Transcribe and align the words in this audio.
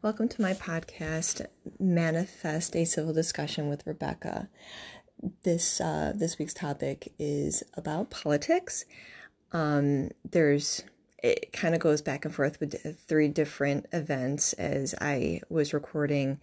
Welcome 0.00 0.28
to 0.28 0.42
my 0.42 0.54
podcast, 0.54 1.44
Manifest 1.80 2.76
a 2.76 2.84
Civil 2.84 3.12
Discussion 3.12 3.68
with 3.68 3.84
Rebecca. 3.84 4.48
This 5.42 5.80
uh, 5.80 6.12
this 6.14 6.38
week's 6.38 6.54
topic 6.54 7.12
is 7.18 7.64
about 7.74 8.08
politics. 8.08 8.84
Um, 9.50 10.10
there's 10.24 10.84
it 11.20 11.52
kind 11.52 11.74
of 11.74 11.80
goes 11.80 12.00
back 12.00 12.24
and 12.24 12.32
forth 12.32 12.60
with 12.60 13.00
three 13.08 13.26
different 13.26 13.86
events 13.92 14.52
as 14.52 14.94
I 15.00 15.40
was 15.48 15.74
recording 15.74 16.38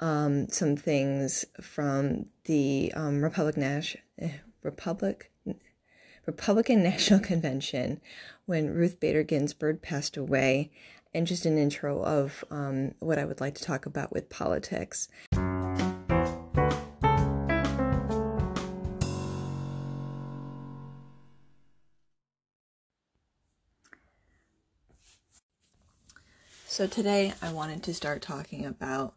um, 0.00 0.48
some 0.48 0.74
things 0.74 1.44
from 1.60 2.26
the 2.46 2.92
um, 2.96 3.22
Republic 3.22 3.56
Nash 3.56 3.96
Republic 4.64 5.30
Republican 6.26 6.82
National 6.84 7.20
Convention 7.20 8.00
when 8.46 8.74
Ruth 8.74 8.98
Bader 8.98 9.22
Ginsburg 9.22 9.82
passed 9.82 10.16
away 10.16 10.72
and 11.14 11.26
just 11.26 11.46
an 11.46 11.58
intro 11.58 12.02
of 12.02 12.44
um, 12.50 12.94
what 13.00 13.18
I 13.18 13.24
would 13.24 13.40
like 13.40 13.54
to 13.56 13.64
talk 13.64 13.86
about 13.86 14.12
with 14.12 14.28
politics. 14.28 15.08
So, 26.66 26.86
today 26.86 27.32
I 27.42 27.52
wanted 27.52 27.82
to 27.82 27.94
start 27.94 28.22
talking 28.22 28.64
about 28.64 29.14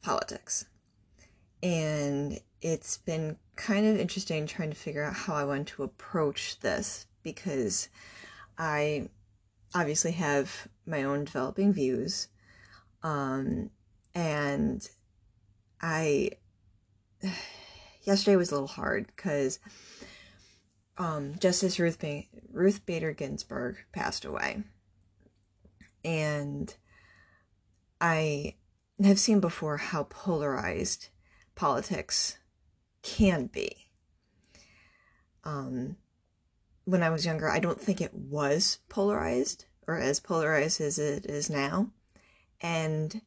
politics. 0.00 0.66
And 1.60 2.38
it's 2.62 2.98
been 2.98 3.36
kind 3.56 3.86
of 3.86 3.98
interesting 3.98 4.46
trying 4.46 4.70
to 4.70 4.76
figure 4.76 5.02
out 5.02 5.14
how 5.14 5.34
I 5.34 5.44
want 5.44 5.66
to 5.68 5.82
approach 5.82 6.60
this 6.60 7.06
because 7.22 7.88
I 8.56 9.08
obviously 9.74 10.12
have 10.12 10.68
my 10.90 11.04
own 11.04 11.24
developing 11.24 11.72
views. 11.72 12.28
Um, 13.02 13.70
and 14.14 14.86
I, 15.80 16.32
yesterday 18.02 18.36
was 18.36 18.50
a 18.50 18.54
little 18.54 18.68
hard 18.68 19.06
because 19.06 19.58
um, 20.98 21.34
Justice 21.38 21.78
Ruth, 21.78 21.98
ba- 21.98 22.24
Ruth 22.52 22.84
Bader 22.84 23.12
Ginsburg 23.12 23.76
passed 23.92 24.24
away. 24.24 24.62
And 26.04 26.74
I 28.00 28.56
have 29.02 29.18
seen 29.18 29.40
before 29.40 29.76
how 29.76 30.04
polarized 30.04 31.08
politics 31.54 32.38
can 33.02 33.46
be. 33.46 33.90
Um, 35.44 35.96
when 36.84 37.02
I 37.02 37.10
was 37.10 37.24
younger, 37.24 37.48
I 37.48 37.60
don't 37.60 37.80
think 37.80 38.00
it 38.00 38.12
was 38.12 38.78
polarized 38.88 39.64
or 39.90 39.96
as 39.98 40.20
polarized 40.20 40.80
as 40.80 40.98
it 40.98 41.26
is 41.26 41.50
now. 41.50 41.88
And 42.60 43.20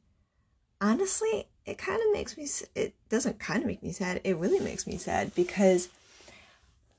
honestly, 0.80 1.48
it 1.66 1.78
kind 1.78 2.02
of 2.02 2.14
makes 2.14 2.38
me, 2.38 2.48
it 2.76 2.94
doesn't 3.10 3.40
kind 3.40 3.62
of 3.62 3.68
make 3.68 3.84
me 3.84 3.92
sad, 3.92 4.22
it 4.24 4.38
really 4.38 4.60
makes 4.60 4.88
me 4.88 4.98
sad 4.98 5.34
because 5.36 5.90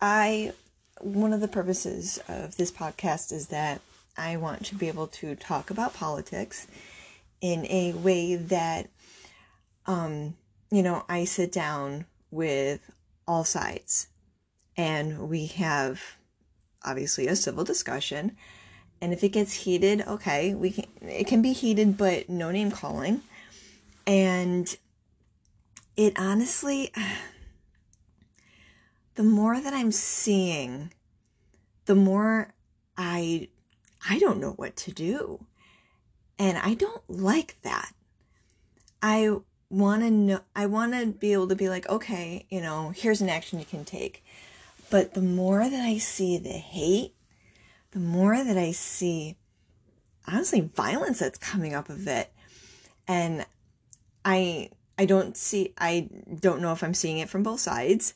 I, 0.00 0.52
one 1.00 1.32
of 1.32 1.40
the 1.40 1.48
purposes 1.48 2.20
of 2.28 2.56
this 2.56 2.70
podcast 2.70 3.32
is 3.32 3.48
that 3.48 3.80
I 4.16 4.36
want 4.36 4.66
to 4.66 4.74
be 4.74 4.88
able 4.88 5.08
to 5.08 5.34
talk 5.34 5.70
about 5.70 5.94
politics 5.94 6.66
in 7.40 7.66
a 7.66 7.92
way 7.94 8.36
that, 8.36 8.88
um, 9.86 10.34
you 10.70 10.82
know, 10.82 11.04
I 11.08 11.24
sit 11.24 11.52
down 11.52 12.06
with 12.30 12.80
all 13.26 13.44
sides 13.44 14.08
and 14.76 15.28
we 15.28 15.46
have 15.46 16.00
obviously 16.84 17.26
a 17.26 17.36
civil 17.36 17.64
discussion. 17.64 18.36
And 19.04 19.12
if 19.12 19.22
it 19.22 19.32
gets 19.32 19.52
heated, 19.52 20.00
okay, 20.08 20.54
we 20.54 20.70
can 20.70 20.86
it 21.02 21.26
can 21.26 21.42
be 21.42 21.52
heated, 21.52 21.98
but 21.98 22.30
no 22.30 22.50
name 22.50 22.70
calling. 22.70 23.20
And 24.06 24.74
it 25.94 26.14
honestly 26.18 26.90
the 29.16 29.22
more 29.22 29.60
that 29.60 29.74
I'm 29.74 29.92
seeing, 29.92 30.90
the 31.84 31.94
more 31.94 32.54
I 32.96 33.48
I 34.08 34.18
don't 34.20 34.40
know 34.40 34.52
what 34.52 34.74
to 34.76 34.90
do. 34.90 35.44
And 36.38 36.56
I 36.56 36.72
don't 36.72 37.02
like 37.06 37.60
that. 37.60 37.92
I 39.02 39.36
want 39.68 40.02
to 40.02 40.10
know 40.10 40.40
I 40.56 40.64
want 40.64 40.94
to 40.94 41.08
be 41.08 41.34
able 41.34 41.48
to 41.48 41.56
be 41.56 41.68
like, 41.68 41.86
okay, 41.90 42.46
you 42.48 42.62
know, 42.62 42.88
here's 42.96 43.20
an 43.20 43.28
action 43.28 43.58
you 43.58 43.66
can 43.66 43.84
take. 43.84 44.24
But 44.88 45.12
the 45.12 45.20
more 45.20 45.68
that 45.68 45.84
I 45.84 45.98
see 45.98 46.38
the 46.38 46.48
hate, 46.48 47.14
the 47.94 48.00
more 48.00 48.36
that 48.36 48.58
I 48.58 48.72
see, 48.72 49.36
honestly, 50.26 50.60
violence 50.60 51.20
that's 51.20 51.38
coming 51.38 51.74
up 51.74 51.88
of 51.88 52.06
it. 52.08 52.30
And 53.06 53.46
I, 54.24 54.70
I 54.98 55.06
don't 55.06 55.36
see, 55.36 55.72
I 55.78 56.08
don't 56.40 56.60
know 56.60 56.72
if 56.72 56.82
I'm 56.82 56.92
seeing 56.92 57.18
it 57.18 57.30
from 57.30 57.44
both 57.44 57.60
sides. 57.60 58.14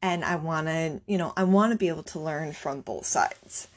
And 0.00 0.24
I 0.24 0.36
want 0.36 0.68
to, 0.68 1.02
you 1.06 1.18
know, 1.18 1.34
I 1.36 1.44
want 1.44 1.72
to 1.72 1.78
be 1.78 1.88
able 1.88 2.02
to 2.04 2.18
learn 2.18 2.52
from 2.52 2.80
both 2.80 3.04
sides. 3.04 3.68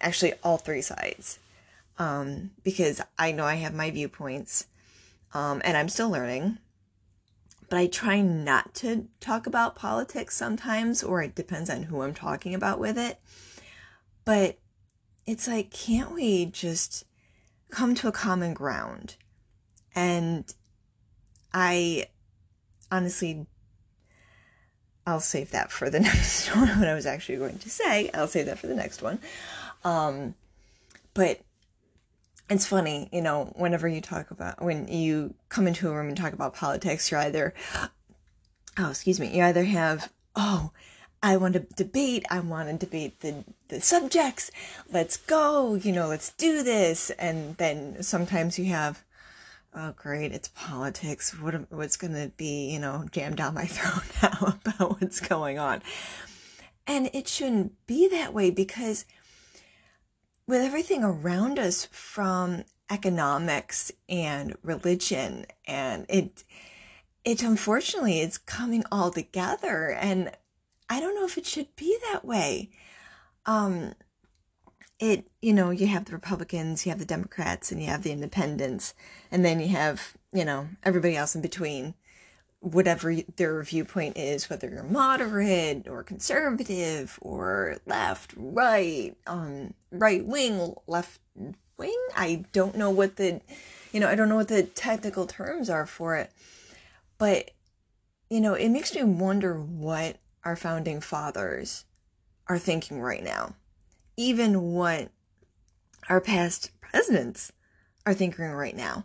Actually, 0.00 0.34
all 0.44 0.56
three 0.56 0.82
sides. 0.82 1.40
Um, 1.98 2.52
because 2.62 3.00
I 3.18 3.32
know 3.32 3.44
I 3.44 3.56
have 3.56 3.74
my 3.74 3.90
viewpoints. 3.90 4.66
Um, 5.34 5.60
and 5.64 5.76
I'm 5.76 5.88
still 5.88 6.10
learning 6.10 6.58
but 7.72 7.78
I 7.78 7.86
try 7.86 8.20
not 8.20 8.74
to 8.74 9.08
talk 9.18 9.46
about 9.46 9.76
politics 9.76 10.36
sometimes, 10.36 11.02
or 11.02 11.22
it 11.22 11.34
depends 11.34 11.70
on 11.70 11.84
who 11.84 12.02
I'm 12.02 12.12
talking 12.12 12.54
about 12.54 12.78
with 12.78 12.98
it. 12.98 13.18
But 14.26 14.58
it's 15.26 15.48
like, 15.48 15.70
can't 15.70 16.12
we 16.12 16.46
just 16.46 17.04
come 17.70 17.94
to 17.96 18.08
a 18.08 18.12
common 18.12 18.54
ground? 18.54 19.16
And 19.94 20.52
I 21.52 22.06
honestly, 22.90 23.46
I'll 25.06 25.20
save 25.20 25.50
that 25.50 25.72
for 25.72 25.90
the 25.90 26.00
next 26.10 26.54
one. 26.54 26.68
What 26.68 26.88
I 26.88 26.94
was 26.94 27.06
actually 27.06 27.38
going 27.38 27.58
to 27.58 27.70
say, 27.70 28.10
I'll 28.14 28.28
save 28.28 28.46
that 28.46 28.58
for 28.58 28.66
the 28.66 28.74
next 28.74 29.02
one. 29.02 29.18
Um, 29.84 30.34
but 31.14 31.40
it's 32.48 32.66
funny, 32.66 33.08
you 33.12 33.22
know, 33.22 33.52
whenever 33.56 33.88
you 33.88 34.00
talk 34.00 34.30
about 34.30 34.62
when 34.62 34.88
you 34.88 35.34
come 35.48 35.66
into 35.66 35.88
a 35.88 35.94
room 35.94 36.08
and 36.08 36.16
talk 36.16 36.32
about 36.32 36.54
politics, 36.54 37.10
you're 37.10 37.20
either 37.20 37.54
oh, 38.78 38.90
excuse 38.90 39.20
me, 39.20 39.36
you 39.36 39.42
either 39.42 39.64
have 39.64 40.10
oh, 40.36 40.70
I 41.22 41.36
want 41.36 41.54
to 41.54 41.60
debate, 41.60 42.24
I 42.30 42.40
want 42.40 42.68
to 42.68 42.84
debate 42.84 43.20
the 43.20 43.44
the 43.68 43.80
subjects. 43.80 44.50
Let's 44.90 45.16
go, 45.16 45.74
you 45.74 45.92
know, 45.92 46.08
let's 46.08 46.32
do 46.32 46.62
this. 46.62 47.10
And 47.10 47.56
then 47.58 48.02
sometimes 48.02 48.58
you 48.58 48.66
have 48.66 49.04
oh 49.74 49.92
great, 49.96 50.32
it's 50.32 50.48
politics. 50.48 51.38
What 51.38 51.70
what's 51.70 51.96
going 51.96 52.14
to 52.14 52.32
be, 52.36 52.70
you 52.70 52.80
know, 52.80 53.06
jammed 53.12 53.36
down 53.36 53.54
my 53.54 53.66
throat 53.66 54.04
now 54.22 54.58
about 54.64 55.00
what's 55.00 55.20
going 55.20 55.58
on. 55.58 55.82
And 56.86 57.08
it 57.12 57.28
shouldn't 57.28 57.86
be 57.86 58.08
that 58.08 58.34
way 58.34 58.50
because 58.50 59.04
with 60.46 60.60
everything 60.60 61.04
around 61.04 61.58
us 61.58 61.86
from 61.86 62.64
economics 62.90 63.90
and 64.08 64.54
religion 64.62 65.46
and 65.66 66.04
it 66.10 66.44
it 67.24 67.42
unfortunately 67.42 68.20
it's 68.20 68.36
coming 68.36 68.84
all 68.92 69.10
together 69.10 69.92
and 69.92 70.30
i 70.92 71.00
don't 71.00 71.14
know 71.14 71.24
if 71.24 71.38
it 71.38 71.46
should 71.46 71.74
be 71.76 71.96
that 72.10 72.24
way 72.24 72.70
um 73.46 73.92
it 74.98 75.26
you 75.40 75.52
know 75.52 75.70
you 75.70 75.86
have 75.86 76.04
the 76.04 76.12
republicans 76.12 76.84
you 76.84 76.90
have 76.90 76.98
the 76.98 77.04
democrats 77.04 77.72
and 77.72 77.80
you 77.80 77.88
have 77.88 78.02
the 78.02 78.12
independents 78.12 78.94
and 79.30 79.44
then 79.44 79.60
you 79.60 79.68
have 79.68 80.14
you 80.32 80.44
know 80.44 80.68
everybody 80.84 81.16
else 81.16 81.34
in 81.34 81.42
between 81.42 81.94
whatever 82.62 83.12
their 83.36 83.60
viewpoint 83.64 84.16
is, 84.16 84.48
whether 84.48 84.68
you're 84.68 84.84
moderate 84.84 85.88
or 85.88 86.04
conservative 86.04 87.18
or 87.20 87.78
left, 87.86 88.32
right, 88.36 89.16
um, 89.26 89.74
right 89.90 90.24
wing, 90.24 90.72
left 90.86 91.20
wing. 91.76 92.06
I 92.16 92.44
don't 92.52 92.76
know 92.76 92.90
what 92.90 93.16
the, 93.16 93.40
you 93.92 93.98
know, 93.98 94.08
I 94.08 94.14
don't 94.14 94.28
know 94.28 94.36
what 94.36 94.46
the 94.48 94.62
technical 94.62 95.26
terms 95.26 95.68
are 95.68 95.86
for 95.86 96.16
it, 96.16 96.30
but 97.18 97.50
you 98.30 98.40
know, 98.40 98.54
it 98.54 98.68
makes 98.68 98.94
me 98.94 99.02
wonder 99.02 99.54
what 99.60 100.16
our 100.44 100.56
founding 100.56 101.00
fathers 101.00 101.84
are 102.48 102.58
thinking 102.58 103.00
right 103.00 103.22
now, 103.22 103.54
even 104.16 104.72
what 104.72 105.10
our 106.08 106.20
past 106.20 106.70
presidents 106.80 107.52
are 108.04 108.14
thinking 108.14 108.50
right 108.50 108.76
now, 108.76 109.04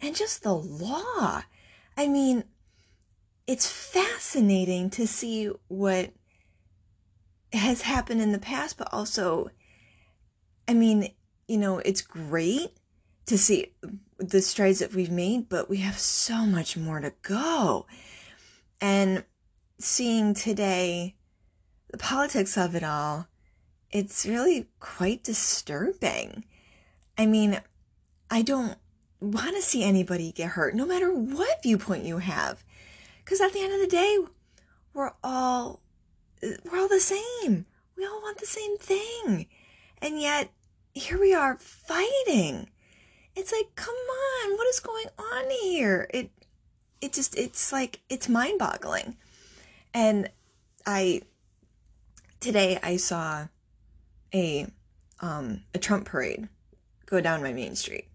and 0.00 0.14
just 0.14 0.42
the 0.42 0.54
law. 0.54 1.42
I 1.96 2.08
mean, 2.08 2.44
it's 3.46 3.70
fascinating 3.70 4.90
to 4.90 5.06
see 5.06 5.50
what 5.68 6.12
has 7.52 7.82
happened 7.82 8.20
in 8.20 8.32
the 8.32 8.38
past, 8.38 8.78
but 8.78 8.92
also, 8.92 9.50
I 10.68 10.74
mean, 10.74 11.10
you 11.48 11.58
know, 11.58 11.78
it's 11.78 12.02
great 12.02 12.70
to 13.26 13.38
see 13.38 13.72
the 14.18 14.40
strides 14.40 14.78
that 14.78 14.94
we've 14.94 15.10
made, 15.10 15.48
but 15.48 15.68
we 15.68 15.78
have 15.78 15.98
so 15.98 16.46
much 16.46 16.76
more 16.76 17.00
to 17.00 17.12
go. 17.22 17.86
And 18.80 19.24
seeing 19.78 20.34
today 20.34 21.14
the 21.90 21.98
politics 21.98 22.56
of 22.56 22.74
it 22.74 22.84
all, 22.84 23.28
it's 23.90 24.26
really 24.26 24.66
quite 24.80 25.22
disturbing. 25.22 26.44
I 27.16 27.26
mean, 27.26 27.60
I 28.30 28.42
don't 28.42 28.76
want 29.20 29.56
to 29.56 29.62
see 29.62 29.84
anybody 29.84 30.32
get 30.32 30.50
hurt, 30.50 30.74
no 30.74 30.86
matter 30.86 31.12
what 31.12 31.62
viewpoint 31.62 32.04
you 32.04 32.18
have. 32.18 32.64
Because 33.24 33.40
at 33.40 33.52
the 33.52 33.60
end 33.60 33.72
of 33.72 33.80
the 33.80 33.86
day, 33.86 34.18
we're 34.94 35.12
all 35.22 35.80
we're 36.42 36.78
all 36.78 36.88
the 36.88 37.00
same. 37.00 37.66
We 37.96 38.04
all 38.04 38.20
want 38.22 38.38
the 38.38 38.46
same 38.46 38.76
thing. 38.78 39.46
And 40.02 40.20
yet 40.20 40.50
here 40.94 41.18
we 41.18 41.34
are 41.34 41.56
fighting. 41.58 42.68
It's 43.34 43.52
like, 43.52 43.74
come 43.74 43.94
on, 43.94 44.56
what 44.56 44.66
is 44.68 44.80
going 44.80 45.06
on 45.18 45.50
here? 45.62 46.08
It 46.12 46.30
it 47.00 47.12
just 47.12 47.36
it's 47.36 47.72
like 47.72 48.00
it's 48.08 48.28
mind-boggling. 48.28 49.16
And 49.96 50.28
I 50.84 51.22
today 52.38 52.78
I 52.82 52.98
saw 52.98 53.48
a 54.34 54.66
um 55.20 55.62
a 55.74 55.78
Trump 55.78 56.04
parade 56.04 56.50
go 57.06 57.22
down 57.22 57.42
my 57.42 57.54
main 57.54 57.74
street. 57.76 58.06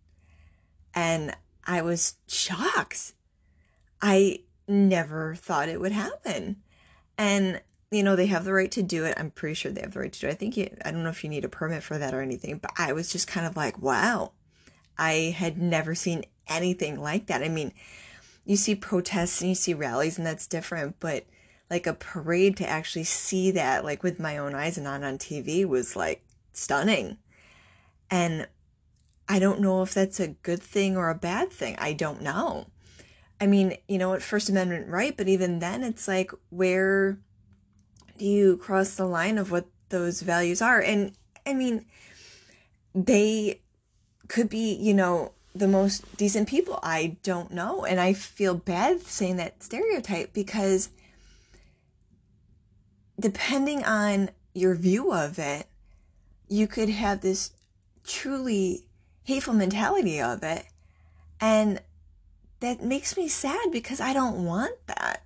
And 0.94 1.36
I 1.66 1.82
was 1.82 2.18
shocked. 2.28 3.14
I 4.00 4.42
never 4.68 5.34
thought 5.34 5.70
it 5.70 5.82
would 5.82 5.92
happen. 5.92 6.58
And 7.18 7.60
you 7.90 8.04
know, 8.04 8.16
they 8.16 8.28
have 8.28 8.46
the 8.46 8.54
right 8.54 8.72
to 8.72 8.84
do 8.84 9.06
it. 9.06 9.16
I'm 9.18 9.32
pretty 9.32 9.56
sure 9.56 9.72
they 9.72 9.82
have 9.82 9.94
the 9.94 10.02
right 10.02 10.14
to 10.14 10.20
do 10.20 10.28
it. 10.28 10.32
I 10.32 10.36
think 10.36 10.58
you, 10.58 10.70
I 10.86 10.92
don't 10.92 11.04
know 11.04 11.10
if 11.10 11.24
you 11.24 11.32
need 11.32 11.46
a 11.46 11.50
permit 11.50 11.82
for 11.82 11.98
that 11.98 12.14
or 12.14 12.22
anything, 12.22 12.60
but 12.60 12.72
I 12.78 12.94
was 12.94 13.12
just 13.12 13.28
kind 13.28 13.48
of 13.48 13.58
like, 13.58 13.82
wow, 13.82 14.34
I 15.00 15.36
had 15.36 15.58
never 15.58 15.96
seen 15.96 16.26
anything 16.48 17.02
like 17.02 17.26
that. 17.26 17.44
I 17.44 17.50
mean, 17.50 17.74
you 18.46 18.56
see 18.56 18.76
protests 18.76 19.42
and 19.42 19.50
you 19.50 19.56
see 19.56 19.74
rallies 19.74 20.18
and 20.18 20.26
that's 20.26 20.48
different, 20.48 20.98
but 21.00 21.26
like 21.72 21.88
a 21.88 21.94
parade 21.94 22.58
to 22.58 22.68
actually 22.68 23.06
see 23.06 23.52
that 23.52 23.86
like 23.86 24.04
with 24.04 24.20
my 24.20 24.38
own 24.38 24.54
eyes 24.54 24.78
and 24.78 24.84
not 24.84 25.04
on 25.04 25.18
TV 25.18 25.66
was 25.66 25.96
like 25.96 26.22
stunning. 26.52 27.18
And 28.12 28.46
I 29.30 29.40
don't 29.40 29.62
know 29.62 29.82
if 29.82 29.94
that's 29.94 30.20
a 30.20 30.28
good 30.28 30.62
thing 30.62 30.98
or 30.98 31.10
a 31.10 31.16
bad 31.16 31.50
thing. 31.50 31.78
I 31.80 31.94
don't 31.94 32.22
know. 32.22 32.68
I 33.40 33.48
mean, 33.48 33.78
you 33.88 33.98
know 33.98 34.10
what, 34.10 34.22
First 34.22 34.50
Amendment 34.50 34.90
right, 34.90 35.16
but 35.16 35.30
even 35.30 35.60
then 35.60 35.82
it's 35.86 36.10
like 36.10 36.32
where 36.50 37.18
do 38.18 38.26
you 38.26 38.58
cross 38.58 38.96
the 38.96 39.06
line 39.06 39.38
of 39.38 39.50
what 39.50 39.66
those 39.88 40.22
values 40.22 40.62
are? 40.62 40.82
And 40.82 41.14
I 41.46 41.54
mean, 41.54 41.86
they 42.94 43.62
could 44.28 44.50
be, 44.50 44.74
you 44.74 44.94
know, 44.94 45.32
the 45.56 45.70
most 45.70 46.18
decent 46.18 46.50
people. 46.50 46.80
I 46.84 47.16
don't 47.24 47.52
know. 47.52 47.86
And 47.86 47.98
I 47.98 48.12
feel 48.12 48.56
bad 48.56 49.04
saying 49.04 49.38
that 49.38 49.64
stereotype 49.64 50.34
because 50.34 50.90
depending 53.22 53.84
on 53.84 54.30
your 54.54 54.76
view 54.76 55.14
of 55.14 55.40
it, 55.40 55.68
you 56.48 56.68
could 56.68 56.90
have 56.90 57.22
this 57.22 57.52
truly 58.06 58.86
hateful 59.24 59.54
mentality 59.54 60.20
of 60.20 60.44
it. 60.44 60.66
And 61.40 61.82
that 62.60 62.84
makes 62.84 63.16
me 63.16 63.28
sad 63.28 63.72
because 63.72 64.02
I 64.02 64.14
don't 64.14 64.46
want 64.46 64.76
that. 64.88 65.24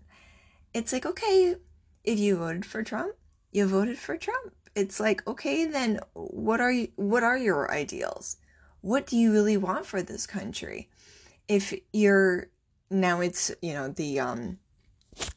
It's 0.74 0.94
like, 0.94 1.06
okay, 1.06 1.56
if 2.04 2.20
you 2.20 2.38
voted 2.38 2.66
for 2.66 2.84
Trump, 2.84 3.16
you 3.52 3.66
voted 3.66 3.98
for 3.98 4.18
Trump. 4.18 4.54
It's 4.76 5.00
like, 5.00 5.26
okay, 5.26 5.66
then 5.66 6.00
what 6.14 6.60
are 6.60 6.72
you, 6.72 6.90
what 6.96 7.24
are 7.24 7.38
your 7.38 7.72
ideals? 7.72 8.38
What 8.82 9.08
do 9.08 9.18
you 9.18 9.32
really 9.32 9.58
want 9.58 9.86
for 9.86 10.02
this 10.02 10.28
country? 10.28 10.90
If 11.48 11.74
you're 11.94 12.50
now 12.90 13.22
it's, 13.22 13.52
you 13.62 13.74
know, 13.74 13.88
the 13.88 14.20
um 14.20 14.60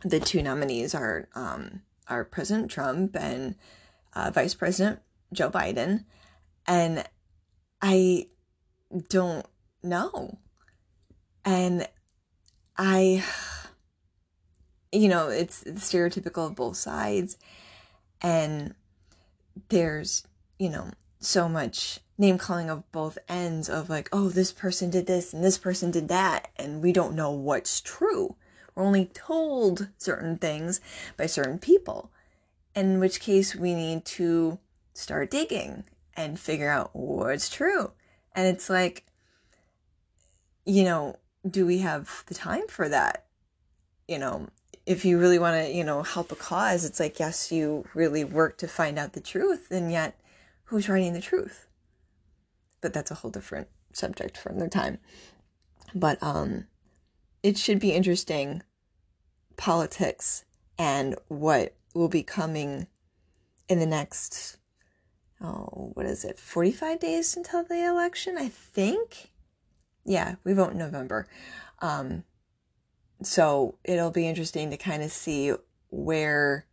the 0.05 0.21
two 0.21 0.43
nominees 0.43 0.95
are 0.95 1.29
um 1.35 1.83
are 2.09 2.25
President 2.25 2.71
Trump 2.71 3.17
and 3.17 3.55
uh, 4.15 4.31
Vice 4.31 4.55
President 4.55 5.01
Joe 5.33 5.51
Biden 5.51 6.05
and 6.67 7.05
I 7.81 8.27
don't 9.09 9.47
know. 9.83 10.39
And 11.45 11.89
I 12.77 13.23
you 14.93 15.09
know, 15.09 15.29
it's 15.29 15.65
stereotypical 15.65 16.47
of 16.47 16.57
both 16.57 16.77
sides. 16.77 17.37
And 18.21 18.75
there's, 19.69 20.27
you 20.59 20.71
know, 20.71 20.91
so 21.21 21.49
much 21.49 22.01
name 22.17 22.39
calling 22.39 22.71
of 22.71 22.91
both 22.91 23.19
ends 23.29 23.69
of 23.69 23.89
like, 23.89 24.09
oh, 24.13 24.29
this 24.29 24.53
person 24.53 24.91
did 24.91 25.07
this 25.07 25.33
and 25.33 25.45
this 25.45 25.59
person 25.59 25.91
did 25.91 26.09
that. 26.09 26.49
And 26.57 26.83
we 26.83 26.93
don't 26.93 27.15
know 27.15 27.31
what's 27.31 27.81
true. 27.81 28.37
Only 28.79 29.07
told 29.07 29.89
certain 29.99 30.39
things 30.39 30.81
by 31.17 31.27
certain 31.27 31.59
people. 31.59 32.13
In 32.77 33.01
which 33.01 33.19
case, 33.19 33.57
we 33.57 33.75
need 33.75 34.05
to 34.05 34.61
start 34.95 35.33
digging 35.33 35.83
and 36.17 36.39
figure 36.39 36.71
out 36.71 36.91
what's 36.93 37.51
true. 37.51 37.91
And 38.37 38.47
it's 38.47 38.71
like, 38.71 39.05
you 40.65 40.85
know, 40.85 41.17
do 41.49 41.67
we 41.67 41.79
have 41.79 42.23
the 42.29 42.35
time 42.35 42.69
for 42.69 42.89
that? 42.89 43.27
You 44.07 44.21
know, 44.21 44.47
if 44.87 45.05
you 45.05 45.19
really 45.19 45.41
want 45.41 45.67
to, 45.67 45.73
you 45.73 45.83
know, 45.83 46.05
help 46.05 46.31
a 46.31 46.37
cause, 46.37 46.85
it's 46.85 47.01
like, 47.01 47.19
yes, 47.19 47.51
you 47.51 47.85
really 47.95 48.23
work 48.23 48.59
to 48.59 48.69
find 48.69 48.97
out 48.97 49.13
the 49.13 49.21
truth, 49.21 49.73
and 49.73 49.91
yet 49.91 50.19
who's 50.65 50.89
writing 50.89 51.15
the 51.15 51.21
truth? 51.21 51.67
But 52.81 52.93
that's 52.93 53.11
a 53.11 53.17
whole 53.17 53.33
different 53.33 53.67
subject 53.93 54.37
for 54.37 54.51
another 54.51 54.69
time. 54.69 54.99
But 55.95 56.23
um, 56.23 56.69
it 57.43 57.59
should 57.59 57.81
be 57.81 57.93
interesting 57.93 58.63
politics 59.59 60.45
and 60.79 61.15
what 61.29 61.75
will 61.95 62.09
be 62.09 62.23
coming 62.23 62.87
in 63.69 63.79
the 63.79 63.87
next 63.87 64.57
oh 65.41 65.91
what 65.95 66.07
is 66.07 66.25
it 66.25 66.39
45 66.39 66.99
days 66.99 67.37
until 67.37 67.63
the 67.65 67.85
election 67.87 68.39
i 68.39 68.49
think? 68.49 69.31
Yeah 70.05 70.37
we 70.45 70.55
vote 70.55 70.73
in 70.73 70.79
november. 70.79 71.29
Um 71.81 72.25
so 73.23 73.77
it'll 73.85 74.11
be 74.11 74.29
interesting 74.29 74.71
to 74.71 74.77
kind 74.77 75.03
of 75.03 75.11
see 75.11 75.53
where 75.91 76.67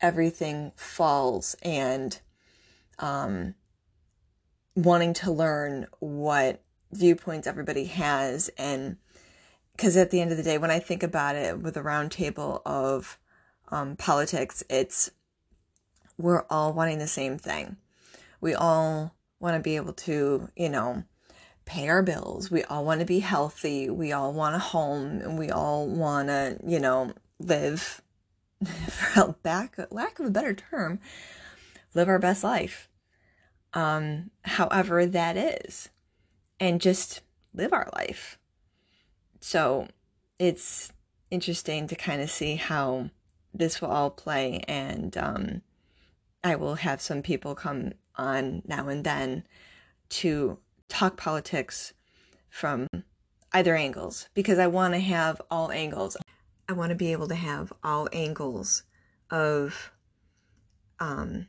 everything 0.00 0.72
falls 0.76 1.54
and 1.62 2.20
um, 2.98 3.54
wanting 4.74 5.14
to 5.14 5.30
learn 5.30 5.86
what 6.00 6.62
viewpoints 6.92 7.46
everybody 7.46 7.84
has 7.86 8.50
and 8.58 8.96
because 9.76 9.96
at 9.96 10.10
the 10.10 10.20
end 10.20 10.30
of 10.30 10.36
the 10.36 10.42
day 10.42 10.58
when 10.58 10.70
i 10.70 10.78
think 10.78 11.02
about 11.02 11.36
it 11.36 11.58
with 11.60 11.76
a 11.76 11.82
roundtable 11.82 12.60
of 12.64 13.18
um, 13.68 13.96
politics 13.96 14.62
it's 14.68 15.10
we're 16.18 16.44
all 16.50 16.72
wanting 16.72 16.98
the 16.98 17.06
same 17.06 17.38
thing 17.38 17.76
we 18.40 18.54
all 18.54 19.14
want 19.40 19.56
to 19.56 19.60
be 19.60 19.76
able 19.76 19.92
to 19.92 20.48
you 20.56 20.68
know 20.68 21.04
pay 21.64 21.88
our 21.88 22.02
bills. 22.02 22.50
We 22.50 22.62
all 22.64 22.84
want 22.84 23.00
to 23.00 23.06
be 23.06 23.20
healthy. 23.20 23.88
We 23.90 24.12
all 24.12 24.32
want 24.32 24.56
a 24.56 24.60
home 24.60 25.20
and 25.20 25.38
we 25.38 25.50
all 25.50 25.86
want 25.86 26.28
to, 26.28 26.58
you 26.66 26.78
know, 26.78 27.12
live, 27.38 28.02
for 28.88 29.34
back, 29.42 29.76
lack 29.90 30.18
of 30.18 30.26
a 30.26 30.30
better 30.30 30.54
term, 30.54 31.00
live 31.94 32.08
our 32.08 32.18
best 32.18 32.44
life. 32.44 32.88
Um, 33.72 34.30
however 34.44 35.04
that 35.06 35.36
is, 35.36 35.88
and 36.60 36.80
just 36.80 37.22
live 37.52 37.72
our 37.72 37.90
life. 37.96 38.38
So 39.46 39.88
it's 40.38 40.90
interesting 41.30 41.86
to 41.88 41.94
kind 41.94 42.22
of 42.22 42.30
see 42.30 42.54
how 42.54 43.10
this 43.52 43.78
will 43.78 43.90
all 43.90 44.08
play. 44.08 44.64
And 44.66 45.14
um, 45.18 45.60
I 46.42 46.56
will 46.56 46.76
have 46.76 47.02
some 47.02 47.20
people 47.20 47.54
come 47.54 47.92
on 48.16 48.62
now 48.66 48.88
and 48.88 49.04
then 49.04 49.44
to 50.20 50.56
talk 50.88 51.18
politics 51.18 51.92
from 52.48 52.88
either 53.52 53.76
angles 53.76 54.30
because 54.32 54.58
I 54.58 54.66
want 54.66 54.94
to 54.94 55.00
have 55.00 55.42
all 55.50 55.70
angles. 55.70 56.16
I 56.66 56.72
want 56.72 56.88
to 56.88 56.96
be 56.96 57.12
able 57.12 57.28
to 57.28 57.34
have 57.34 57.70
all 57.84 58.08
angles 58.14 58.84
of 59.30 59.92
um 61.00 61.48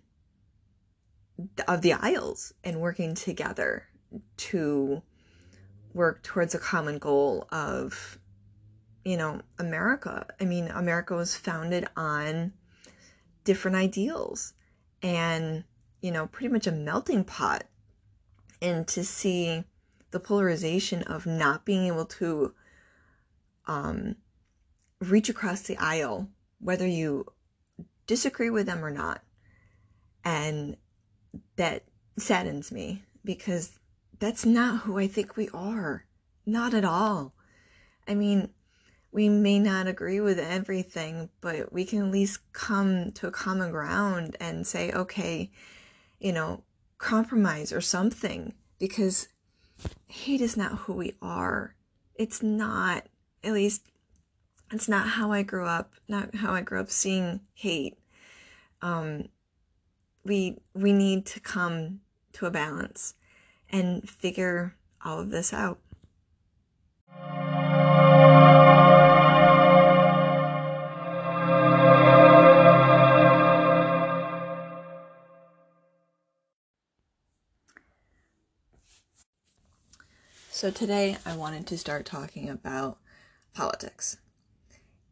of 1.66 1.82
the 1.82 1.94
aisles 1.94 2.54
and 2.62 2.82
working 2.82 3.16
together 3.16 3.88
to 4.36 5.02
work 5.96 6.22
towards 6.22 6.54
a 6.54 6.60
common 6.60 7.00
goal 7.00 7.48
of 7.52 8.20
you 9.04 9.18
know 9.18 9.42
America. 9.58 10.28
I 10.40 10.46
mean, 10.46 10.68
America 10.68 11.16
was 11.16 11.36
founded 11.36 11.88
on 11.96 12.54
different 13.46 13.78
ideals 13.78 14.54
and 15.02 15.64
you 16.02 16.12
know 16.12 16.28
pretty 16.28 16.50
much 16.52 16.68
a 16.68 16.72
melting 16.72 17.24
pot 17.24 17.64
and 18.62 18.88
to 18.90 19.04
see 19.04 19.64
the 20.12 20.20
polarization 20.20 21.02
of 21.04 21.26
not 21.26 21.66
being 21.66 21.88
able 21.88 22.06
to 22.06 22.54
um, 23.68 24.16
reach 25.00 25.30
across 25.30 25.62
the 25.62 25.78
aisle, 25.78 26.30
whether 26.60 26.88
you 26.88 27.26
disagree 28.08 28.50
with 28.50 28.66
them 28.66 28.84
or 28.84 28.92
not. 28.92 29.22
And 30.24 30.78
that 31.58 31.84
saddens 32.18 32.72
me 32.72 33.04
because 33.24 33.78
that's 34.20 34.46
not 34.46 34.82
who 34.82 34.98
I 34.98 35.08
think 35.08 35.36
we 35.36 35.50
are. 35.54 36.06
Not 36.46 36.74
at 36.74 36.86
all. 36.86 37.34
I 38.08 38.16
mean, 38.16 38.50
we 39.12 39.30
may 39.30 39.60
not 39.60 39.88
agree 39.88 40.20
with 40.20 40.40
everything, 40.40 41.30
but 41.42 41.72
we 41.72 41.86
can 41.86 42.06
at 42.06 42.12
least 42.12 42.40
come 42.54 43.12
to 43.14 43.28
a 43.28 43.32
common 43.32 43.72
ground 43.72 44.36
and 44.40 44.68
say, 44.68 44.92
okay, 44.92 45.52
you 46.20 46.34
know, 46.34 46.64
compromise 46.98 47.72
or 47.72 47.82
something 47.82 48.54
because 48.80 49.28
hate 50.08 50.42
is 50.42 50.58
not 50.58 50.80
who 50.80 50.94
we 50.94 51.14
are. 51.22 51.76
It's 52.16 52.44
not, 52.44 53.08
at 53.44 53.54
least, 53.54 53.84
it's 54.72 54.88
not 54.88 55.08
how 55.08 55.32
I 55.32 55.44
grew 55.44 55.66
up, 55.66 55.94
not 56.08 56.36
how 56.36 56.54
I 56.54 56.62
grew 56.62 56.80
up 56.80 56.90
seeing 56.90 57.42
hate. 57.54 57.98
Um, 58.82 59.30
we 60.24 60.58
we 60.74 60.92
need 60.92 61.26
to 61.28 61.40
come 61.40 62.02
to 62.34 62.48
a 62.48 62.52
balance 62.52 63.14
and 63.72 64.10
figure 64.10 64.76
all 65.04 65.20
of 65.20 65.30
this 65.30 65.54
out. 65.54 65.80
So 80.56 80.72
today 80.72 81.18
I 81.26 81.36
wanted 81.36 81.68
to 81.68 81.78
start 81.78 82.06
talking 82.06 82.50
about 82.50 82.98
politics. 83.54 84.18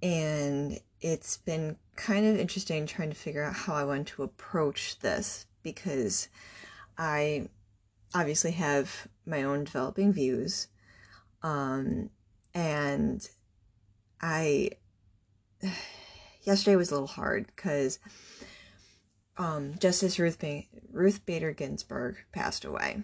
And 0.02 0.80
it's 1.02 1.38
been 1.38 1.76
kind 1.96 2.26
of 2.26 2.40
interesting 2.40 2.88
trying 2.88 3.10
to 3.10 3.16
figure 3.16 3.44
out 3.44 3.54
how 3.54 3.76
I 3.76 3.84
want 3.84 4.08
to 4.08 4.24
approach 4.24 4.98
this 5.00 5.46
because 5.62 6.30
I 6.98 7.50
obviously 8.14 8.52
have 8.52 9.08
my 9.26 9.44
own 9.44 9.64
developing 9.64 10.14
views. 10.14 10.68
Um, 11.42 12.10
and 12.54 13.28
I, 14.22 14.72
yesterday 16.42 16.76
was 16.76 16.92
a 16.92 16.94
little 16.94 17.08
hard 17.08 17.48
because 17.48 18.00
um, 19.38 19.76
Justice 19.80 20.20
Ruth, 20.20 20.40
ba- 20.40 20.64
Ruth 20.92 21.26
Bader 21.26 21.54
Ginsburg 21.54 22.18
passed 22.32 22.66
away. 22.66 23.04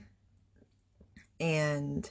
And 1.39 2.09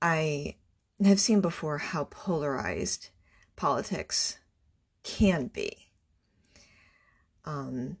I 0.00 0.56
have 1.02 1.18
seen 1.18 1.40
before 1.40 1.78
how 1.78 2.04
polarized 2.04 3.08
politics 3.56 4.38
can 5.02 5.48
be. 5.48 5.88
Um, 7.44 7.96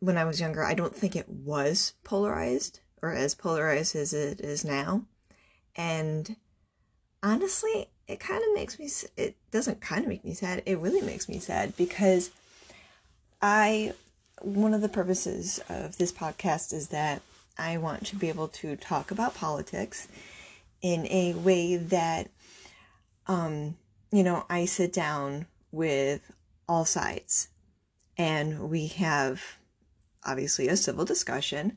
when 0.00 0.16
I 0.16 0.24
was 0.24 0.40
younger, 0.40 0.64
I 0.64 0.74
don't 0.74 0.94
think 0.94 1.16
it 1.16 1.28
was 1.28 1.94
polarized 2.04 2.80
or 3.02 3.12
as 3.12 3.34
polarized 3.34 3.96
as 3.96 4.12
it 4.12 4.40
is 4.40 4.64
now. 4.64 5.04
And 5.76 6.36
honestly, 7.22 7.88
it 8.06 8.20
kind 8.20 8.42
of 8.42 8.54
makes 8.54 8.78
me, 8.78 8.88
it 9.16 9.36
doesn't 9.50 9.80
kind 9.80 10.02
of 10.02 10.08
make 10.08 10.24
me 10.24 10.34
sad, 10.34 10.62
it 10.66 10.78
really 10.78 11.02
makes 11.02 11.28
me 11.28 11.38
sad 11.38 11.76
because 11.76 12.30
I, 13.42 13.92
one 14.40 14.74
of 14.74 14.80
the 14.80 14.88
purposes 14.88 15.60
of 15.68 15.96
this 15.98 16.12
podcast 16.12 16.72
is 16.72 16.88
that 16.88 17.22
I 17.58 17.78
want 17.78 18.06
to 18.06 18.16
be 18.16 18.28
able 18.28 18.48
to 18.48 18.76
talk 18.76 19.10
about 19.10 19.34
politics 19.34 20.08
in 20.80 21.06
a 21.06 21.34
way 21.34 21.76
that, 21.76 22.30
um, 23.26 23.76
you 24.12 24.22
know, 24.22 24.44
I 24.48 24.64
sit 24.64 24.92
down 24.92 25.46
with 25.72 26.32
all 26.68 26.84
sides 26.84 27.48
and 28.16 28.70
we 28.70 28.86
have 28.88 29.57
obviously 30.28 30.68
a 30.68 30.76
civil 30.76 31.04
discussion. 31.04 31.76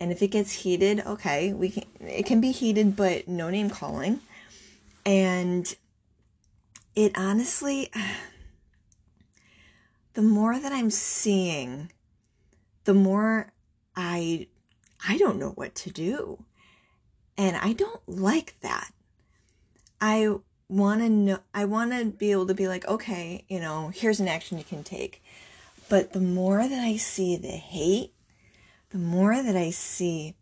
And 0.00 0.12
if 0.12 0.22
it 0.22 0.28
gets 0.28 0.52
heated, 0.52 1.00
okay, 1.06 1.52
we 1.52 1.70
can, 1.70 1.84
it 2.00 2.26
can 2.26 2.40
be 2.40 2.52
heated, 2.52 2.96
but 2.96 3.28
no 3.28 3.48
name 3.48 3.70
calling. 3.70 4.20
And 5.06 5.74
it 6.94 7.12
honestly, 7.16 7.90
the 10.14 10.22
more 10.22 10.58
that 10.58 10.72
I'm 10.72 10.90
seeing, 10.90 11.92
the 12.84 12.94
more 12.94 13.52
I, 13.94 14.48
I 15.06 15.16
don't 15.18 15.38
know 15.38 15.50
what 15.50 15.74
to 15.76 15.90
do. 15.90 16.44
And 17.38 17.56
I 17.56 17.72
don't 17.72 18.00
like 18.08 18.58
that. 18.60 18.90
I 20.00 20.34
want 20.68 21.00
to 21.00 21.08
know, 21.08 21.38
I 21.54 21.64
want 21.66 21.92
to 21.92 22.06
be 22.06 22.32
able 22.32 22.46
to 22.46 22.54
be 22.54 22.68
like, 22.68 22.86
okay, 22.86 23.44
you 23.48 23.60
know, 23.60 23.88
here's 23.94 24.20
an 24.20 24.28
action 24.28 24.58
you 24.58 24.64
can 24.64 24.82
take. 24.82 25.22
But 25.88 26.12
the 26.12 26.20
more 26.20 26.66
that 26.66 26.80
I 26.80 26.96
see 26.96 27.36
the 27.36 27.48
hate, 27.48 28.12
the 28.90 28.98
more 28.98 29.42
that 29.42 29.56
I 29.56 29.70
see, 29.70 30.34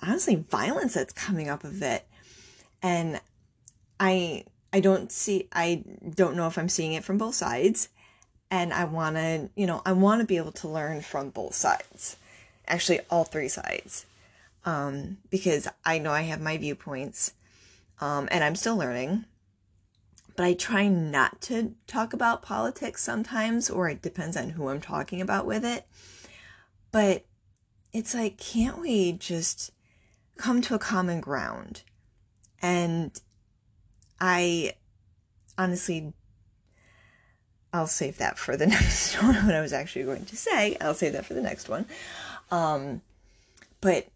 honestly, 0.00 0.36
violence 0.36 0.94
that's 0.94 1.12
coming 1.12 1.48
up 1.48 1.64
of 1.64 1.82
it. 1.82 2.06
And 2.82 3.20
I, 3.98 4.44
I 4.72 4.80
don't 4.80 5.10
see, 5.10 5.48
I 5.52 5.84
don't 6.14 6.36
know 6.36 6.46
if 6.46 6.58
I'm 6.58 6.68
seeing 6.68 6.92
it 6.92 7.04
from 7.04 7.18
both 7.18 7.34
sides. 7.34 7.88
And 8.50 8.72
I 8.72 8.84
want 8.84 9.16
to, 9.16 9.48
you 9.56 9.66
know, 9.66 9.80
I 9.86 9.92
want 9.92 10.20
to 10.20 10.26
be 10.26 10.36
able 10.36 10.52
to 10.52 10.68
learn 10.68 11.00
from 11.00 11.30
both 11.30 11.54
sides. 11.54 12.16
Actually, 12.66 13.00
all 13.10 13.24
three 13.24 13.48
sides 13.48 14.06
um, 14.64 15.18
because 15.30 15.68
I 15.84 15.98
know 15.98 16.12
I 16.12 16.22
have 16.22 16.40
my 16.40 16.56
viewpoints 16.56 17.32
um, 18.00 18.28
and 18.30 18.44
I'm 18.44 18.56
still 18.56 18.76
learning. 18.76 19.24
But 20.36 20.46
I 20.46 20.54
try 20.54 20.88
not 20.88 21.40
to 21.42 21.74
talk 21.86 22.12
about 22.12 22.42
politics 22.42 23.02
sometimes, 23.02 23.68
or 23.68 23.88
it 23.88 24.02
depends 24.02 24.36
on 24.36 24.50
who 24.50 24.68
I'm 24.68 24.80
talking 24.80 25.20
about 25.20 25.46
with 25.46 25.64
it. 25.64 25.86
But 26.90 27.24
it's 27.92 28.14
like, 28.14 28.38
can't 28.38 28.78
we 28.78 29.12
just 29.12 29.72
come 30.36 30.62
to 30.62 30.74
a 30.74 30.78
common 30.78 31.20
ground? 31.20 31.82
And 32.60 33.18
I 34.20 34.74
honestly, 35.58 36.12
I'll 37.72 37.86
save 37.86 38.18
that 38.18 38.38
for 38.38 38.56
the 38.56 38.66
next 38.68 39.20
one. 39.22 39.34
What 39.34 39.54
I 39.54 39.60
was 39.60 39.72
actually 39.72 40.04
going 40.04 40.24
to 40.26 40.36
say, 40.36 40.76
I'll 40.80 40.94
save 40.94 41.12
that 41.12 41.26
for 41.26 41.34
the 41.34 41.42
next 41.42 41.68
one. 41.68 41.86
Um, 42.50 43.02
but 43.80 44.06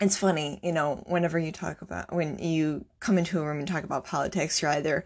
it's 0.00 0.16
funny, 0.16 0.60
you 0.62 0.72
know, 0.72 1.02
whenever 1.06 1.38
you 1.38 1.52
talk 1.52 1.80
about, 1.80 2.12
when 2.12 2.38
you 2.38 2.84
come 3.00 3.18
into 3.18 3.40
a 3.40 3.44
room 3.44 3.58
and 3.58 3.68
talk 3.68 3.84
about 3.84 4.04
politics, 4.04 4.60
you're 4.60 4.70
either, 4.70 5.04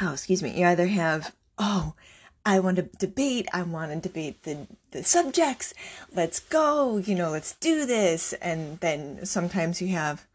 oh, 0.00 0.12
excuse 0.12 0.42
me, 0.42 0.58
you 0.58 0.66
either 0.66 0.86
have, 0.86 1.34
oh, 1.58 1.94
I 2.46 2.60
want 2.60 2.76
to 2.76 2.82
debate, 2.82 3.46
I 3.52 3.62
want 3.62 3.92
to 3.92 4.08
debate 4.08 4.44
the, 4.44 4.66
the 4.92 5.04
subjects, 5.04 5.74
let's 6.14 6.40
go, 6.40 6.96
you 6.96 7.14
know, 7.14 7.30
let's 7.30 7.54
do 7.56 7.84
this. 7.84 8.32
And 8.34 8.80
then 8.80 9.26
sometimes 9.26 9.82
you 9.82 9.88
have, 9.88 10.26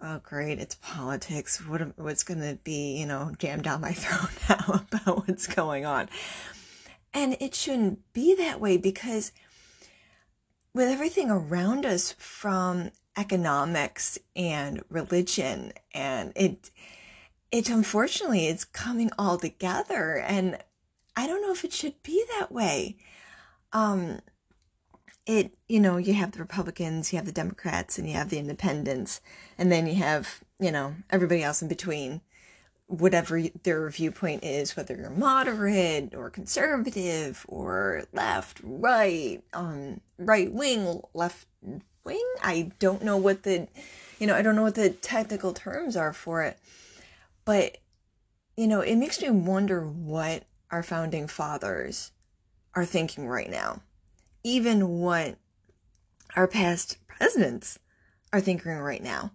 oh, 0.00 0.20
great, 0.22 0.58
it's 0.58 0.76
politics. 0.76 1.58
What, 1.66 1.98
what's 1.98 2.22
going 2.22 2.40
to 2.40 2.58
be, 2.64 2.98
you 2.98 3.04
know, 3.04 3.32
jammed 3.38 3.64
down 3.64 3.82
my 3.82 3.92
throat 3.92 4.30
now 4.48 4.86
about 4.92 5.28
what's 5.28 5.46
going 5.46 5.84
on? 5.84 6.08
And 7.12 7.36
it 7.38 7.54
shouldn't 7.54 8.00
be 8.14 8.34
that 8.36 8.58
way 8.58 8.78
because 8.78 9.32
with 10.74 10.88
everything 10.88 11.30
around 11.30 11.84
us 11.84 12.12
from 12.18 12.90
economics 13.16 14.18
and 14.34 14.82
religion 14.88 15.72
and 15.92 16.32
it 16.34 16.70
it 17.50 17.68
unfortunately 17.68 18.46
is 18.46 18.64
coming 18.64 19.10
all 19.18 19.36
together 19.36 20.16
and 20.16 20.56
i 21.14 21.26
don't 21.26 21.42
know 21.42 21.52
if 21.52 21.64
it 21.64 21.72
should 21.72 22.02
be 22.02 22.24
that 22.38 22.50
way. 22.50 22.96
Um 23.72 24.20
it 25.26 25.52
you 25.68 25.78
know 25.78 25.98
you 25.98 26.14
have 26.14 26.32
the 26.32 26.38
republicans 26.38 27.12
you 27.12 27.16
have 27.16 27.26
the 27.26 27.32
democrats 27.32 27.98
and 27.98 28.08
you 28.08 28.14
have 28.14 28.28
the 28.28 28.38
independents 28.38 29.20
and 29.56 29.70
then 29.70 29.86
you 29.86 29.94
have 29.94 30.42
you 30.58 30.72
know 30.72 30.94
everybody 31.10 31.42
else 31.42 31.62
in 31.62 31.68
between 31.68 32.20
whatever 32.92 33.40
their 33.62 33.88
viewpoint 33.88 34.44
is, 34.44 34.76
whether 34.76 34.94
you're 34.94 35.08
moderate 35.08 36.14
or 36.14 36.28
conservative 36.28 37.46
or 37.48 38.04
left, 38.12 38.60
right, 38.62 39.42
um, 39.54 40.00
right 40.18 40.52
wing, 40.52 41.00
left 41.14 41.46
wing. 42.04 42.34
I 42.42 42.70
don't 42.78 43.02
know 43.02 43.16
what 43.16 43.44
the, 43.44 43.66
you 44.18 44.26
know, 44.26 44.34
I 44.34 44.42
don't 44.42 44.56
know 44.56 44.62
what 44.62 44.74
the 44.74 44.90
technical 44.90 45.54
terms 45.54 45.96
are 45.96 46.12
for 46.12 46.42
it, 46.42 46.58
but 47.46 47.78
you 48.56 48.66
know, 48.66 48.82
it 48.82 48.96
makes 48.96 49.22
me 49.22 49.30
wonder 49.30 49.86
what 49.86 50.44
our 50.70 50.82
founding 50.82 51.26
fathers 51.26 52.12
are 52.74 52.84
thinking 52.84 53.26
right 53.26 53.48
now, 53.48 53.80
even 54.44 55.00
what 55.00 55.36
our 56.36 56.46
past 56.46 56.98
presidents 57.08 57.78
are 58.34 58.40
thinking 58.40 58.72
right 58.72 59.02
now, 59.02 59.30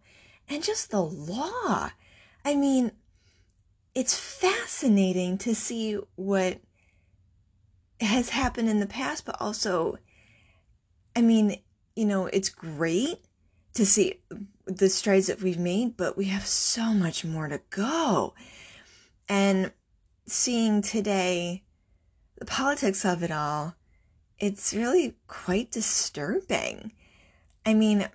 and 0.47 0.63
just 0.63 0.91
the 0.91 1.01
law. 1.01 1.89
I 2.45 2.55
mean, 2.55 2.91
it's 3.97 4.13
fascinating 4.13 5.39
to 5.39 5.55
see 5.55 5.97
what 6.17 6.59
has 7.99 8.29
happened 8.29 8.69
in 8.69 8.79
the 8.79 8.85
past, 8.85 9.25
but 9.25 9.35
also, 9.39 9.97
I 11.15 11.23
mean, 11.23 11.57
you 11.95 12.05
know, 12.05 12.27
it's 12.27 12.49
great 12.49 13.17
to 13.73 13.87
see 13.87 14.21
the 14.67 14.87
strides 14.87 15.25
that 15.25 15.41
we've 15.41 15.57
made, 15.57 15.97
but 15.97 16.15
we 16.15 16.25
have 16.25 16.45
so 16.45 16.93
much 16.93 17.25
more 17.25 17.47
to 17.47 17.59
go. 17.71 18.35
And 19.27 19.71
seeing 20.27 20.83
today 20.83 21.63
the 22.37 22.45
politics 22.45 23.03
of 23.03 23.23
it 23.23 23.31
all, 23.31 23.73
it's 24.37 24.75
really 24.75 25.15
quite 25.25 25.71
disturbing. 25.71 26.91
I 27.65 27.73
mean, 27.73 28.07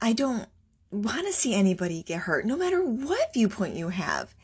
I 0.00 0.14
don't 0.14 0.48
want 0.90 1.26
to 1.26 1.32
see 1.34 1.54
anybody 1.54 2.02
get 2.02 2.20
hurt, 2.20 2.46
no 2.46 2.56
matter 2.56 2.82
what 2.82 3.34
viewpoint 3.34 3.76
you 3.76 3.90
have. 3.90 4.34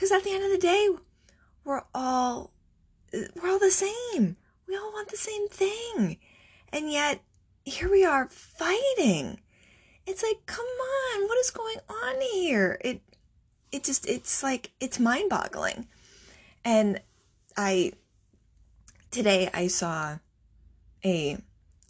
Because 0.00 0.12
at 0.12 0.24
the 0.24 0.32
end 0.32 0.44
of 0.44 0.50
the 0.50 0.56
day, 0.56 0.88
we're 1.62 1.82
all 1.94 2.52
we're 3.12 3.50
all 3.50 3.58
the 3.58 3.70
same. 3.70 4.38
We 4.66 4.74
all 4.74 4.90
want 4.92 5.10
the 5.10 5.16
same 5.18 5.46
thing. 5.48 6.16
And 6.72 6.90
yet 6.90 7.20
here 7.66 7.90
we 7.90 8.02
are 8.02 8.26
fighting. 8.30 9.40
It's 10.06 10.22
like, 10.22 10.46
come 10.46 10.64
on, 10.64 11.28
what 11.28 11.36
is 11.36 11.50
going 11.50 11.76
on 11.90 12.14
here? 12.32 12.78
It 12.80 13.02
it 13.72 13.84
just 13.84 14.08
it's 14.08 14.42
like 14.42 14.70
it's 14.80 14.98
mind-boggling. 14.98 15.86
And 16.64 17.02
I 17.58 17.92
today 19.10 19.50
I 19.52 19.66
saw 19.66 20.16
a 21.04 21.36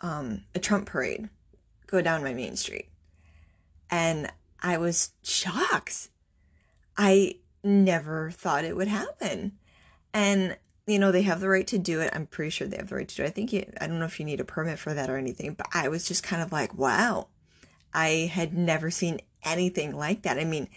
um 0.00 0.42
a 0.52 0.58
Trump 0.58 0.86
parade 0.86 1.28
go 1.86 2.00
down 2.00 2.24
my 2.24 2.34
main 2.34 2.56
street. 2.56 2.88
And 3.88 4.32
I 4.60 4.78
was 4.78 5.12
shocked. 5.22 6.08
I 6.96 7.36
never 7.62 8.30
thought 8.30 8.64
it 8.64 8.76
would 8.76 8.88
happen. 8.88 9.52
And 10.12 10.56
you 10.86 10.98
know, 10.98 11.12
they 11.12 11.22
have 11.22 11.40
the 11.40 11.48
right 11.48 11.66
to 11.68 11.78
do 11.78 12.00
it. 12.00 12.10
I'm 12.12 12.26
pretty 12.26 12.50
sure 12.50 12.66
they 12.66 12.76
have 12.76 12.88
the 12.88 12.96
right 12.96 13.08
to 13.08 13.16
do 13.16 13.22
it. 13.22 13.28
I 13.28 13.30
think 13.30 13.52
you, 13.52 13.64
I 13.80 13.86
don't 13.86 14.00
know 14.00 14.06
if 14.06 14.18
you 14.18 14.26
need 14.26 14.40
a 14.40 14.44
permit 14.44 14.78
for 14.78 14.92
that 14.92 15.08
or 15.08 15.16
anything, 15.16 15.54
but 15.54 15.68
I 15.72 15.88
was 15.88 16.08
just 16.08 16.24
kind 16.24 16.42
of 16.42 16.50
like, 16.50 16.76
wow, 16.76 17.28
I 17.94 18.30
had 18.32 18.54
never 18.54 18.90
seen 18.90 19.20
anything 19.44 19.96
like 19.96 20.22
that. 20.22 20.38
I 20.38 20.44
mean, 20.44 20.68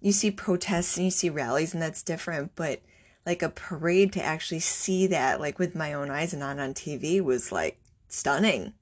you 0.00 0.12
see 0.12 0.30
protests 0.30 0.96
and 0.96 1.04
you 1.04 1.10
see 1.10 1.30
rallies 1.30 1.74
and 1.74 1.82
that's 1.82 2.02
different, 2.02 2.54
but 2.54 2.80
like 3.26 3.42
a 3.42 3.48
parade 3.48 4.12
to 4.14 4.22
actually 4.22 4.60
see 4.60 5.06
that 5.08 5.40
like 5.40 5.58
with 5.58 5.74
my 5.74 5.92
own 5.92 6.10
eyes 6.10 6.32
and 6.32 6.40
not 6.40 6.58
on 6.58 6.72
TV 6.72 7.20
was 7.20 7.52
like 7.52 7.78
stunning. 8.08 8.72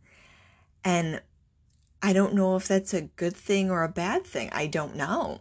And 0.85 1.21
I 2.03 2.13
don't 2.13 2.35
know 2.35 2.57
if 2.57 2.69
that's 2.69 2.95
a 2.95 3.03
good 3.03 3.37
thing 3.37 3.71
or 3.71 3.83
a 3.83 3.89
bad 3.89 4.25
thing. 4.25 4.51
I 4.53 4.67
don't 4.67 4.97
know. 4.97 5.41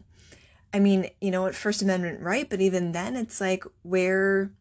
I 0.74 0.80
mean, 0.80 1.10
you 1.22 1.32
know 1.32 1.42
what, 1.42 1.56
First 1.56 1.82
Amendment 1.82 2.22
right, 2.22 2.50
but 2.50 2.62
even 2.62 2.92
then 2.92 3.16
it's 3.16 3.40
like 3.40 3.64
where 3.84 4.52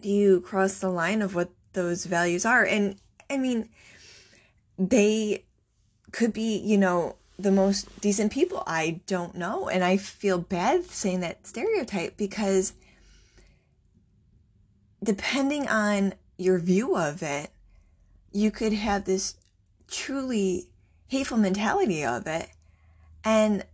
do 0.00 0.08
you 0.08 0.40
cross 0.40 0.78
the 0.78 0.90
line 0.90 1.22
of 1.22 1.34
what 1.34 1.50
those 1.72 2.04
values 2.04 2.46
are? 2.46 2.64
And 2.64 2.96
I 3.28 3.36
mean, 3.36 3.68
they 4.78 5.44
could 6.12 6.32
be, 6.32 6.56
you 6.58 6.78
know, 6.78 7.16
the 7.38 7.50
most 7.50 8.00
decent 8.00 8.32
people. 8.32 8.62
I 8.66 9.00
don't 9.06 9.34
know. 9.34 9.68
And 9.68 9.84
I 9.84 9.96
feel 9.96 10.38
bad 10.38 10.86
saying 10.86 11.20
that 11.20 11.46
stereotype 11.46 12.16
because 12.16 12.72
depending 15.02 15.68
on 15.68 16.14
your 16.36 16.58
view 16.58 16.96
of 16.96 17.22
it, 17.22 17.50
you 18.32 18.50
could 18.50 18.72
have 18.72 19.04
this 19.04 19.34
truly 19.90 20.68
hateful 21.08 21.38
mentality 21.38 22.04
of 22.04 22.26
it. 22.26 22.48
And 23.24 23.64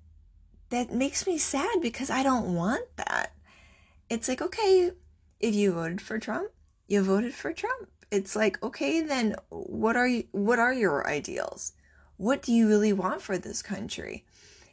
that 0.75 0.93
makes 0.93 1.27
me 1.27 1.39
sad 1.39 1.81
because 1.81 2.11
I 2.11 2.23
don't 2.23 2.55
want 2.55 2.85
that. 2.97 3.33
It's 4.11 4.29
like, 4.29 4.43
okay, 4.43 4.91
if 5.39 5.55
you 5.55 5.73
voted 5.73 6.01
for 6.01 6.19
Trump, 6.19 6.51
you 6.89 7.03
voted 7.03 7.33
for 7.33 7.53
Trump. 7.53 7.89
It's 8.11 8.35
like, 8.35 8.63
okay, 8.63 9.01
then 9.01 9.37
what 9.51 9.97
are 9.97 10.07
you 10.07 10.25
what 10.33 10.59
are 10.59 10.73
your 10.73 11.07
ideals? 11.07 11.73
What 12.17 12.43
do 12.43 12.53
you 12.53 12.69
really 12.69 12.93
want 12.93 13.23
for 13.23 13.39
this 13.39 13.63
country? 13.63 14.25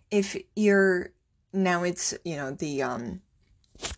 If 0.10 0.36
you're 0.56 1.12
now 1.54 1.84
it's, 1.84 2.14
you 2.26 2.36
know, 2.36 2.52
the 2.52 2.84
um 2.84 3.22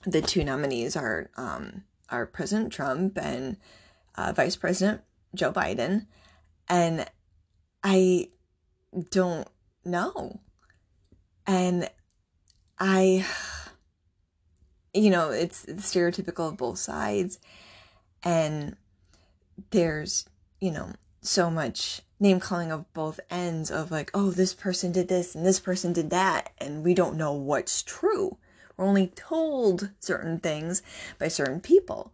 the 0.05 0.21
two 0.21 0.43
nominees 0.43 0.95
are 0.95 1.29
um 1.37 1.83
are 2.09 2.25
President 2.25 2.71
Trump 2.71 3.17
and 3.17 3.57
uh, 4.15 4.33
Vice 4.33 4.55
President 4.55 5.01
Joe 5.33 5.51
Biden 5.51 6.05
and 6.69 7.05
I 7.83 8.29
don't 9.09 9.47
know. 9.83 10.39
And 11.45 11.89
I 12.79 13.25
you 14.93 15.09
know, 15.09 15.31
it's, 15.31 15.65
stereotypical 15.65 16.49
of 16.49 16.57
both 16.57 16.77
sides. 16.77 17.39
And 18.23 18.75
there's, 19.71 20.25
you 20.61 20.71
know, 20.71 20.93
so 21.21 21.49
much 21.49 22.01
name 22.19 22.39
calling 22.39 22.71
of 22.71 22.91
both 22.93 23.19
ends 23.29 23.71
of 23.71 23.91
like, 23.91 24.11
oh, 24.13 24.31
this 24.31 24.53
person 24.53 24.91
did 24.91 25.07
this 25.07 25.35
and 25.35 25.45
this 25.45 25.59
person 25.59 25.93
did 25.93 26.09
that. 26.11 26.51
And 26.59 26.83
we 26.83 26.93
don't 26.93 27.17
know 27.17 27.33
what's 27.33 27.81
true. 27.81 28.37
We're 28.77 28.85
only 28.85 29.07
told 29.07 29.89
certain 29.99 30.39
things 30.39 30.81
by 31.19 31.27
certain 31.27 31.59
people. 31.59 32.13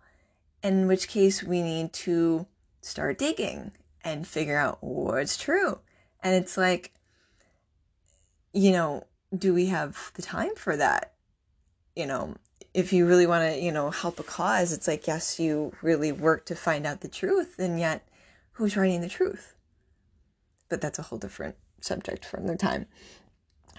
In 0.63 0.88
which 0.88 1.08
case, 1.08 1.44
we 1.44 1.62
need 1.62 1.94
to 1.94 2.48
start 2.82 3.18
digging 3.18 3.72
and 4.04 4.28
figure 4.28 4.58
out 4.58 4.80
what's 4.82 5.38
true. 5.38 5.80
And 6.22 6.36
it's 6.36 6.58
like, 6.58 6.94
you 8.52 8.72
know, 8.72 9.06
do 9.36 9.54
we 9.54 9.68
have 9.68 10.12
the 10.15 10.22
time 10.22 10.56
for 10.56 10.76
that? 10.78 11.13
You 11.96 12.06
know, 12.06 12.36
if 12.74 12.94
you 12.94 13.06
really 13.06 13.28
want 13.28 13.54
to, 13.54 13.60
you 13.60 13.72
know, 13.72 13.89
help 13.89 14.20
a 14.20 14.24
cause, 14.24 14.72
it's 14.72 14.88
like, 14.88 15.08
yes, 15.08 15.39
you 15.39 15.74
really 15.82 16.12
work 16.12 16.46
to 16.46 16.56
find 16.56 16.86
out 16.86 17.02
the 17.02 17.08
truth, 17.08 17.60
and 17.60 17.80
yet 17.80 18.08
who's 18.54 18.78
writing 18.78 19.02
the 19.02 19.10
truth? 19.10 19.56
But 20.70 20.82
that's 20.82 21.00
a 21.00 21.04
whole 21.04 21.20
different 21.20 21.56
subject 21.82 22.26
for 22.26 22.38
another 22.38 22.58
time. 22.58 22.86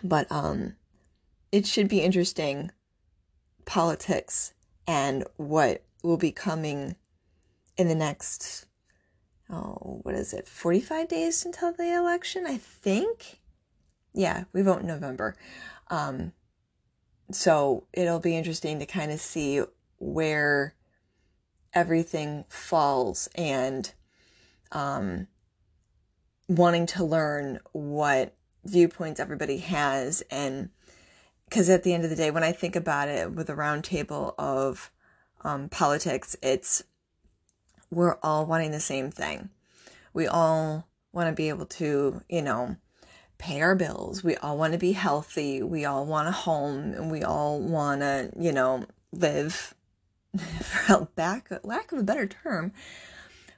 But 0.03 0.31
um, 0.31 0.77
it 1.53 1.67
should 1.67 1.89
be 1.89 2.01
interesting 2.01 2.71
politics 3.65 4.55
and 4.87 5.25
what 5.37 5.85
will 6.03 6.17
be 6.17 6.33
coming 6.33 6.97
in 7.77 7.89
the 7.89 7.95
next 7.95 8.67
oh 9.51 10.01
what 10.03 10.15
is 10.15 10.33
it 10.33 10.49
45 10.49 11.09
days 11.09 11.45
until 11.45 11.73
the 11.73 11.95
election 11.95 12.47
i 12.47 12.57
think 12.57 13.40
yeah 14.13 14.45
we 14.53 14.63
vote 14.63 14.81
in 14.81 14.87
november. 14.87 15.37
Um 15.89 16.33
so 17.33 17.87
it'll 17.93 18.21
be 18.21 18.37
interesting 18.37 18.81
to 18.81 18.87
kind 18.87 19.13
of 19.13 19.21
see 19.21 19.63
where 19.99 20.75
everything 21.73 22.45
falls 22.49 23.29
and 23.37 23.93
um, 24.73 25.29
wanting 26.49 26.87
to 26.87 27.05
learn 27.05 27.61
what 27.71 28.35
viewpoints 28.65 29.21
everybody 29.21 29.59
has 29.59 30.23
and 30.31 30.71
because 31.45 31.71
at 31.71 31.85
the 31.85 31.95
end 31.95 32.03
of 32.05 32.11
the 32.11 32.17
day 32.17 32.31
when 32.31 32.43
i 32.43 32.53
think 32.53 32.77
about 32.77 33.09
it 33.09 33.33
with 33.33 33.49
a 33.49 33.55
roundtable 33.55 34.35
of 34.37 34.91
um, 35.43 35.69
politics 35.69 36.37
it's 36.43 36.83
we're 37.91 38.17
all 38.23 38.47
wanting 38.47 38.71
the 38.71 38.81
same 38.81 39.11
thing. 39.11 39.51
We 40.13 40.27
all 40.27 40.87
want 41.13 41.29
to 41.29 41.35
be 41.35 41.49
able 41.49 41.67
to 41.67 42.23
you 42.29 42.43
know 42.43 42.77
pay 43.41 43.63
our 43.63 43.75
bills. 43.75 44.23
We 44.23 44.37
all 44.37 44.59
want 44.59 44.75
to 44.75 44.79
be 44.79 44.93
healthy. 44.93 45.63
We 45.63 45.87
all 45.87 46.05
want 46.05 46.29
a 46.29 46.33
home 46.33 46.93
and 46.93 47.11
we 47.11 47.25
all 47.25 47.59
want 47.59 48.03
to, 48.03 48.31
you 48.39 48.53
know, 48.53 48.85
live, 49.13 49.75
for 50.61 51.09
back, 51.17 51.51
lack 51.65 51.91
of 51.91 51.99
a 51.99 52.03
better 52.03 52.27
term, 52.27 52.73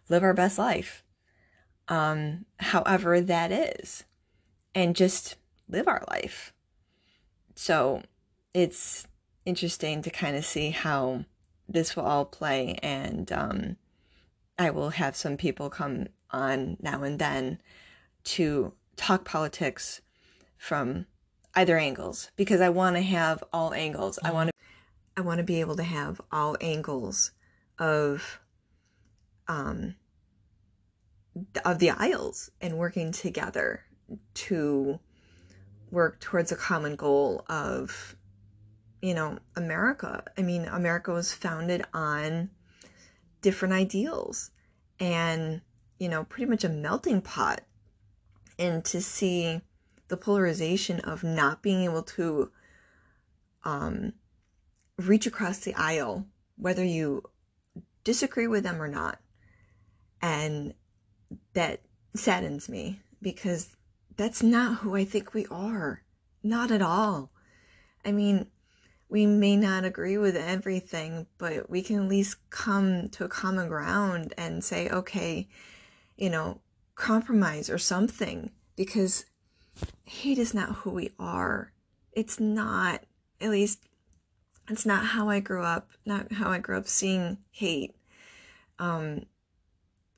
live 0.08 0.22
our 0.22 0.32
best 0.32 0.56
life. 0.56 1.02
Um, 1.88 2.46
however 2.60 3.20
that 3.20 3.50
is, 3.50 4.04
and 4.72 4.94
just 4.94 5.34
live 5.68 5.88
our 5.88 6.04
life. 6.08 6.54
So 7.56 8.02
it's 8.54 9.06
interesting 9.44 10.00
to 10.02 10.10
kind 10.10 10.36
of 10.36 10.44
see 10.44 10.70
how 10.70 11.24
this 11.68 11.96
will 11.96 12.04
all 12.04 12.24
play. 12.24 12.78
And 12.84 13.30
um, 13.32 13.76
I 14.58 14.70
will 14.70 14.90
have 14.90 15.16
some 15.16 15.36
people 15.36 15.70
come 15.70 16.06
on 16.30 16.76
now 16.80 17.02
and 17.02 17.18
then 17.18 17.60
to 18.24 18.72
talk 19.02 19.24
politics 19.24 20.00
from 20.56 21.06
either 21.54 21.76
angles 21.76 22.30
because 22.36 22.60
I 22.60 22.68
want 22.68 22.94
to 22.96 23.02
have 23.02 23.42
all 23.52 23.74
angles. 23.74 24.18
I 24.24 24.30
want 24.30 24.48
to 24.48 24.52
I 25.16 25.20
want 25.22 25.38
to 25.38 25.44
be 25.44 25.60
able 25.60 25.76
to 25.76 25.82
have 25.82 26.20
all 26.30 26.56
angles 26.60 27.32
of 27.78 28.40
um 29.48 29.96
of 31.64 31.80
the 31.80 31.90
aisles 31.90 32.50
and 32.60 32.78
working 32.78 33.10
together 33.10 33.84
to 34.34 35.00
work 35.90 36.20
towards 36.20 36.52
a 36.52 36.56
common 36.56 36.94
goal 36.94 37.44
of 37.48 38.14
you 39.00 39.14
know 39.14 39.38
America. 39.56 40.22
I 40.38 40.42
mean, 40.42 40.66
America 40.66 41.12
was 41.12 41.32
founded 41.32 41.84
on 41.92 42.50
different 43.40 43.74
ideals 43.74 44.52
and 45.00 45.60
you 45.98 46.08
know, 46.08 46.24
pretty 46.24 46.46
much 46.46 46.64
a 46.64 46.68
melting 46.68 47.20
pot 47.20 47.62
and 48.62 48.85
to 48.85 49.03
see 49.03 49.61
the 50.09 50.16
polarization 50.16 51.01
of 51.01 51.25
not 51.25 51.62
being 51.62 51.83
able 51.85 52.03
to 52.03 52.51
um, 53.64 54.12
reach 54.98 55.27
across 55.27 55.59
the 55.59 55.75
aisle, 55.75 56.27
whether 56.57 56.85
you 56.85 57.22
disagree 58.05 58.46
with 58.46 58.62
them 58.62 58.81
or 58.81 58.88
not. 58.88 59.18
And 60.20 60.75
that 61.55 61.81
saddens 62.14 62.68
me 62.68 63.01
because 63.20 63.77
that's 64.16 64.42
not 64.42 64.79
who 64.79 64.94
I 64.94 65.05
think 65.05 65.35
we 65.35 65.46
are. 65.46 66.03
Not 66.42 66.70
at 66.70 66.83
all. 66.83 67.31
I 68.05 68.12
mean, 68.12 68.46
we 69.09 69.27
may 69.27 69.57
not 69.57 69.85
agree 69.85 70.18
with 70.18 70.37
everything, 70.37 71.27
but 71.38 71.68
we 71.68 71.83
can 71.83 72.03
at 72.05 72.09
least 72.09 72.37
come 72.51 73.09
to 73.11 73.25
a 73.25 73.29
common 73.29 73.68
ground 73.68 74.35
and 74.37 74.62
say, 74.62 74.88
okay, 74.88 75.48
you 76.16 76.31
know, 76.31 76.61
compromise 76.94 77.70
or 77.70 77.78
something 77.78 78.50
because 78.76 79.24
hate 80.05 80.38
is 80.38 80.55
not 80.55 80.76
who 80.76 80.90
we 80.90 81.11
are. 81.18 81.72
It's 82.12 82.38
not, 82.38 83.05
at 83.40 83.50
least, 83.50 83.81
it's 84.68 84.87
not 84.87 85.05
how 85.07 85.28
I 85.28 85.40
grew 85.40 85.62
up, 85.62 85.90
not 86.05 86.33
how 86.33 86.50
I 86.50 86.59
grew 86.59 86.76
up 86.76 86.88
seeing 86.88 87.38
hate. 87.50 87.94
Um, 88.78 89.26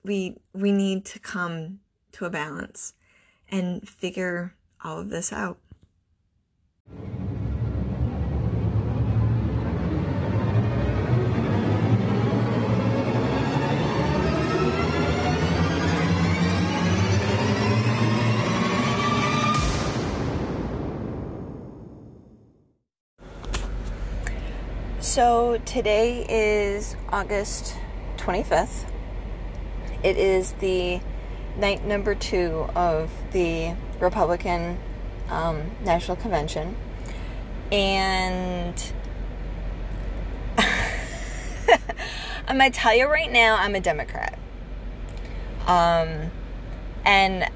we 0.05 0.37
we 0.53 0.71
need 0.71 1.05
to 1.07 1.19
come 1.19 1.81
to 2.13 2.27
a 2.27 2.31
balance 2.31 2.95
and 3.49 3.89
figure 3.89 4.55
all 4.83 4.99
of 5.01 5.11
this 5.11 5.33
out. 5.33 5.59
So 25.15 25.61
today 25.65 26.27
is 26.29 26.97
August 27.09 27.77
25th. 28.17 28.83
It 30.03 30.17
is 30.17 30.51
the 30.55 31.01
night 31.57 31.85
number 31.85 32.17
two 32.17 32.67
of 32.75 33.13
the 33.31 33.77
Republican 34.01 34.77
um, 35.31 35.71
National 35.85 36.17
Convention. 36.17 36.75
And 37.71 38.93
I'm 42.49 42.59
going 42.59 42.73
to 42.73 42.77
tell 42.77 42.97
you 42.97 43.07
right 43.07 43.31
now, 43.31 43.57
I'm 43.57 43.77
a 43.77 43.81
Democrat. 43.81 44.37
Um, 45.69 46.33
and 47.05 47.49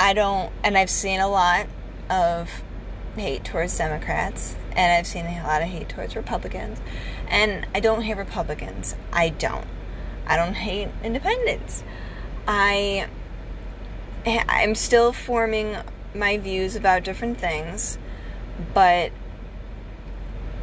I 0.00 0.14
don't, 0.14 0.50
and 0.64 0.78
I've 0.78 0.88
seen 0.88 1.20
a 1.20 1.28
lot 1.28 1.66
of 2.08 2.48
hate 3.14 3.44
towards 3.44 3.76
Democrats, 3.76 4.56
and 4.76 4.92
I've 4.92 5.06
seen 5.06 5.26
a 5.26 5.42
lot 5.42 5.62
of 5.62 5.68
hate 5.68 5.88
towards 5.88 6.16
Republicans. 6.16 6.80
And 7.28 7.66
I 7.74 7.80
don't 7.80 8.02
hate 8.02 8.16
Republicans. 8.16 8.94
I 9.12 9.30
don't. 9.30 9.66
I 10.26 10.36
don't 10.36 10.54
hate 10.54 10.88
independents. 11.02 11.82
I 12.46 13.08
I'm 14.24 14.74
still 14.74 15.12
forming 15.12 15.76
my 16.14 16.38
views 16.38 16.76
about 16.76 17.02
different 17.02 17.38
things, 17.38 17.98
but 18.72 19.10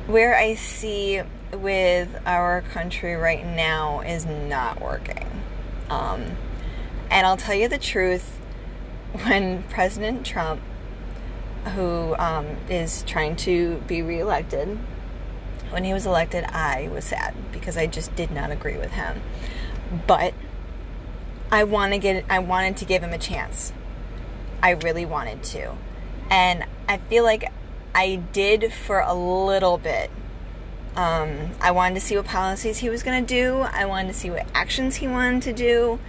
where 0.07 0.35
I 0.35 0.55
see 0.55 1.21
with 1.51 2.09
our 2.25 2.61
country 2.61 3.15
right 3.15 3.45
now 3.45 4.01
is 4.01 4.25
not 4.25 4.81
working. 4.81 5.27
Um, 5.89 6.37
and 7.09 7.25
I'll 7.25 7.37
tell 7.37 7.55
you 7.55 7.67
the 7.67 7.77
truth 7.77 8.39
when 9.23 9.63
President 9.63 10.25
Trump, 10.25 10.61
who 11.75 12.15
um, 12.17 12.45
is 12.69 13.03
trying 13.03 13.35
to 13.37 13.77
be 13.87 14.01
reelected, 14.01 14.77
when 15.69 15.83
he 15.83 15.93
was 15.93 16.05
elected, 16.05 16.45
I 16.45 16.89
was 16.91 17.05
sad 17.05 17.35
because 17.51 17.77
I 17.77 17.87
just 17.87 18.15
did 18.15 18.31
not 18.31 18.51
agree 18.51 18.77
with 18.77 18.91
him. 18.91 19.21
But 20.07 20.33
I 21.51 21.63
want 21.63 21.93
to 21.93 21.99
get 21.99 22.25
I 22.29 22.39
wanted 22.39 22.77
to 22.77 22.85
give 22.85 23.03
him 23.03 23.13
a 23.13 23.17
chance. 23.17 23.73
I 24.61 24.71
really 24.71 25.05
wanted 25.05 25.43
to. 25.43 25.75
And 26.29 26.65
I 26.87 26.97
feel 26.97 27.23
like 27.23 27.51
I 27.93 28.17
did 28.17 28.73
for 28.73 28.99
a 28.99 29.13
little 29.13 29.77
bit. 29.77 30.09
Um, 30.95 31.51
I 31.61 31.71
wanted 31.71 31.95
to 31.95 32.01
see 32.01 32.15
what 32.15 32.25
policies 32.25 32.79
he 32.79 32.89
was 32.89 33.03
going 33.03 33.25
to 33.25 33.33
do. 33.33 33.59
I 33.59 33.85
wanted 33.85 34.09
to 34.09 34.13
see 34.13 34.29
what 34.29 34.47
actions 34.53 34.97
he 34.97 35.07
wanted 35.07 35.43
to 35.43 35.53
do. 35.53 35.99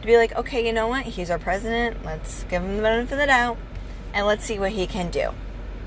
To 0.00 0.06
be 0.06 0.16
like, 0.16 0.34
okay, 0.36 0.64
you 0.66 0.72
know 0.72 0.86
what? 0.86 1.04
He's 1.04 1.30
our 1.30 1.38
president. 1.38 2.04
Let's 2.04 2.44
give 2.44 2.62
him 2.62 2.76
the 2.76 2.82
benefit 2.82 3.12
of 3.12 3.18
the 3.18 3.26
doubt 3.26 3.58
and 4.16 4.26
let's 4.26 4.46
see 4.46 4.58
what 4.58 4.72
he 4.72 4.86
can 4.86 5.10
do. 5.10 5.30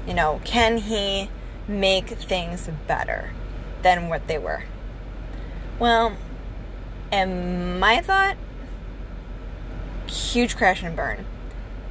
You 0.07 0.13
know, 0.13 0.39
can 0.45 0.77
he 0.77 1.31
make 1.67 2.07
things 2.09 2.69
better 2.87 3.31
than 3.81 4.07
what 4.07 4.27
they 4.27 4.37
were? 4.37 4.63
Well, 5.79 6.15
and 7.11 7.79
my 7.79 8.01
thought 8.01 8.37
huge 10.07 10.55
crash 10.55 10.83
and 10.83 10.95
burn. 10.95 11.25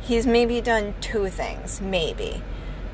He's 0.00 0.26
maybe 0.26 0.60
done 0.60 0.94
two 1.00 1.28
things, 1.28 1.80
maybe. 1.80 2.42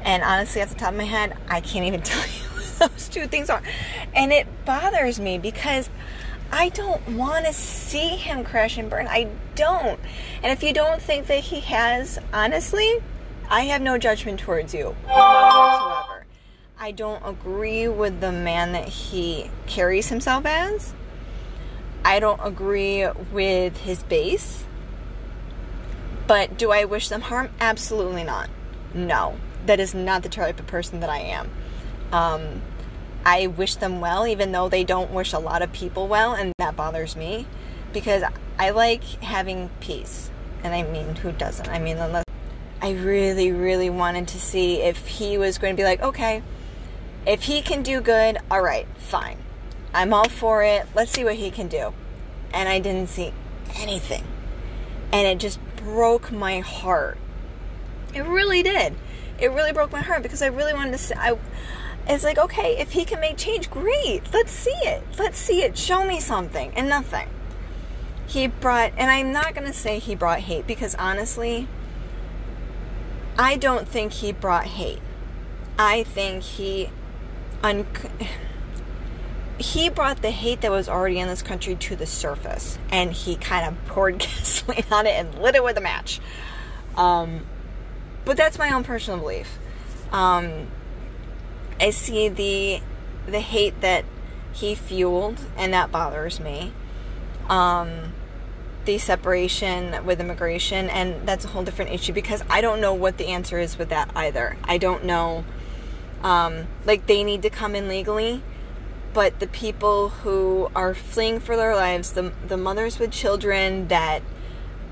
And 0.03 0.23
honestly, 0.23 0.63
at 0.63 0.71
the 0.71 0.75
top 0.75 0.93
of 0.93 0.97
my 0.97 1.05
head, 1.05 1.37
I 1.49 1.61
can't 1.61 1.85
even 1.85 2.01
tell 2.03 2.23
you 2.23 2.49
what 2.55 2.91
those 2.91 3.09
two 3.11 3.27
things 3.27 3.51
are. 3.51 3.63
And 4.15 4.33
it 4.33 4.47
bothers 4.65 5.21
me 5.21 5.37
because 5.37 5.91
I 6.51 6.71
don't 6.71 7.07
want 7.11 7.45
to 7.45 7.53
see 7.53 8.09
him 8.17 8.43
crash 8.43 8.79
and 8.79 8.89
burn. 8.89 9.07
I 9.07 9.29
don't. 9.55 10.01
And 10.43 10.51
if 10.51 10.63
you 10.63 10.73
don't 10.73 11.01
think 11.01 11.27
that 11.27 11.41
he 11.41 11.61
has, 11.61 12.19
honestly, 12.33 13.03
I 13.49 13.63
have 13.67 13.83
no 13.83 13.99
judgment 13.99 14.41
towards 14.41 14.75
you 14.75 14.95
whatsoever. 15.07 16.27
I 16.79 16.91
don't 16.91 17.23
agree 17.25 17.89
with 17.89 18.21
the 18.21 18.33
man 18.33 18.73
that 18.73 18.89
he 18.89 19.51
carries 19.67 20.09
himself 20.09 20.45
as. 20.45 20.93
I 22.05 22.21
don't 22.21 22.41
agree 22.43 23.07
with 23.33 23.79
his 23.79 24.03
base. 24.03 24.65
But 26.27 26.59
do 26.59 26.73
I 26.73 26.85
wish 26.85 27.09
them 27.09 27.23
harm? 27.23 27.51
Absolutely 27.61 28.25
not. 28.25 28.51
No, 28.93 29.37
that 29.67 29.81
is 29.81 29.95
not 29.95 30.23
the 30.23 30.29
type 30.29 30.59
of 30.59 30.67
person 30.67 31.01
that 31.01 31.11
I 31.11 31.19
am. 31.19 31.51
Um, 32.13 32.63
I 33.25 33.47
wish 33.47 33.77
them 33.77 34.01
well, 34.01 34.27
even 34.27 34.53
though 34.53 34.69
they 34.69 34.85
don't 34.85 35.11
wish 35.13 35.33
a 35.33 35.39
lot 35.39 35.63
of 35.63 35.73
people 35.73 36.09
well, 36.09 36.35
and 36.35 36.53
that 36.59 36.77
bothers 36.77 37.17
me 37.17 37.47
because 37.93 38.23
I 38.59 38.71
like 38.71 39.05
having 39.23 39.71
peace. 39.81 40.31
And 40.63 40.75
I 40.75 40.83
mean, 40.83 41.17
who 41.17 41.33
doesn't? 41.33 41.69
I 41.69 41.79
mean, 41.79 41.97
unless 41.99 42.24
I 42.81 42.93
really, 42.93 43.53
really 43.53 43.91
wanted 43.91 44.29
to 44.29 44.41
see 44.41 44.83
if 44.83 45.07
he 45.07 45.39
was 45.39 45.59
going 45.59 45.75
to 45.75 45.81
be 45.81 45.85
like, 45.85 46.03
okay, 46.03 46.43
if 47.27 47.45
he 47.45 47.63
can 47.63 47.83
do 47.83 48.01
good, 48.01 48.39
all 48.51 48.63
right, 48.63 48.87
fine. 48.99 49.39
I'm 49.95 50.13
all 50.13 50.29
for 50.29 50.63
it. 50.63 50.87
Let's 50.95 51.13
see 51.13 51.25
what 51.25 51.37
he 51.37 51.51
can 51.51 51.69
do. 51.69 51.95
And 52.53 52.69
I 52.69 52.81
didn't 52.81 53.09
see 53.09 53.33
anything. 53.77 54.25
And 55.13 55.27
it 55.27 55.39
just 55.39 55.59
broke 55.77 56.33
my 56.33 56.61
heart. 56.61 57.17
It 58.13 58.25
really 58.25 58.63
did. 58.63 58.95
It 59.39 59.51
really 59.53 59.73
broke 59.73 59.93
my 59.93 60.01
heart 60.01 60.23
because 60.23 60.43
I 60.43 60.47
really 60.47 60.75
wanted 60.75 60.93
to 60.93 60.99
see. 60.99 61.15
I, 61.15 61.39
it's 62.07 62.25
like, 62.25 62.39
okay, 62.39 62.79
if 62.79 62.93
he 62.93 63.05
can 63.05 63.21
make 63.21 63.37
change, 63.37 63.71
great. 63.71 64.23
Let's 64.33 64.53
see 64.53 64.71
it. 64.71 65.03
Let's 65.19 65.39
see 65.39 65.63
it. 65.63 65.79
Show 65.79 66.05
me 66.05 66.21
something. 66.21 66.73
And 66.77 66.89
nothing. 66.89 67.29
He 68.27 68.47
brought, 68.47 68.93
and 68.97 69.11
I'm 69.11 69.33
not 69.33 69.55
going 69.55 69.67
to 69.67 69.73
say 69.73 69.99
he 69.99 70.15
brought 70.15 70.41
hate 70.41 70.67
because 70.67 70.95
honestly, 70.97 71.69
I 73.37 73.57
don't 73.57 73.89
think 73.89 74.13
he 74.13 74.33
brought 74.33 74.65
hate. 74.65 75.01
I 75.79 76.05
think 76.05 76.43
he 76.43 76.91
un- 77.63 77.87
he 79.59 79.89
brought 79.89 80.23
the 80.23 80.31
hate 80.31 80.61
that 80.61 80.71
was 80.71 80.89
already 80.89 81.19
in 81.19 81.29
this 81.29 81.43
country 81.43 81.75
to 81.77 81.97
the 81.97 82.07
surface 82.07 82.79
and 82.91 83.13
he 83.13 83.37
kind 83.37 83.67
of 83.67 83.85
poured 83.87 84.19
gasoline 84.19 84.85
on 84.91 85.07
it 85.07 85.15
and 85.15 85.39
lit 85.41 85.55
it 85.55 85.65
with 85.65 85.77
a 85.77 85.81
match. 85.81 86.21
Um, 86.97 87.47
but 88.25 88.37
that's 88.37 88.59
my 88.59 88.73
own 88.73 88.85
personal 88.85 89.19
belief. 89.21 89.59
Um, 90.13 90.69
I 91.81 91.91
see 91.91 92.29
the 92.29 92.81
the 93.27 93.41
hate 93.41 93.81
that 93.81 94.05
he 94.53 94.75
fueled, 94.75 95.41
and 95.57 95.73
that 95.73 95.91
bothers 95.91 96.39
me. 96.39 96.73
Um, 97.49 98.13
the 98.87 98.99
separation 98.99 100.05
with 100.05 100.21
immigration, 100.21 100.89
and 100.91 101.27
that's 101.27 101.45
a 101.45 101.49
whole 101.49 101.63
different 101.63 101.93
issue 101.93 102.13
because 102.13 102.43
I 102.49 102.61
don't 102.61 102.81
know 102.81 102.95
what 102.95 103.19
the 103.19 103.27
answer 103.29 103.59
is 103.59 103.79
with 103.79 103.89
that 103.91 104.11
either. 104.15 104.57
I 104.65 104.79
don't 104.79 105.05
know. 105.05 105.45
Um, 106.23 106.67
like 106.87 107.07
they 107.07 107.23
need 107.23 107.43
to 107.43 107.51
come 107.51 107.75
in 107.75 107.89
legally 107.89 108.43
but 109.13 109.39
the 109.39 109.47
people 109.47 110.09
who 110.09 110.69
are 110.75 110.93
fleeing 110.93 111.39
for 111.39 111.57
their 111.57 111.77
lives, 111.77 112.13
the, 112.13 112.33
the 112.49 112.57
mothers 112.57 112.99
with 112.99 113.13
children 113.13 113.87
that 113.87 114.23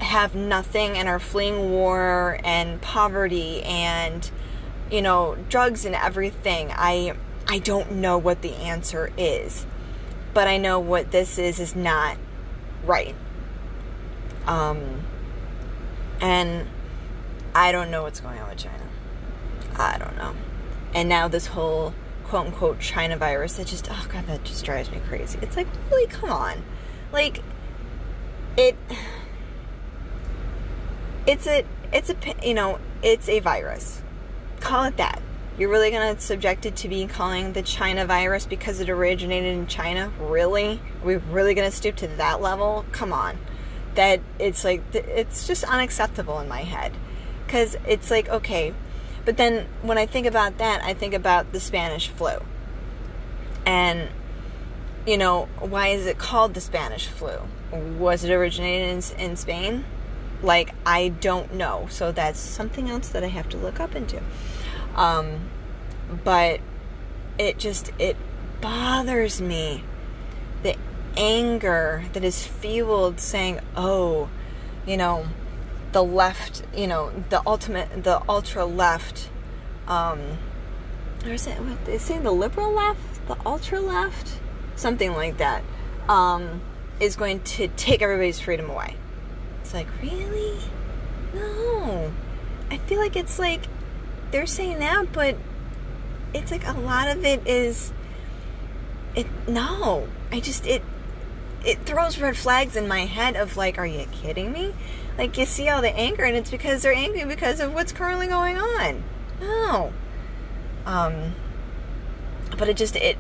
have 0.03 0.35
nothing 0.35 0.97
and 0.97 1.09
are 1.09 1.19
fleeing 1.19 1.71
war 1.71 2.39
and 2.45 2.81
poverty 2.81 3.63
and 3.63 4.31
you 4.91 5.01
know 5.01 5.37
drugs 5.49 5.85
and 5.85 5.95
everything 5.95 6.71
i 6.75 7.15
i 7.49 7.59
don't 7.59 7.93
know 7.93 8.19
what 8.19 8.43
the 8.43 8.53
answer 8.57 9.13
is 9.17 9.65
but 10.35 10.49
i 10.49 10.57
know 10.57 10.79
what 10.79 11.13
this 11.13 11.39
is 11.39 11.61
is 11.61 11.77
not 11.77 12.17
right 12.85 13.15
um 14.47 15.03
and 16.21 16.67
i 17.55 17.73
don't 17.73 17.91
know 17.91 18.03
what's 18.03 18.21
going 18.21 18.39
on 18.39 18.49
with 18.49 18.59
china 18.59 18.85
i 19.77 19.99
don't 19.99 20.17
know 20.17 20.35
and 20.95 21.09
now 21.09 21.29
this 21.29 21.47
whole 21.47 21.95
quote 22.33 22.47
unquote 22.47 22.81
China 22.81 23.15
virus 23.17 23.57
that 23.57 23.67
just, 23.67 23.89
oh 23.91 24.07
God, 24.11 24.27
that 24.27 24.43
just 24.43 24.65
drives 24.65 24.91
me 24.91 24.99
crazy. 25.07 25.39
It's 25.43 25.55
like, 25.55 25.67
really, 25.91 26.07
come 26.07 26.33
on. 26.33 26.63
Like, 27.13 27.43
it, 28.57 28.75
it's 31.27 31.47
a, 31.47 31.65
it's 31.93 32.09
a, 32.09 32.17
you 32.43 32.55
know, 32.55 32.79
it's 33.03 33.29
a 33.29 33.41
virus. 33.41 34.01
Call 34.61 34.85
it 34.85 34.97
that. 34.97 35.21
You're 35.59 35.69
really 35.69 35.91
to 36.17 36.23
subject 36.23 36.65
it 36.65 36.75
to 36.77 36.89
being 36.89 37.09
calling 37.09 37.53
the 37.53 37.61
China 37.61 38.07
virus 38.07 38.47
because 38.47 38.81
it 38.81 38.89
originated 38.89 39.55
in 39.55 39.67
China? 39.67 40.11
Really? 40.19 40.81
Are 41.03 41.07
we 41.07 41.17
really 41.17 41.55
to 41.71 41.77
stoop 41.77 41.97
to 41.97 42.07
that 42.07 42.41
level? 42.41 42.87
Come 42.93 43.13
on. 43.13 43.37
That 43.95 44.21
it's 44.39 44.65
like, 44.65 44.83
it's 44.95 45.47
just 45.47 45.65
unacceptable 45.65 46.39
in 46.41 46.49
my 46.49 46.63
head. 46.63 46.93
Because 47.47 47.77
it's 47.87 48.11
like, 48.11 48.29
okay, 48.29 48.73
but 49.25 49.37
then 49.37 49.67
when 49.83 49.99
I 49.99 50.07
think 50.07 50.27
about 50.27 50.59
that, 50.59 50.83
I 50.83 50.95
think 50.95 51.15
about 51.15 51.53
the 51.53 51.61
Spanish 51.61 52.09
flu. 52.09 52.39
And, 53.67 54.09
you 55.07 55.17
know, 55.17 55.49
why 55.59 55.89
is 55.89 56.07
it 56.07 56.19
called 56.19 56.55
the 56.55 56.61
Spanish 56.61 57.07
flu? 57.07 57.39
Was 57.71 58.25
it 58.25 58.33
originated 58.33 58.89
in, 58.89 59.21
in 59.21 59.37
Spain? 59.37 59.85
Like, 60.43 60.75
I 60.85 61.09
don't 61.09 61.55
know. 61.55 61.87
So 61.91 62.11
that's 62.11 62.41
something 62.41 62.91
else 62.91 63.09
that 63.11 63.23
I 63.23 63.29
have 63.29 63.49
to 63.51 63.57
look 63.57 63.79
up 63.79 63.95
into. 63.95 64.21
Um, 64.97 65.49
but 66.25 66.61
it 67.39 67.59
just, 67.59 67.93
it 67.99 68.17
bothers 68.61 69.41
me. 69.41 69.85
Anger 71.17 72.05
that 72.13 72.25
is 72.25 72.47
fueled 72.47 73.21
saying, 73.21 73.61
oh, 73.77 74.29
you 74.87 74.97
know, 74.97 75.27
the 75.93 76.03
left, 76.03 76.63
you 76.75 76.87
know, 76.87 77.13
the 77.29 77.43
ultimate, 77.47 78.05
the 78.05 78.23
ultra 78.29 78.65
left, 78.65 79.29
um, 79.87 80.39
or 81.25 81.33
is 81.33 81.47
it, 81.47 81.59
they 81.85 81.99
say 81.99 82.19
the 82.19 82.33
liberal 82.33 82.73
left, 82.73 83.27
the 83.29 83.37
ultra 83.45 83.81
left, 83.81 84.41
something 84.75 85.13
like 85.13 85.37
that, 85.37 85.63
um, 86.09 86.63
is 86.99 87.17
going 87.17 87.41
to 87.41 87.69
take 87.69 88.03
everybody's 88.03 88.41
freedom 88.41 88.71
away. 88.71 88.97
It's 89.61 89.75
like, 89.75 89.87
really? 90.03 90.59
No. 91.35 92.13
I 92.71 92.79
feel 92.79 92.99
like 92.99 93.17
it's 93.17 93.39
like 93.39 93.67
they're 94.31 94.47
saying 94.47 94.79
that, 94.79 95.13
but 95.13 95.37
it's 96.35 96.51
like 96.51 96.67
a 96.67 96.73
lot 96.73 97.09
of 97.09 97.25
it 97.25 97.47
is 97.47 97.93
it 99.15 99.27
no. 99.47 100.09
I 100.31 100.41
just 100.41 100.67
it 100.67 100.83
it 101.65 101.85
throws 101.87 102.19
red 102.19 102.37
flags 102.37 102.77
in 102.77 102.89
my 102.89 103.01
head 103.01 103.37
of 103.37 103.57
like, 103.57 103.79
are 103.79 103.87
you 103.87 104.07
kidding 104.13 104.53
me? 104.53 104.75
Like 105.19 105.37
you 105.37 105.47
see 105.47 105.69
all 105.69 105.83
the 105.83 105.95
anger 105.95 106.25
and 106.25 106.37
it's 106.37 106.51
because 106.51 106.83
they're 106.83 106.93
angry 106.93 107.25
because 107.25 107.61
of 107.61 107.75
what's 107.75 107.93
currently 107.93 108.27
going 108.27 108.57
on. 108.57 109.03
No. 109.41 109.93
Um 110.87 111.35
but 112.57 112.69
it 112.69 112.77
just 112.77 112.97
it 112.97 113.17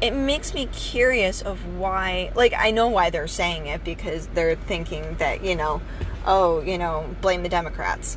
it 0.00 0.12
makes 0.12 0.54
me 0.54 0.66
curious 0.66 1.42
of 1.42 1.76
why 1.76 2.30
like 2.34 2.54
I 2.56 2.70
know 2.70 2.88
why 2.88 3.10
they're 3.10 3.26
saying 3.26 3.66
it 3.66 3.84
because 3.84 4.28
they're 4.28 4.56
thinking 4.56 5.16
that, 5.16 5.44
you 5.44 5.56
know, 5.56 5.82
oh, 6.26 6.60
you 6.60 6.78
know, 6.78 7.14
blame 7.20 7.42
the 7.42 7.48
Democrats. 7.48 8.16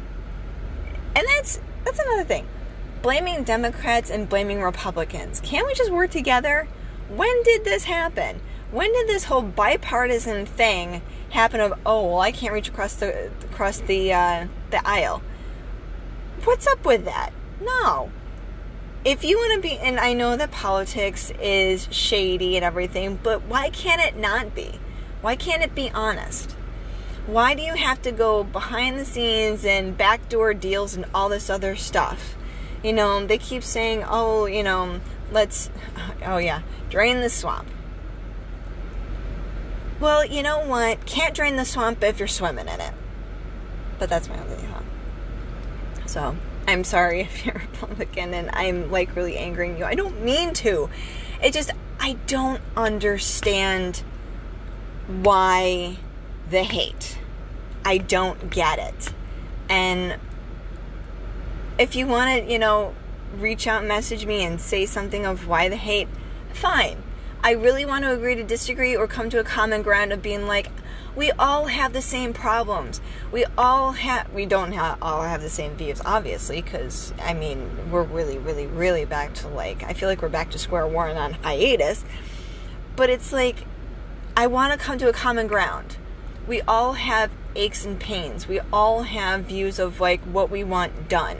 And 1.16 1.26
that's 1.28 1.60
that's 1.84 2.00
another 2.00 2.24
thing. 2.24 2.48
Blaming 3.02 3.44
Democrats 3.44 4.10
and 4.10 4.30
blaming 4.30 4.62
Republicans. 4.62 5.40
Can't 5.42 5.66
we 5.66 5.74
just 5.74 5.92
work 5.92 6.12
together? 6.12 6.68
When 7.10 7.44
did 7.44 7.66
this 7.66 7.84
happen? 7.86 8.40
When 8.72 8.92
did 8.94 9.08
this 9.08 9.26
whole 9.26 9.42
bipartisan 9.42 10.46
thing 10.46 11.02
happen 11.30 11.60
of 11.60 11.74
oh, 11.86 12.08
well, 12.08 12.20
I 12.20 12.32
can't 12.32 12.54
reach 12.54 12.70
across 12.70 12.96
the 12.96 13.32
across 13.52 13.80
the 13.80 14.14
uh, 14.14 14.48
the 14.70 14.88
aisle? 14.88 15.22
What's 16.44 16.68
up 16.68 16.86
with 16.86 17.06
that? 17.06 17.32
No 17.62 18.12
if 19.04 19.24
you 19.24 19.38
want 19.38 19.56
to 19.56 19.68
be, 19.68 19.78
and 19.78 20.00
I 20.00 20.14
know 20.14 20.38
that 20.38 20.52
politics 20.52 21.32
is 21.42 21.88
shady 21.92 22.56
and 22.56 22.64
everything, 22.64 23.20
but 23.22 23.44
why 23.44 23.70
can't 23.72 24.02
it 24.02 24.16
not 24.16 24.54
be? 24.54 24.80
Why 25.22 25.36
can't 25.36 25.64
it 25.64 25.74
be 25.74 25.90
honest? 25.92 26.52
Why 27.26 27.56
do 27.56 27.64
you 27.64 27.74
have 27.74 28.02
to 28.04 28.12
go 28.12 28.44
behind 28.44 29.00
the 29.00 29.06
scenes 29.06 29.66
and 29.66 29.98
backdoor 29.98 30.54
deals 30.54 30.96
and 30.96 31.06
all 31.14 31.30
this 31.30 31.50
other 31.50 31.76
stuff? 31.76 32.36
You 32.84 32.94
know, 32.94 33.26
they 33.26 33.38
keep 33.38 33.64
saying, 33.64 34.04
oh, 34.08 34.46
you 34.46 34.64
know, 34.64 35.00
let's, 35.32 35.70
oh 36.24 36.38
yeah, 36.38 36.62
drain 36.90 37.22
the 37.22 37.30
swamp. 37.30 37.68
Well, 40.02 40.26
you 40.26 40.42
know 40.42 40.66
what? 40.66 41.06
Can't 41.06 41.36
drain 41.36 41.58
the 41.58 41.64
swamp 41.64 42.04
if 42.04 42.18
you're 42.18 42.28
swimming 42.28 42.68
in 42.68 42.82
it. 42.82 42.94
But 44.00 44.10
that's 44.10 44.28
my 44.28 44.40
only 44.42 44.56
thought. 44.56 44.84
So, 46.08 46.36
I'm 46.68 46.84
sorry 46.84 47.22
if 47.22 47.46
you're 47.46 47.54
Republican 47.54 48.34
and 48.34 48.50
I'm 48.52 48.90
like 48.92 49.16
really 49.16 49.38
angering 49.38 49.78
you. 49.78 49.86
I 49.86 49.94
don't 49.94 50.24
mean 50.24 50.54
to. 50.54 50.90
It 51.44 51.54
just, 51.54 51.70
I 52.00 52.14
don't 52.26 52.62
understand 52.76 54.04
why 55.08 55.98
the 56.50 56.64
hate. 56.64 57.20
I 57.86 58.00
don't 58.00 58.50
get 58.50 58.80
it. 58.80 59.14
And 59.70 60.20
if 61.78 61.96
you 61.96 62.08
want 62.08 62.44
to, 62.44 62.52
you 62.52 62.58
know, 62.58 62.96
reach 63.38 63.68
out, 63.68 63.80
and 63.80 63.88
message 63.88 64.26
me, 64.26 64.44
and 64.44 64.60
say 64.60 64.88
something 64.88 65.26
of 65.26 65.48
why 65.48 65.70
the 65.70 65.76
hate, 65.76 66.08
fine. 66.54 67.02
I 67.44 67.52
really 67.52 67.86
want 67.86 68.04
to 68.04 68.12
agree 68.12 68.36
to 68.36 68.44
disagree 68.44 68.96
or 68.96 69.08
come 69.08 69.32
to 69.32 69.40
a 69.40 69.44
common 69.44 69.82
ground 69.82 70.14
of 70.14 70.22
being 70.22 70.46
like, 70.46 70.70
we 71.16 71.32
all 71.32 71.66
have 71.66 71.92
the 71.92 72.02
same 72.02 72.34
problems. 72.34 73.02
We 73.32 73.46
all 73.58 73.94
have, 73.94 74.32
we 74.32 74.46
don't 74.46 74.74
have, 74.74 75.00
all 75.02 75.24
have 75.24 75.42
the 75.42 75.50
same 75.50 75.76
views, 75.76 76.02
obviously, 76.06 76.62
because, 76.62 77.14
I 77.20 77.34
mean, 77.34 77.92
we're 77.92 78.04
really, 78.04 78.38
really, 78.38 78.68
really 78.68 79.06
back 79.06 79.34
to 79.36 79.48
like, 79.48 79.84
I 79.84 79.94
feel 79.94 80.08
like 80.08 80.22
we're 80.22 80.30
back 80.30 80.52
to 80.52 80.60
square 80.60 80.86
one 80.86 81.18
on 81.18 81.34
hiatus. 81.34 82.06
But 82.96 83.10
it's 83.10 83.34
like, 83.34 83.66
I 84.38 84.46
want 84.46 84.72
to 84.74 84.80
come 84.80 85.00
to 85.00 85.10
a 85.10 85.14
common 85.14 85.48
ground. 85.48 85.98
We 86.48 86.62
all 86.62 86.94
have 86.94 87.32
aches 87.56 87.86
and 87.86 88.00
pains. 88.00 88.48
We 88.48 88.60
all 88.72 89.04
have 89.04 89.46
views 89.46 89.80
of 89.80 90.00
like 90.00 90.22
what 90.22 90.52
we 90.52 90.64
want 90.64 91.10
done. 91.10 91.38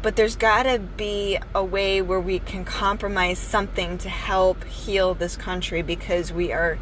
But 0.00 0.16
there's 0.16 0.36
got 0.36 0.62
to 0.62 0.78
be 0.78 1.38
a 1.54 1.64
way 1.64 2.00
where 2.00 2.20
we 2.20 2.38
can 2.38 2.64
compromise 2.64 3.38
something 3.38 3.98
to 3.98 4.08
help 4.08 4.64
heal 4.64 5.14
this 5.14 5.36
country 5.36 5.82
because 5.82 6.32
we 6.32 6.52
are 6.52 6.78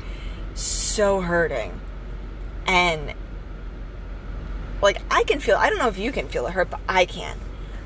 so 0.55 1.21
hurting 1.21 1.81
and 2.67 3.15
like 4.83 5.01
I 5.11 5.25
can 5.25 5.41
feel 5.41 5.57
I 5.57 5.71
don't 5.71 5.79
know 5.79 5.89
if 5.89 5.99
you 5.99 6.13
can 6.13 6.29
feel 6.29 6.45
the 6.45 6.51
hurt, 6.51 6.71
but 6.71 6.81
I 6.89 7.07
can. 7.07 7.39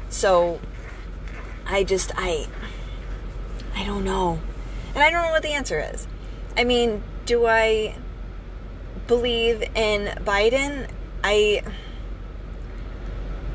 So 0.08 0.60
I 1.66 1.84
just 1.84 2.12
I 2.16 2.48
I 3.76 3.84
don't 3.84 4.04
know. 4.04 4.40
And 4.94 5.04
I 5.04 5.10
don't 5.10 5.22
know 5.22 5.30
what 5.30 5.42
the 5.42 5.52
answer 5.52 5.80
is. 5.80 6.06
I 6.56 6.64
mean, 6.64 7.02
do 7.26 7.46
I 7.46 7.96
believe 9.06 9.62
in 9.74 10.06
Biden? 10.24 10.90
I 11.22 11.62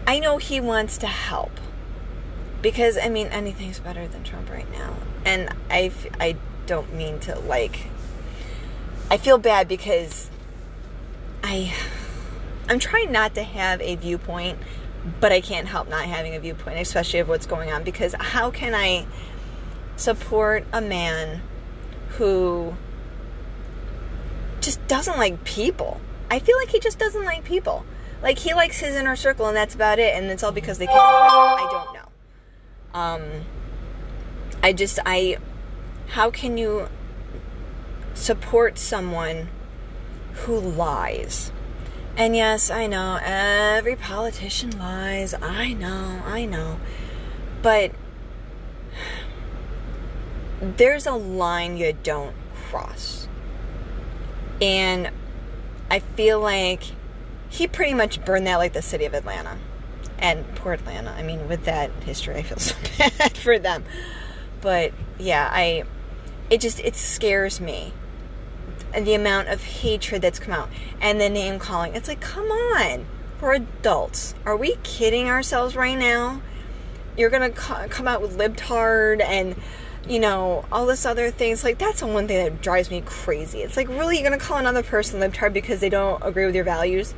I 0.07 0.19
know 0.19 0.37
he 0.37 0.59
wants 0.61 0.97
to 0.99 1.07
help. 1.07 1.51
Because 2.65 2.97
I 2.97 3.09
mean, 3.09 3.27
anything's 3.27 3.79
better 3.79 4.07
than 4.07 4.23
Trump 4.23 4.49
right 4.49 4.65
now. 4.71 4.95
And 5.23 5.53
I 5.69 5.91
I 6.19 6.35
don't 6.65 6.95
mean 6.95 7.19
to 7.19 7.37
like 7.41 7.89
I 9.11 9.17
feel 9.17 9.37
bad 9.37 9.67
because 9.67 10.31
I 11.43 11.71
I'm 12.67 12.79
trying 12.79 13.11
not 13.11 13.35
to 13.35 13.43
have 13.43 13.81
a 13.81 13.95
viewpoint, 13.97 14.57
but 15.19 15.31
I 15.31 15.41
can't 15.41 15.67
help 15.67 15.89
not 15.89 16.05
having 16.05 16.33
a 16.33 16.39
viewpoint, 16.39 16.79
especially 16.79 17.19
of 17.19 17.29
what's 17.29 17.45
going 17.45 17.71
on 17.71 17.83
because 17.83 18.15
how 18.17 18.49
can 18.49 18.73
I 18.73 19.05
support 19.95 20.65
a 20.73 20.81
man 20.81 21.43
who 22.17 22.73
just 24.59 24.87
doesn't 24.87 25.19
like 25.19 25.43
people? 25.43 26.01
I 26.31 26.39
feel 26.39 26.57
like 26.57 26.69
he 26.69 26.79
just 26.79 26.97
doesn't 26.97 27.25
like 27.25 27.43
people. 27.43 27.85
Like 28.23 28.39
he 28.39 28.55
likes 28.55 28.79
his 28.79 28.95
inner 28.95 29.15
circle 29.15 29.45
and 29.45 29.55
that's 29.55 29.75
about 29.75 29.99
it 29.99 30.15
and 30.15 30.31
it's 30.31 30.41
all 30.41 30.51
because 30.51 30.79
they 30.79 30.87
can't 30.87 30.97
I 30.97 31.67
don't 31.69 31.93
know. 31.93 32.04
Um 32.95 33.21
I 34.63 34.73
just 34.73 34.97
I 35.05 35.37
how 36.07 36.31
can 36.31 36.57
you 36.57 36.87
support 38.15 38.79
someone 38.79 39.49
who 40.33 40.59
lies. 40.59 41.51
And 42.17 42.35
yes, 42.35 42.69
I 42.69 42.87
know 42.87 43.19
every 43.21 43.95
politician 43.95 44.77
lies. 44.77 45.33
I 45.33 45.73
know, 45.73 46.21
I 46.25 46.45
know. 46.45 46.79
But 47.61 47.91
there's 50.61 51.05
a 51.05 51.13
line 51.13 51.77
you 51.77 51.93
don't 52.03 52.35
cross. 52.69 53.27
And 54.61 55.11
I 55.91 55.99
feel 55.99 56.39
like 56.39 56.83
he 57.49 57.67
pretty 57.67 57.93
much 57.93 58.23
burned 58.23 58.47
that 58.47 58.57
like 58.57 58.73
the 58.73 58.81
city 58.81 59.05
of 59.05 59.13
Atlanta. 59.13 59.57
And 60.19 60.45
poor 60.55 60.73
Atlanta. 60.73 61.11
I 61.11 61.23
mean, 61.23 61.47
with 61.47 61.65
that 61.65 61.91
history, 62.03 62.35
I 62.35 62.43
feel 62.43 62.57
so 62.59 62.75
bad 62.97 63.37
for 63.37 63.59
them. 63.59 63.83
But 64.61 64.93
yeah, 65.19 65.49
I 65.51 65.83
it 66.49 66.61
just 66.61 66.79
it 66.79 66.95
scares 66.95 67.59
me 67.59 67.93
the 68.93 69.13
amount 69.13 69.49
of 69.49 69.61
hatred 69.63 70.21
that's 70.21 70.39
come 70.39 70.53
out 70.53 70.69
and 71.01 71.19
the 71.19 71.29
name 71.29 71.59
calling. 71.59 71.95
It's 71.95 72.07
like, 72.07 72.21
come 72.21 72.49
on, 72.49 73.05
we're 73.41 73.55
adults. 73.55 74.35
Are 74.45 74.55
we 74.55 74.77
kidding 74.83 75.27
ourselves 75.27 75.75
right 75.75 75.97
now? 75.97 76.41
You're 77.17 77.29
gonna 77.29 77.49
come 77.49 78.07
out 78.07 78.21
with 78.21 78.37
libtard 78.37 79.21
and 79.21 79.55
you 80.07 80.19
know 80.19 80.65
all 80.71 80.85
this 80.85 81.05
other 81.05 81.31
things. 81.31 81.63
Like 81.63 81.77
that's 81.77 82.01
the 82.01 82.07
one 82.07 82.27
thing 82.27 82.43
that 82.43 82.61
drives 82.61 82.89
me 82.89 83.01
crazy. 83.05 83.61
It's 83.61 83.77
like, 83.77 83.87
really, 83.89 84.19
you're 84.19 84.29
gonna 84.29 84.41
call 84.41 84.57
another 84.57 84.83
person 84.83 85.19
libtard 85.19 85.53
because 85.53 85.79
they 85.79 85.89
don't 85.89 86.21
agree 86.23 86.45
with 86.45 86.55
your 86.55 86.63
values? 86.63 87.13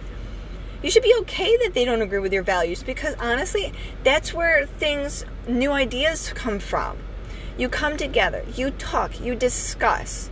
You 0.84 0.92
should 0.92 1.04
be 1.04 1.16
okay 1.22 1.58
that 1.64 1.74
they 1.74 1.86
don't 1.86 2.02
agree 2.02 2.20
with 2.20 2.34
your 2.34 2.44
values 2.44 2.84
because 2.84 3.16
honestly, 3.20 3.74
that's 4.04 4.34
where 4.34 4.66
things, 4.66 5.26
new 5.48 5.72
ideas 5.72 6.32
come 6.34 6.60
from. 6.60 6.98
You 7.58 7.70
come 7.70 7.98
together, 7.98 8.44
you 8.56 8.72
talk, 8.72 9.20
you 9.20 9.36
discuss 9.36 10.30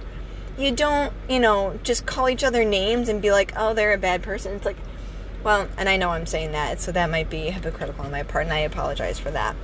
you 0.58 0.72
don't, 0.72 1.12
you 1.30 1.40
know, 1.40 1.78
just 1.84 2.06
call 2.06 2.30
each 2.30 2.44
other 2.44 2.64
names 2.64 3.10
and 3.10 3.22
be 3.22 3.32
like, 3.32 3.52
oh, 3.58 3.74
they're 3.74 3.94
a 3.94 3.98
bad 3.98 4.24
person. 4.24 4.54
It's 4.54 4.66
like, 4.66 4.78
well, 5.44 5.68
and 5.78 5.90
I 5.90 5.98
know 5.98 6.12
I'm 6.12 6.26
saying 6.26 6.54
that, 6.54 6.80
so 6.80 6.92
that 6.92 7.10
might 7.10 7.30
be 7.30 7.50
hypocritical 7.50 8.06
on 8.06 8.12
my 8.12 8.24
part, 8.24 8.46
and 8.46 8.54
I 8.54 8.60
apologize 8.60 9.20
for 9.20 9.32
that. 9.32 9.56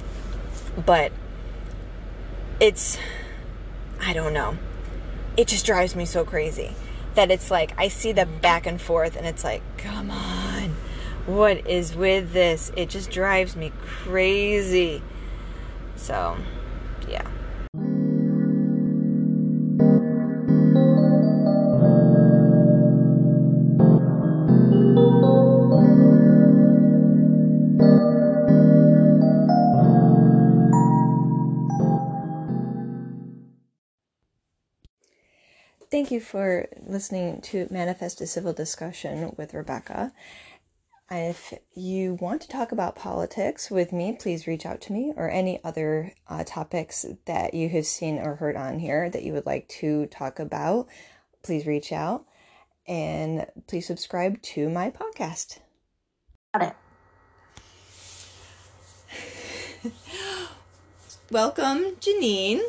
But 0.85 1.11
it's, 2.59 2.97
I 4.01 4.13
don't 4.13 4.33
know. 4.33 4.57
It 5.37 5.47
just 5.47 5.65
drives 5.65 5.95
me 5.95 6.05
so 6.05 6.25
crazy. 6.25 6.75
that 7.15 7.31
it's 7.31 7.51
like 7.51 7.73
I 7.77 7.87
see 7.87 8.11
the 8.11 8.25
back 8.25 8.65
and 8.65 8.79
forth 8.79 9.15
and 9.15 9.25
it's 9.25 9.43
like, 9.43 9.61
come 9.77 10.11
on, 10.11 10.50
what 11.25 11.67
is 11.67 11.95
with 11.95 12.33
this? 12.33 12.71
It 12.75 12.89
just 12.89 13.11
drives 13.11 13.55
me 13.55 13.71
crazy. 13.81 15.01
So, 15.95 16.37
yeah. 17.07 17.27
Thank 35.91 36.09
you 36.09 36.21
for 36.21 36.69
listening 36.87 37.41
to 37.41 37.67
Manifest 37.69 38.21
a 38.21 38.27
Civil 38.27 38.53
Discussion 38.53 39.35
with 39.37 39.53
Rebecca. 39.53 40.13
If 41.13 41.53
you 41.75 42.13
want 42.21 42.41
to 42.43 42.47
talk 42.47 42.71
about 42.71 42.95
politics 42.95 43.69
with 43.69 43.91
me, 43.91 44.15
please 44.17 44.47
reach 44.47 44.65
out 44.65 44.79
to 44.81 44.93
me 44.93 45.11
or 45.17 45.29
any 45.29 45.61
other 45.61 46.13
uh, 46.29 46.45
topics 46.45 47.05
that 47.25 47.53
you 47.53 47.67
have 47.69 47.85
seen 47.85 48.17
or 48.17 48.35
heard 48.35 48.55
on 48.55 48.79
here 48.79 49.09
that 49.09 49.23
you 49.23 49.33
would 49.33 49.45
like 49.45 49.67
to 49.81 50.05
talk 50.05 50.39
about. 50.39 50.87
Please 51.43 51.65
reach 51.65 51.91
out 51.91 52.25
and 52.87 53.45
please 53.67 53.85
subscribe 53.85 54.41
to 54.41 54.69
my 54.69 54.89
podcast. 54.89 55.59
Got 56.53 56.75
it. 59.83 59.91
Welcome, 61.29 61.97
Janine 61.99 62.61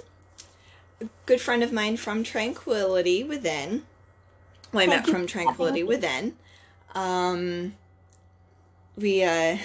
a 1.02 1.08
good 1.26 1.40
friend 1.40 1.62
of 1.62 1.72
mine 1.72 1.96
from 1.96 2.22
Tranquility 2.22 3.24
Within. 3.24 3.84
Well, 4.72 4.84
I 4.84 4.86
met 4.86 5.06
from 5.06 5.26
Tranquility 5.26 5.82
Within. 5.82 6.36
Um, 6.94 7.74
we 8.96 9.24
uh, 9.24 9.58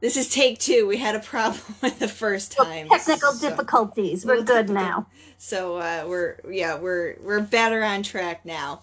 this 0.00 0.16
is 0.16 0.28
take 0.28 0.58
two. 0.58 0.86
We 0.86 0.96
had 0.96 1.14
a 1.14 1.20
problem 1.20 1.62
with 1.82 1.98
the 1.98 2.08
first 2.08 2.52
time. 2.52 2.88
Well, 2.88 2.98
technical 2.98 3.32
so, 3.32 3.48
difficulties. 3.48 4.24
We're 4.24 4.42
good 4.42 4.68
now. 4.68 5.06
So 5.38 5.76
uh, 5.76 6.04
we're 6.06 6.36
yeah 6.48 6.78
we're 6.78 7.16
we're 7.22 7.40
better 7.40 7.82
on 7.82 8.02
track 8.02 8.44
now. 8.44 8.82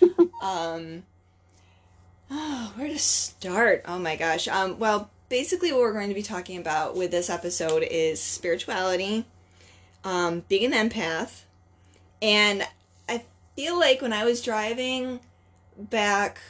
um, 0.42 1.02
oh, 2.30 2.72
where 2.76 2.88
to 2.88 2.98
start? 2.98 3.82
Oh 3.86 3.98
my 3.98 4.16
gosh. 4.16 4.48
Um, 4.48 4.78
well, 4.78 5.10
basically, 5.28 5.72
what 5.72 5.80
we're 5.80 5.92
going 5.92 6.08
to 6.08 6.14
be 6.14 6.22
talking 6.22 6.58
about 6.58 6.96
with 6.96 7.10
this 7.10 7.30
episode 7.30 7.82
is 7.82 8.20
spirituality 8.20 9.24
um, 10.04 10.44
being 10.48 10.72
an 10.72 10.90
empath, 10.90 11.42
and 12.22 12.66
I 13.08 13.24
feel 13.56 13.78
like 13.78 14.02
when 14.02 14.12
I 14.12 14.24
was 14.24 14.42
driving 14.42 15.20
back 15.76 16.40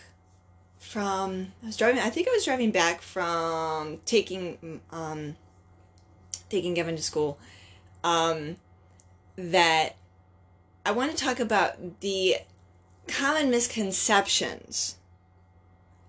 from, 0.80 1.52
I 1.62 1.66
was 1.66 1.76
driving. 1.76 2.00
I 2.00 2.10
think 2.10 2.26
I 2.26 2.32
was 2.32 2.44
driving 2.44 2.72
back 2.72 3.02
from 3.02 3.98
taking 4.06 4.80
um, 4.90 5.36
taking 6.48 6.74
Kevin 6.74 6.96
to 6.96 7.02
school. 7.02 7.38
Um, 8.02 8.56
that 9.36 9.96
I 10.84 10.90
want 10.90 11.10
to 11.12 11.16
talk 11.16 11.38
about 11.38 12.00
the 12.00 12.36
common 13.06 13.50
misconceptions 13.50 14.96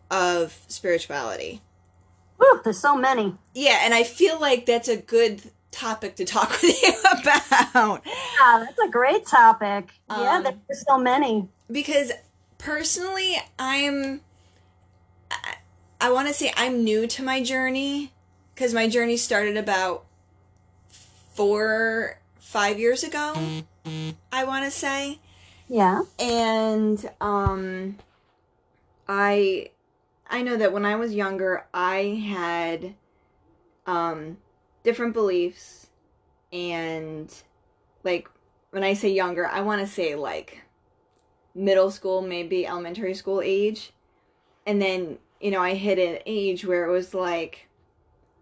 of 0.09 0.57
spirituality. 0.67 1.61
Woo, 2.39 2.61
there's 2.63 2.79
so 2.79 2.95
many. 2.95 3.35
Yeah, 3.53 3.79
and 3.83 3.93
I 3.93 4.03
feel 4.03 4.39
like 4.39 4.65
that's 4.65 4.87
a 4.87 4.97
good 4.97 5.41
topic 5.71 6.15
to 6.15 6.25
talk 6.25 6.49
with 6.61 6.81
you 6.81 6.93
about. 7.19 8.01
Yeah, 8.05 8.65
that's 8.65 8.79
a 8.79 8.89
great 8.89 9.25
topic. 9.25 9.89
Um, 10.09 10.21
yeah, 10.21 10.51
there's 10.67 10.83
so 10.87 10.97
many. 10.97 11.47
Because 11.71 12.11
personally, 12.57 13.37
I'm. 13.59 14.21
I, 16.01 16.11
want 16.11 16.27
to 16.27 16.33
say 16.33 16.51
I'm 16.57 16.83
new 16.83 17.07
to 17.07 17.23
my 17.23 17.41
journey 17.41 18.11
because 18.53 18.73
my 18.73 18.87
journey 18.87 19.17
started 19.17 19.57
about 19.57 20.05
four, 21.33 22.19
five 22.39 22.79
years 22.79 23.03
ago. 23.03 23.33
I 24.31 24.43
want 24.43 24.65
to 24.65 24.71
say. 24.71 25.19
Yeah. 25.69 26.01
And 26.19 27.09
um, 27.21 27.97
I, 29.07 29.69
I 30.29 30.41
know 30.41 30.57
that 30.57 30.73
when 30.73 30.85
I 30.85 30.95
was 30.95 31.13
younger, 31.13 31.65
I 31.73 32.23
had, 32.27 32.95
um, 33.85 34.37
different 34.83 35.13
beliefs 35.13 35.87
and 36.51 37.33
like 38.03 38.27
when 38.71 38.83
I 38.83 38.93
say 38.93 39.09
younger, 39.11 39.47
I 39.47 39.61
want 39.61 39.81
to 39.81 39.87
say 39.87 40.15
like 40.15 40.61
middle 41.53 41.91
school, 41.91 42.21
maybe 42.21 42.65
elementary 42.65 43.13
school 43.13 43.41
age. 43.43 43.91
And 44.65 44.81
then, 44.81 45.17
you 45.41 45.51
know, 45.51 45.61
I 45.61 45.73
hit 45.73 45.97
an 45.97 46.19
age 46.25 46.65
where 46.65 46.85
it 46.85 46.91
was 46.91 47.13
like, 47.13 47.67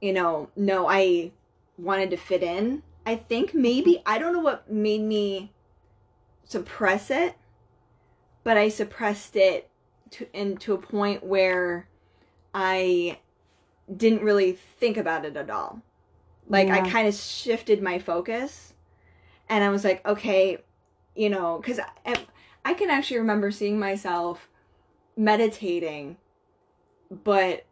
you 0.02 0.14
know, 0.14 0.50
no, 0.56 0.88
I 0.88 1.32
wanted 1.78 2.10
to 2.12 2.18
fit 2.18 2.44
in. 2.44 2.84
I 3.06 3.16
think 3.16 3.54
maybe, 3.54 4.02
I 4.06 4.20
don't 4.20 4.34
know 4.34 4.40
what 4.40 4.70
made 4.70 5.02
me 5.02 5.52
suppress 6.44 7.10
it, 7.10 7.36
but 8.44 8.58
I 8.58 8.70
suppressed 8.70 9.36
it 9.36 9.70
to, 10.12 10.28
into 10.38 10.74
a 10.74 10.78
point 10.78 11.24
where 11.24 11.88
I 12.54 13.20
didn't 13.96 14.22
really 14.22 14.54
think 14.54 14.98
about 14.98 15.26
it 15.26 15.38
at 15.38 15.50
all. 15.50 15.82
Like 16.48 16.68
yeah. 16.68 16.84
I 16.84 16.90
kind 16.90 17.08
of 17.08 17.14
shifted 17.14 17.82
my 17.82 18.00
focus 18.00 18.74
and 19.48 19.64
I 19.64 19.70
was 19.70 19.84
like, 19.84 20.06
okay, 20.06 20.58
you 21.16 21.30
know, 21.30 21.62
cuz 21.64 21.80
I, 22.06 22.26
I 22.66 22.74
can 22.74 22.90
actually 22.90 23.20
remember 23.20 23.52
seeing 23.52 23.80
myself 23.80 24.50
meditating 25.16 26.18
but 27.10 27.66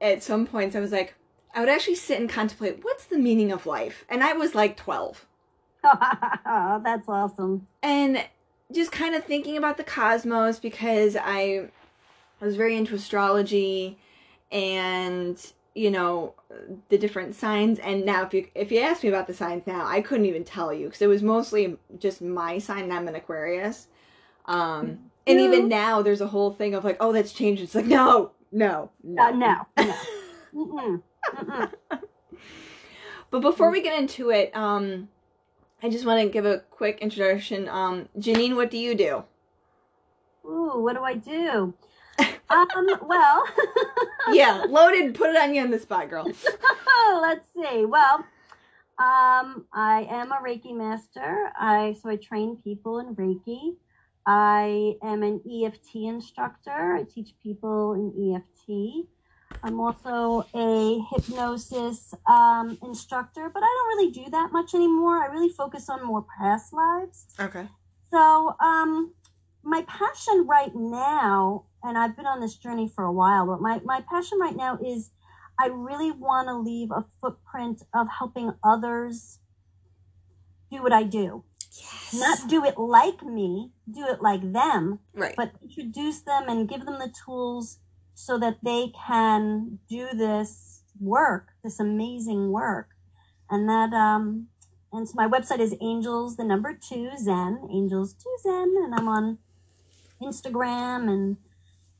at 0.00 0.22
some 0.22 0.46
points 0.46 0.74
I 0.76 0.80
was 0.80 0.92
like 0.92 1.14
I 1.54 1.60
would 1.60 1.68
actually 1.68 1.94
sit 1.94 2.20
and 2.20 2.28
contemplate 2.28 2.82
what's 2.82 3.06
the 3.06 3.18
meaning 3.18 3.52
of 3.52 3.66
life? 3.66 4.04
And 4.08 4.22
I 4.24 4.32
was 4.32 4.54
like 4.54 4.76
12. 4.76 5.24
That's 6.44 7.08
awesome. 7.08 7.66
And 7.82 8.24
just 8.72 8.90
kind 8.90 9.14
of 9.14 9.24
thinking 9.24 9.56
about 9.56 9.76
the 9.76 9.84
cosmos 9.84 10.58
because 10.58 11.16
I 11.16 11.68
I 12.40 12.44
was 12.44 12.56
very 12.56 12.76
into 12.76 12.94
astrology 12.94 13.98
and 14.50 15.40
you 15.74 15.90
know 15.90 16.34
the 16.88 16.98
different 16.98 17.34
signs. 17.34 17.78
And 17.78 18.04
now 18.04 18.24
if 18.24 18.34
you 18.34 18.48
if 18.54 18.72
you 18.72 18.80
ask 18.80 19.02
me 19.02 19.08
about 19.08 19.26
the 19.26 19.34
signs 19.34 19.66
now 19.66 19.86
i 19.86 20.00
couldn't 20.00 20.26
even 20.26 20.44
tell 20.44 20.72
you 20.72 20.86
because 20.86 21.02
it 21.02 21.08
was 21.08 21.22
mostly 21.22 21.76
just 21.98 22.20
my 22.20 22.58
sign 22.58 22.84
and 22.84 22.92
i'm 22.92 23.08
an 23.08 23.14
aquarius. 23.14 23.86
Um 24.46 25.10
and 25.26 25.40
even 25.40 25.68
now 25.68 26.02
there's 26.02 26.20
a 26.20 26.26
whole 26.26 26.52
thing 26.52 26.74
of 26.74 26.84
like 26.84 26.96
oh 27.00 27.12
that's 27.12 27.32
changed. 27.32 27.62
It's 27.62 27.74
like 27.74 27.86
no 27.86 28.32
no 28.54 28.90
no 29.02 29.22
uh, 29.22 29.30
no, 29.30 29.66
no. 29.78 29.94
Mm-mm. 30.54 31.02
Mm-mm. 31.34 31.72
but 33.30 33.40
before 33.40 33.70
we 33.70 33.82
get 33.82 33.98
into 33.98 34.30
it 34.30 34.54
um 34.56 35.08
i 35.82 35.88
just 35.88 36.06
want 36.06 36.22
to 36.22 36.28
give 36.28 36.46
a 36.46 36.60
quick 36.70 37.00
introduction 37.00 37.68
um 37.68 38.08
janine 38.18 38.54
what 38.56 38.70
do 38.70 38.78
you 38.78 38.94
do 38.94 39.24
ooh 40.46 40.78
what 40.78 40.94
do 40.94 41.02
i 41.02 41.14
do 41.14 41.74
um, 42.50 42.86
well. 43.02 43.44
yeah, 44.32 44.64
loaded. 44.68 45.14
Put 45.14 45.30
it 45.30 45.36
on 45.36 45.54
you 45.54 45.62
on 45.62 45.70
the 45.70 45.78
spot, 45.78 46.08
girl. 46.08 46.24
Let's 47.20 47.44
see. 47.56 47.84
Well, 47.84 48.24
um, 48.98 49.66
I 49.72 50.06
am 50.08 50.32
a 50.32 50.36
Reiki 50.36 50.74
master. 50.74 51.50
I 51.58 51.96
so 52.00 52.10
I 52.10 52.16
train 52.16 52.56
people 52.62 53.00
in 53.00 53.14
Reiki. 53.14 53.76
I 54.26 54.94
am 55.02 55.22
an 55.22 55.40
EFT 55.48 55.96
instructor. 55.96 56.94
I 56.94 57.04
teach 57.04 57.34
people 57.42 57.94
in 57.94 58.34
EFT. 58.34 59.06
I'm 59.62 59.80
also 59.80 60.46
a 60.54 61.00
hypnosis 61.10 62.12
um, 62.26 62.76
instructor, 62.82 63.50
but 63.52 63.62
I 63.62 63.66
don't 63.66 63.96
really 63.96 64.10
do 64.10 64.30
that 64.30 64.50
much 64.52 64.74
anymore. 64.74 65.22
I 65.22 65.26
really 65.26 65.50
focus 65.50 65.88
on 65.88 66.04
more 66.04 66.24
past 66.38 66.72
lives. 66.72 67.26
Okay. 67.38 67.66
So, 68.10 68.56
um, 68.60 69.14
my 69.62 69.82
passion 69.88 70.46
right 70.46 70.74
now 70.74 71.64
and 71.84 71.98
I've 71.98 72.16
been 72.16 72.26
on 72.26 72.40
this 72.40 72.56
journey 72.56 72.88
for 72.88 73.04
a 73.04 73.12
while, 73.12 73.46
but 73.46 73.60
my, 73.60 73.80
my 73.84 74.02
passion 74.10 74.38
right 74.40 74.56
now 74.56 74.78
is 74.84 75.10
I 75.60 75.66
really 75.66 76.10
want 76.10 76.48
to 76.48 76.56
leave 76.56 76.90
a 76.90 77.04
footprint 77.20 77.82
of 77.94 78.08
helping 78.18 78.52
others 78.64 79.38
do 80.72 80.82
what 80.82 80.92
I 80.92 81.02
do. 81.02 81.44
Yes. 81.76 82.14
Not 82.14 82.48
do 82.48 82.64
it 82.64 82.78
like 82.78 83.22
me, 83.22 83.72
do 83.90 84.06
it 84.06 84.22
like 84.22 84.52
them, 84.52 85.00
right. 85.12 85.34
but 85.36 85.52
introduce 85.62 86.20
them 86.22 86.44
and 86.48 86.68
give 86.68 86.84
them 86.84 86.98
the 86.98 87.12
tools 87.24 87.78
so 88.14 88.38
that 88.38 88.58
they 88.62 88.92
can 89.06 89.80
do 89.88 90.08
this 90.14 90.82
work, 91.00 91.48
this 91.64 91.80
amazing 91.80 92.50
work. 92.52 92.90
And 93.50 93.68
that, 93.68 93.92
um, 93.92 94.48
and 94.92 95.08
so 95.08 95.14
my 95.16 95.26
website 95.26 95.58
is 95.58 95.74
angels, 95.80 96.36
the 96.36 96.44
number 96.44 96.78
two 96.80 97.10
Zen, 97.18 97.68
angels 97.72 98.14
two 98.14 98.36
Zen, 98.42 98.74
and 98.76 98.94
I'm 98.94 99.08
on 99.08 99.38
Instagram 100.22 101.10
and 101.10 101.36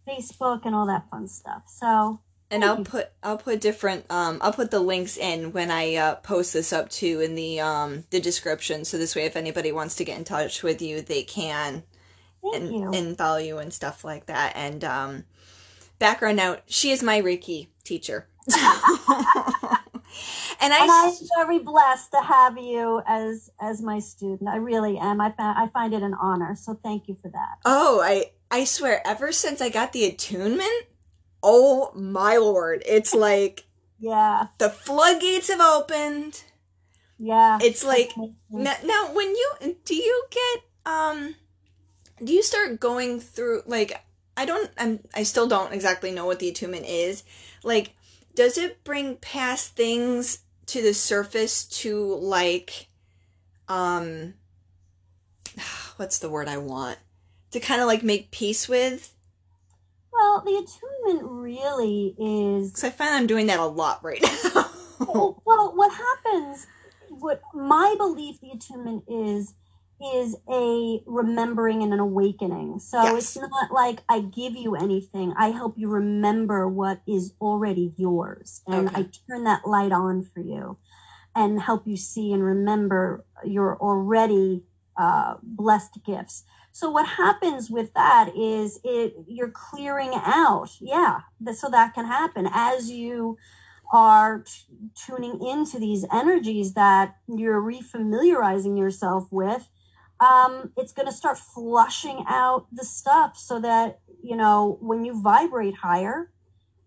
Facebook 0.09 0.65
and 0.65 0.75
all 0.75 0.87
that 0.87 1.11
fun 1.11 1.27
stuff. 1.27 1.63
So 1.67 2.21
and 2.51 2.65
I'll 2.65 2.85
put 2.85 3.11
I'll 3.23 3.39
put 3.39 3.61
different 3.61 4.07
um 4.11 4.39
I'll 4.41 4.53
put 4.53 4.71
the 4.71 4.81
links 4.81 5.17
in 5.17 5.53
when 5.53 5.71
I 5.71 5.95
uh, 5.97 6.15
post 6.17 6.53
this 6.53 6.73
up 6.73 6.89
too 6.91 7.21
in 7.21 7.35
the 7.35 7.61
um 7.61 8.05
the 8.11 8.21
description 8.21 8.85
so 8.85 8.99
this 8.99 9.17
way 9.17 9.25
if 9.25 9.37
anybody 9.37 9.73
wants 9.73 9.97
to 9.97 10.05
get 10.05 10.19
in 10.19 10.25
touch 10.25 10.63
with 10.63 10.81
you 10.83 11.01
they 11.01 11.23
can 11.23 11.83
Thank 12.45 12.57
and, 12.57 12.75
you. 12.75 12.93
and 12.93 13.17
follow 13.19 13.39
you 13.39 13.59
and 13.59 13.73
stuff 13.73 14.05
like 14.05 14.27
that. 14.27 14.53
And 14.55 14.85
um, 14.85 15.25
background 15.99 16.37
note: 16.37 16.61
she 16.67 16.91
is 16.91 17.03
my 17.03 17.21
Reiki 17.21 17.69
teacher. 17.85 18.29
and 18.49 18.59
I, 18.61 19.73
and 20.61 20.71
I'm 20.71 21.13
very 21.37 21.59
blessed 21.61 22.13
to 22.13 22.21
have 22.21 22.59
you 22.59 23.01
as 23.07 23.51
as 23.61 23.81
my 23.81 23.99
student. 23.99 24.49
I 24.49 24.57
really 24.57 24.99
am. 24.99 25.21
I 25.21 25.31
find 25.31 25.59
I 25.59 25.69
find 25.69 25.95
it 25.95 26.03
an 26.03 26.15
honor. 26.15 26.55
So 26.55 26.79
thank 26.83 27.09
you 27.09 27.17
for 27.23 27.31
that. 27.31 27.59
oh, 27.65 28.03
I 28.05 28.33
I 28.51 28.65
swear, 28.65 29.01
ever 29.07 29.33
since 29.33 29.63
I 29.63 29.71
got 29.71 29.93
the 29.93 30.05
attunement, 30.05 30.87
oh 31.45 31.93
my 31.95 32.39
lord, 32.39 32.83
it's 32.87 33.15
like 33.29 33.65
Yeah, 34.01 34.49
the 34.59 34.71
floodgates 34.71 35.49
have 35.49 35.61
opened. 35.61 36.43
yeah. 37.19 37.59
It's 37.63 37.85
like 37.85 38.13
now, 38.51 38.75
now 38.85 39.11
when 39.13 39.29
you 39.29 39.77
do 39.85 39.95
you 39.95 40.25
get 40.31 40.63
um 40.87 41.35
do 42.23 42.33
you 42.33 42.43
start 42.43 42.81
going 42.81 43.21
through 43.21 43.63
like 43.67 44.03
I 44.37 44.45
don't 44.47 44.71
I'm 44.79 45.01
I 45.15 45.23
still 45.23 45.47
don't 45.47 45.73
exactly 45.73 46.11
know 46.11 46.27
what 46.27 46.39
the 46.41 46.49
attunement 46.49 46.87
is. 46.87 47.23
Like 47.63 47.93
does 48.35 48.59
it 48.59 48.83
bring 48.83 49.17
past 49.17 49.77
things 49.77 50.41
to 50.67 50.83
the 50.83 50.95
surface 50.95 51.65
to 51.83 52.15
like 52.17 52.89
um 53.69 54.35
what's 55.97 56.19
the 56.19 56.29
word 56.31 56.49
I 56.49 56.57
want? 56.59 56.99
To 57.53 57.61
kind 57.61 57.81
of 57.81 57.87
like 57.87 58.03
make 58.03 58.31
peace 58.33 58.69
with? 58.69 59.14
Well, 60.15 60.43
the 60.45 60.57
attunement 60.57 61.29
really 61.31 62.15
is 62.19 62.73
Cuz 62.73 62.85
I 62.85 62.91
find 62.91 63.15
I'm 63.15 63.27
doing 63.27 63.47
that 63.49 63.59
a 63.61 63.67
lot 63.67 64.03
right 64.05 64.23
now. 64.23 64.67
well, 65.07 65.43
well, 65.47 65.73
what 65.75 65.93
happens, 65.93 66.67
what 67.11 67.43
my 67.55 67.95
belief 67.99 68.41
the 68.41 68.51
attunement 68.51 69.05
is, 69.09 69.55
is 70.15 70.37
a 70.51 71.01
remembering 71.07 71.83
and 71.83 71.93
an 71.93 72.01
awakening. 72.01 72.79
So 72.79 73.03
Yes. 73.03 73.37
it's 73.37 73.37
not 73.37 73.73
like 73.73 74.03
I 74.09 74.21
give 74.21 74.55
you 74.57 74.75
anything. 74.77 75.33
I 75.37 75.49
help 75.49 75.75
you 75.79 75.89
remember 75.89 76.69
what 76.69 77.01
is 77.07 77.35
already 77.41 77.95
yours. 77.97 78.63
And 78.67 78.89
Okay. 78.89 79.01
I 79.03 79.09
turn 79.29 79.45
that 79.45 79.67
light 79.67 79.93
on 79.93 80.23
for 80.23 80.41
you 80.41 80.79
and 81.35 81.61
help 81.61 81.87
you 81.87 81.97
see 81.97 82.33
and 82.33 82.43
remember 82.45 83.25
your 83.45 83.77
already 83.81 84.65
uh, 84.97 85.35
blessed 85.43 85.99
gifts. 86.05 86.45
So 86.75 86.91
what 86.91 87.07
happens 87.07 87.71
with 87.71 87.95
that 87.95 88.33
is 88.37 88.81
it 88.83 89.15
you're 89.29 89.53
clearing 89.53 90.11
out. 90.13 90.71
Yeah, 90.81 91.21
so 91.55 91.71
that 91.71 91.95
can 91.95 92.05
happen 92.05 92.49
as 92.53 92.91
you 92.91 93.39
are 93.93 94.41
t- 94.41 94.53
tuning 95.07 95.41
into 95.47 95.79
these 95.79 96.05
energies 96.13 96.75
that 96.75 97.15
you're 97.29 97.63
refamiliarizing 97.63 98.77
yourself 98.77 99.29
with, 99.31 99.69
um, 100.19 100.73
it's 100.77 100.91
going 100.91 101.07
to 101.07 101.15
start 101.15 101.39
flushing 101.39 102.25
out 102.27 102.67
the 102.73 102.85
stuff 102.85 103.37
so 103.39 103.61
that, 103.61 104.01
you 104.21 104.35
know, 104.35 104.77
when 104.81 105.05
you 105.05 105.23
vibrate 105.23 105.77
higher, 105.77 106.33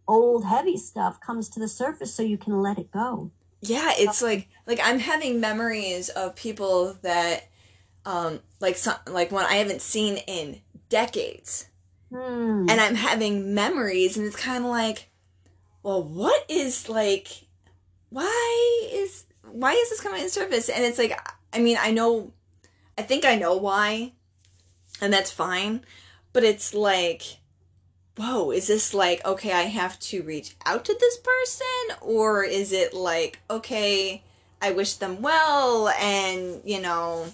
old 0.06 0.44
heavy 0.44 0.76
stuff 0.76 1.22
comes 1.22 1.48
to 1.48 1.62
the 1.62 1.68
surface 1.70 2.14
so 2.14 2.24
you 2.24 2.38
can 2.38 2.62
let 2.62 2.78
it 2.78 2.92
go. 2.92 3.32
Yeah, 3.62 3.94
it's 3.96 4.22
like 4.22 4.50
like 4.66 4.82
I'm 4.84 5.00
having 5.00 5.40
memories 5.40 6.10
of 6.10 6.36
people 6.36 6.98
that 7.04 7.50
um 8.08 8.39
like 8.62 8.78
some 8.78 8.95
like 9.05 9.32
one 9.32 9.45
I 9.45 9.55
haven't 9.55 9.82
seen 9.82 10.18
in 10.28 10.62
decades. 10.89 11.68
Hmm. 12.10 12.66
And 12.70 12.80
I'm 12.80 12.95
having 12.95 13.53
memories 13.53 14.16
and 14.18 14.26
it's 14.26 14.38
kind 14.38 14.64
of 14.64 14.70
like 14.72 15.10
well, 15.84 16.01
what 16.01 16.45
is 16.49 16.89
like 16.89 17.28
why 18.10 18.89
is 18.91 19.26
why 19.43 19.74
is 19.74 19.89
this 19.89 20.01
coming 20.01 20.22
to 20.22 20.30
surface? 20.30 20.70
And 20.70 20.84
it's 20.86 20.97
like 20.97 21.20
I 21.51 21.60
mean, 21.60 21.78
I 21.80 21.91
know 21.91 22.32
I 22.97 23.01
think 23.01 23.26
I 23.26 23.36
know 23.36 23.58
why 23.58 24.14
and 25.01 25.12
that's 25.12 25.32
fine, 25.32 25.82
but 26.32 26.45
it's 26.45 26.74
like 26.74 27.24
whoa, 28.18 28.49
is 28.51 28.68
this 28.68 28.95
like, 28.95 29.24
okay, 29.26 29.51
I 29.51 29.64
have 29.64 29.99
to 29.99 30.24
reach 30.24 30.55
out 30.66 30.86
to 30.86 30.97
this 30.99 31.18
person? 31.18 31.97
Or 32.01 32.43
is 32.43 32.72
it 32.72 32.91
like, 32.93 33.39
okay, 33.47 34.24
I 34.60 34.72
wish 34.72 34.95
them 34.95 35.22
well 35.22 35.89
and, 35.89 36.62
you 36.66 36.82
know, 36.82 37.28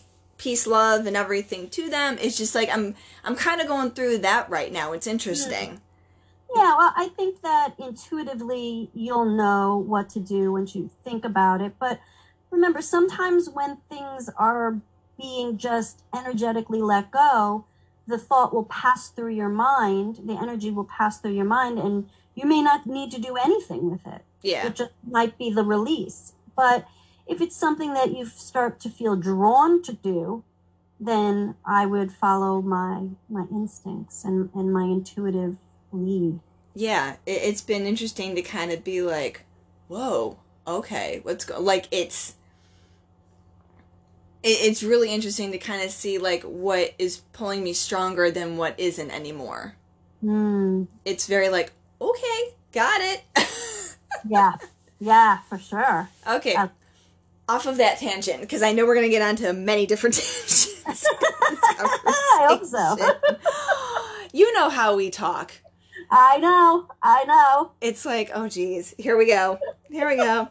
peace, 0.43 0.67
love, 0.67 1.05
and 1.05 1.15
everything 1.15 1.69
to 1.69 1.89
them? 1.89 2.17
It's 2.19 2.37
just 2.37 2.53
like, 2.53 2.69
I'm, 2.69 2.95
I'm 3.23 3.35
kind 3.35 3.61
of 3.61 3.67
going 3.67 3.91
through 3.91 4.17
that 4.19 4.49
right 4.49 4.71
now. 4.71 4.91
It's 4.91 5.07
interesting. 5.07 5.79
Yeah, 6.53 6.75
well, 6.77 6.93
I 6.95 7.09
think 7.15 7.41
that 7.41 7.73
intuitively 7.79 8.89
you'll 8.93 9.25
know 9.25 9.77
what 9.77 10.09
to 10.09 10.19
do 10.19 10.51
once 10.51 10.75
you 10.75 10.89
think 11.03 11.23
about 11.23 11.61
it. 11.61 11.73
But 11.79 11.99
remember, 12.51 12.81
sometimes 12.81 13.49
when 13.49 13.77
things 13.89 14.29
are 14.37 14.77
being 15.17 15.57
just 15.57 16.03
energetically 16.13 16.81
let 16.81 17.09
go, 17.09 17.65
the 18.05 18.17
thought 18.17 18.53
will 18.53 18.65
pass 18.65 19.07
through 19.09 19.33
your 19.33 19.49
mind, 19.49 20.19
the 20.25 20.33
energy 20.33 20.69
will 20.69 20.83
pass 20.83 21.19
through 21.19 21.31
your 21.31 21.45
mind, 21.45 21.79
and 21.79 22.09
you 22.35 22.45
may 22.45 22.61
not 22.61 22.85
need 22.85 23.11
to 23.11 23.19
do 23.19 23.37
anything 23.37 23.89
with 23.89 24.05
it. 24.05 24.21
Yeah. 24.41 24.67
It 24.67 24.75
just 24.75 24.91
might 25.09 25.37
be 25.37 25.49
the 25.49 25.63
release. 25.63 26.33
But 26.55 26.85
if 27.27 27.41
it's 27.41 27.55
something 27.55 27.93
that 27.93 28.15
you 28.15 28.25
start 28.25 28.79
to 28.81 28.89
feel 28.89 29.15
drawn 29.15 29.81
to 29.83 29.93
do, 29.93 30.43
then 30.99 31.55
I 31.65 31.85
would 31.85 32.11
follow 32.11 32.61
my 32.61 33.09
my 33.29 33.45
instincts 33.51 34.23
and, 34.23 34.49
and 34.53 34.73
my 34.73 34.83
intuitive 34.83 35.57
lead. 35.91 36.39
Yeah. 36.75 37.17
It, 37.25 37.41
it's 37.43 37.61
been 37.61 37.85
interesting 37.85 38.35
to 38.35 38.41
kind 38.41 38.71
of 38.71 38.83
be 38.83 39.01
like, 39.01 39.45
whoa, 39.87 40.37
okay, 40.65 41.21
let's 41.23 41.45
go. 41.45 41.59
Like, 41.59 41.87
it's, 41.91 42.35
it, 44.41 44.57
it's 44.61 44.83
really 44.83 45.13
interesting 45.13 45.51
to 45.51 45.57
kind 45.57 45.83
of 45.83 45.91
see 45.91 46.17
like 46.17 46.43
what 46.43 46.93
is 46.97 47.21
pulling 47.31 47.63
me 47.63 47.73
stronger 47.73 48.31
than 48.31 48.57
what 48.57 48.79
isn't 48.79 49.11
anymore. 49.11 49.75
Hmm. 50.21 50.85
It's 51.05 51.27
very 51.27 51.49
like, 51.49 51.71
okay, 52.01 52.53
got 52.71 53.01
it. 53.01 53.23
Yeah. 54.29 54.53
Yeah, 54.99 55.39
for 55.49 55.57
sure. 55.57 56.07
okay. 56.25 56.55
Off 57.49 57.65
of 57.65 57.77
that 57.77 57.99
tangent, 57.99 58.41
because 58.41 58.61
I 58.63 58.71
know 58.71 58.85
we're 58.85 58.95
going 58.95 59.05
to 59.05 59.11
get 59.11 59.21
onto 59.21 59.51
many 59.53 59.85
different 59.85 60.15
tangents. 60.15 60.73
I 60.85 62.45
hope 62.47 62.65
so. 62.65 62.97
you 64.33 64.53
know 64.53 64.69
how 64.69 64.95
we 64.95 65.09
talk. 65.09 65.51
I 66.09 66.37
know. 66.37 66.87
I 67.01 67.23
know. 67.25 67.71
It's 67.81 68.05
like, 68.05 68.31
oh 68.33 68.47
geez, 68.47 68.93
here 68.97 69.17
we 69.17 69.25
go. 69.25 69.59
Here 69.89 70.07
we 70.07 70.15
go. 70.15 70.47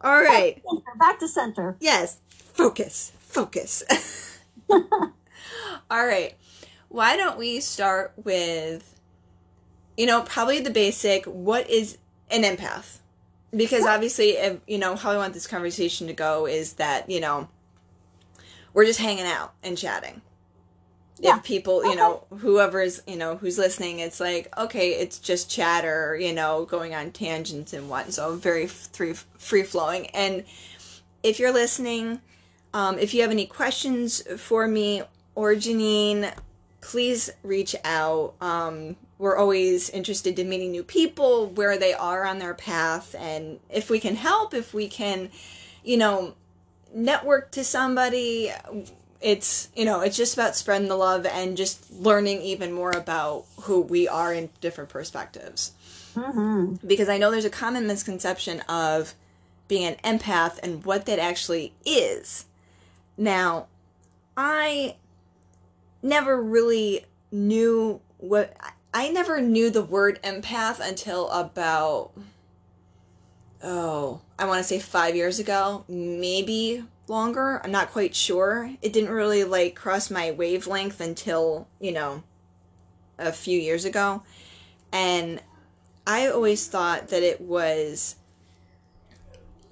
All 0.00 0.20
right. 0.20 0.62
Back 0.98 1.20
to 1.20 1.28
center. 1.28 1.76
Yes. 1.80 2.18
Focus. 2.28 3.12
Focus. 3.20 3.82
All 4.70 6.06
right. 6.06 6.34
Why 6.88 7.16
don't 7.16 7.38
we 7.38 7.60
start 7.60 8.12
with, 8.22 8.98
you 9.96 10.06
know, 10.06 10.22
probably 10.22 10.60
the 10.60 10.70
basic 10.70 11.24
what 11.26 11.68
is 11.70 11.98
an 12.30 12.42
empath? 12.42 12.98
Because 13.54 13.84
obviously, 13.84 14.30
if, 14.30 14.60
you 14.66 14.78
know, 14.78 14.96
how 14.96 15.10
I 15.10 15.18
want 15.18 15.34
this 15.34 15.46
conversation 15.46 16.06
to 16.06 16.14
go 16.14 16.46
is 16.46 16.74
that, 16.74 17.10
you 17.10 17.20
know, 17.20 17.48
we're 18.72 18.86
just 18.86 18.98
hanging 18.98 19.26
out 19.26 19.52
and 19.62 19.76
chatting. 19.76 20.22
Yeah. 21.18 21.36
If 21.36 21.44
people, 21.44 21.84
you 21.84 21.94
know, 21.94 22.24
whoever's, 22.38 23.02
you 23.06 23.16
know, 23.16 23.36
who's 23.36 23.58
listening, 23.58 24.00
it's 24.00 24.18
like, 24.18 24.52
okay, 24.58 24.92
it's 24.92 25.18
just 25.18 25.50
chatter, 25.50 26.16
you 26.16 26.32
know, 26.32 26.64
going 26.64 26.94
on 26.94 27.12
tangents 27.12 27.74
and 27.74 27.88
what. 27.88 28.12
So 28.12 28.34
very 28.34 28.66
free, 28.66 29.14
free 29.38 29.62
flowing. 29.62 30.06
And 30.08 30.44
if 31.22 31.38
you're 31.38 31.52
listening, 31.52 32.20
um, 32.74 32.98
if 32.98 33.14
you 33.14 33.20
have 33.20 33.30
any 33.30 33.46
questions 33.46 34.22
for 34.40 34.66
me 34.66 35.02
or 35.34 35.52
Janine, 35.52 36.34
please 36.80 37.30
reach 37.44 37.76
out. 37.84 38.34
Um, 38.40 38.96
we're 39.22 39.36
always 39.36 39.88
interested 39.88 40.36
in 40.36 40.48
meeting 40.48 40.72
new 40.72 40.82
people, 40.82 41.46
where 41.46 41.78
they 41.78 41.94
are 41.94 42.24
on 42.24 42.40
their 42.40 42.54
path, 42.54 43.14
and 43.16 43.60
if 43.70 43.88
we 43.88 44.00
can 44.00 44.16
help, 44.16 44.52
if 44.52 44.74
we 44.74 44.88
can, 44.88 45.30
you 45.84 45.96
know, 45.96 46.34
network 46.92 47.52
to 47.52 47.62
somebody. 47.62 48.50
It's 49.20 49.68
you 49.76 49.84
know 49.84 50.00
it's 50.00 50.16
just 50.16 50.34
about 50.34 50.56
spreading 50.56 50.88
the 50.88 50.96
love 50.96 51.24
and 51.26 51.56
just 51.56 51.92
learning 51.92 52.42
even 52.42 52.72
more 52.72 52.90
about 52.90 53.44
who 53.60 53.80
we 53.80 54.08
are 54.08 54.34
in 54.34 54.50
different 54.60 54.90
perspectives 54.90 55.70
hmm 56.14 56.74
because 56.84 57.08
I 57.08 57.18
know 57.18 57.30
there's 57.30 57.44
a 57.44 57.50
common 57.50 57.86
misconception 57.86 58.62
of 58.62 59.14
being 59.68 59.86
an 59.86 60.18
empath 60.18 60.58
and 60.60 60.84
what 60.84 61.06
that 61.06 61.20
actually 61.20 61.72
is. 61.86 62.46
Now, 63.16 63.68
I 64.36 64.96
never 66.02 66.42
really 66.42 67.06
knew 67.30 68.00
what 68.18 68.56
I 68.94 69.08
never 69.08 69.40
knew 69.40 69.70
the 69.70 69.82
word 69.82 70.20
empath 70.22 70.78
until 70.80 71.30
about 71.30 72.12
oh, 73.62 74.20
I 74.38 74.44
want 74.44 74.58
to 74.58 74.64
say 74.64 74.78
5 74.78 75.14
years 75.14 75.38
ago, 75.38 75.84
maybe 75.88 76.84
longer. 77.08 77.60
I'm 77.62 77.70
not 77.70 77.92
quite 77.92 78.14
sure. 78.14 78.72
It 78.82 78.92
didn't 78.92 79.10
really 79.10 79.44
like 79.44 79.76
cross 79.76 80.10
my 80.10 80.32
wavelength 80.32 81.00
until, 81.00 81.68
you 81.80 81.92
know, 81.92 82.22
a 83.18 83.32
few 83.32 83.58
years 83.58 83.84
ago. 83.84 84.22
And 84.92 85.40
I 86.06 86.26
always 86.26 86.66
thought 86.66 87.08
that 87.08 87.22
it 87.22 87.40
was 87.40 88.16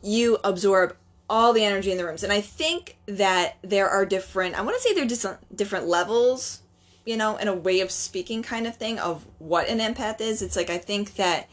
you 0.03 0.39
absorb 0.45 0.97
all 1.29 1.53
the 1.53 1.65
energy 1.65 1.91
in 1.93 1.99
the 1.99 2.05
rooms. 2.05 2.23
And 2.23 2.33
I 2.33 2.41
think 2.41 2.97
that 3.07 3.57
there 3.63 3.89
are 3.89 4.07
different, 4.07 4.59
I 4.59 4.63
want 4.63 4.77
to 4.77 4.83
say 4.83 4.95
there 4.95 5.05
are 5.05 5.39
different 5.55 5.87
levels 5.87 6.63
you 7.05 7.17
know, 7.17 7.37
in 7.37 7.49
a 7.49 7.55
way 7.55 7.81
of 7.81 7.91
speaking 7.91 8.43
kind 8.43 8.67
of 8.67 8.77
thing 8.77 8.99
of 8.99 9.27
what 9.39 9.69
an 9.69 9.79
empath 9.79 10.21
is. 10.21 10.43
It's 10.43 10.57
like 10.57 10.71
I 10.71 10.79
think 10.79 11.15
that 11.17 11.49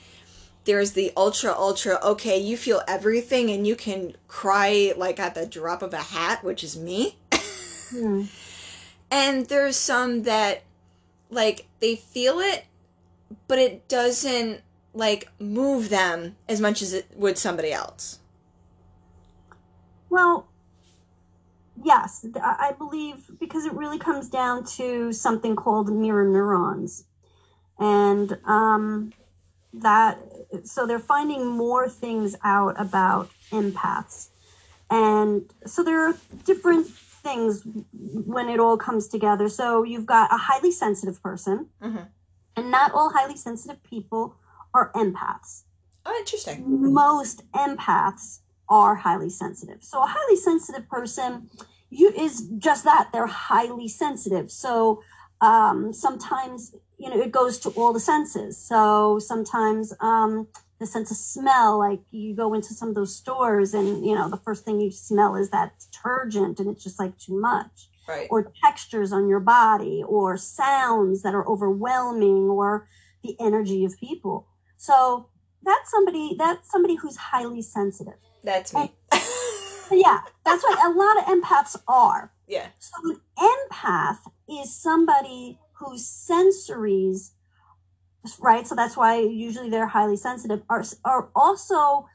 there's 0.65 0.91
the 0.91 1.11
ultra 1.15 1.53
ultra 1.53 1.99
okay, 2.03 2.37
you 2.37 2.57
feel 2.57 2.81
everything 2.87 3.49
and 3.49 3.65
you 3.65 3.75
can 3.75 4.15
cry 4.27 4.93
like 4.97 5.19
at 5.19 5.35
the 5.35 5.45
drop 5.45 5.81
of 5.81 5.93
a 5.93 5.97
hat, 5.97 6.43
which 6.43 6.63
is 6.63 6.77
me. 6.77 7.17
Hmm. 7.89 8.23
And 9.09 9.45
there's 9.45 9.77
some 9.77 10.23
that 10.23 10.63
like 11.29 11.65
they 11.79 11.95
feel 11.95 12.39
it 12.39 12.65
but 13.47 13.59
it 13.59 13.87
doesn't 13.87 14.61
like 14.93 15.29
move 15.39 15.89
them 15.89 16.35
as 16.47 16.59
much 16.59 16.81
as 16.81 16.93
it 16.93 17.07
would 17.15 17.37
somebody 17.37 17.71
else. 17.71 18.19
Well, 20.09 20.47
yes, 21.84 22.25
I 22.41 22.73
believe 22.78 23.30
because 23.39 23.65
it 23.65 23.73
really 23.73 23.97
comes 23.97 24.30
down 24.30 24.63
to 24.78 25.11
something 25.11 25.55
called 25.55 25.91
mirror 25.91 26.25
neurons. 26.25 27.05
And 27.80 28.38
um, 28.45 29.13
that, 29.73 30.19
so 30.63 30.86
they're 30.88 30.99
finding 30.99 31.45
more 31.45 31.88
things 31.88 32.36
out 32.43 32.75
about 32.80 33.30
empaths. 33.51 34.30
And 34.89 35.43
so 35.65 35.84
there 35.84 36.07
are 36.07 36.15
different 36.45 36.88
things 36.88 37.63
when 37.93 38.49
it 38.49 38.59
all 38.59 38.78
comes 38.78 39.07
together. 39.07 39.49
So 39.49 39.84
you've 39.84 40.05
got 40.05 40.34
a 40.34 40.38
highly 40.38 40.71
sensitive 40.71 41.21
person, 41.21 41.67
Mhm. 41.82 42.07
and 42.55 42.71
not 42.71 42.91
all 42.93 43.09
highly 43.11 43.36
sensitive 43.36 43.84
people 43.84 44.36
are 44.73 44.91
empaths 44.93 45.63
Oh, 46.05 46.15
interesting. 46.19 46.93
most 46.93 47.49
empaths 47.51 48.39
are 48.70 48.95
highly 48.95 49.30
sensitive. 49.30 49.84
So 49.84 50.01
a 50.03 50.07
highly 50.07 50.36
sensitive 50.36 50.88
person 50.89 51.49
you 51.89 52.09
is 52.09 52.49
just 52.57 52.84
that 52.84 53.09
they're 53.13 53.28
highly 53.28 53.88
sensitive. 53.88 54.51
So 54.51 55.01
um, 55.39 55.93
sometimes 55.93 56.74
you 56.97 57.09
know 57.09 57.20
it 57.20 57.32
goes 57.32 57.59
to 57.59 57.70
all 57.72 57.93
the 57.93 57.99
senses. 57.99 58.57
So 58.57 59.20
sometimes 59.20 59.93
um, 60.01 60.47
the 60.80 60.86
sense 60.86 61.11
of 61.11 61.18
smell, 61.18 61.80
like 61.80 62.01
you 62.11 62.36
go 62.36 62.53
into 62.53 62.74
some 62.74 62.89
of 62.89 62.95
those 62.95 63.15
stores 63.15 63.74
and 63.74 64.05
you 64.05 64.15
know 64.15 64.30
the 64.30 64.38
first 64.38 64.65
thing 64.65 64.82
you 64.82 64.91
smell 64.91 65.36
is 65.36 65.49
that 65.51 65.74
detergent, 65.80 66.59
and 66.59 66.70
it's 66.70 66.84
just 66.84 66.99
like 66.99 67.18
too 67.18 67.39
much 67.39 67.89
Right. 68.07 68.28
or 68.30 68.53
textures 68.63 69.11
on 69.11 69.28
your 69.28 69.41
body 69.41 70.01
or 70.07 70.38
sounds 70.38 71.24
that 71.24 71.36
are 71.36 71.45
overwhelming 71.45 72.49
or 72.49 72.88
the 73.22 73.36
energy 73.38 73.84
of 73.84 73.97
people 73.99 74.47
so 74.78 75.28
that's 75.63 75.91
somebody 75.91 76.34
that's 76.38 76.72
somebody 76.72 76.95
who's 76.95 77.18
highly 77.18 77.61
sensitive 77.61 78.13
That's 78.47 78.73
me. 78.73 78.93
yeah 79.91 80.19
that's 80.45 80.63
what 80.63 80.85
a 80.85 80.97
lot 80.97 81.17
of 81.17 81.25
empaths 81.25 81.75
are 81.87 82.31
yeah. 82.47 82.67
so 82.79 82.91
an 83.09 83.19
empath 83.37 84.19
is 84.49 84.73
somebody 84.73 85.59
whose 85.73 86.05
sensories 86.07 87.31
right 88.39 88.65
so 88.65 88.73
that's 88.73 88.95
why 88.95 89.19
usually 89.19 89.69
they're 89.69 89.87
highly 89.87 90.15
sensitive 90.15 90.61
are, 90.69 90.83
are 91.03 91.29
also 91.35 92.07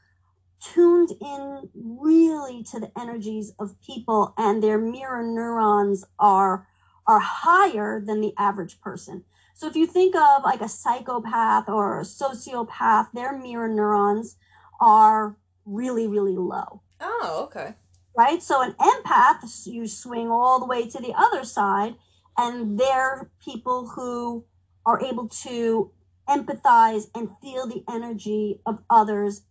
tuned 0.59 1.11
in 1.21 1.69
really 1.75 2.63
to 2.63 2.79
the 2.79 2.91
energies 2.99 3.53
of 3.59 3.79
people 3.81 4.33
and 4.37 4.63
their 4.63 4.79
mirror 4.79 5.23
neurons 5.23 6.03
are 6.17 6.67
are 7.05 7.19
higher 7.19 8.01
than 8.03 8.21
the 8.21 8.33
average 8.39 8.79
person 8.81 9.23
so 9.53 9.67
if 9.67 9.75
you 9.75 9.85
think 9.85 10.15
of 10.15 10.43
like 10.43 10.61
a 10.61 10.69
psychopath 10.69 11.69
or 11.69 11.99
a 11.99 12.03
sociopath 12.03 13.11
their 13.13 13.37
mirror 13.37 13.67
neurons 13.67 14.35
are 14.81 15.37
really 15.65 16.07
really 16.07 16.35
low 16.35 16.81
Oh, 17.01 17.43
okay. 17.47 17.73
right? 18.17 18.41
So 18.41 18.61
an 18.61 18.75
empath, 18.79 19.65
you 19.67 19.87
swing 19.87 20.29
all 20.29 20.59
the 20.59 20.65
way 20.65 20.87
to 20.87 20.99
the 20.99 21.13
other 21.17 21.43
side, 21.43 21.95
and 22.37 22.79
they're 22.79 23.29
people 23.43 23.89
who 23.89 24.45
are 24.85 25.03
able 25.03 25.27
to 25.43 25.91
empathize 26.29 27.09
and 27.13 27.29
feel 27.41 27.67
the 27.67 27.83
energy 27.89 28.61
of 28.65 28.79
others 28.89 29.41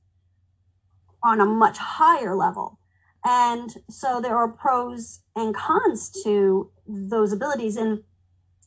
on 1.23 1.41
a 1.41 1.45
much 1.45 1.77
higher 1.79 2.35
level. 2.35 2.79
And 3.25 3.71
so 3.91 4.21
there 4.21 4.37
are 4.37 4.49
pros 4.49 5.21
and 5.37 5.55
cons 5.55 6.11
to 6.25 6.71
those 6.89 7.33
abilities. 7.33 7.77
And 7.77 8.03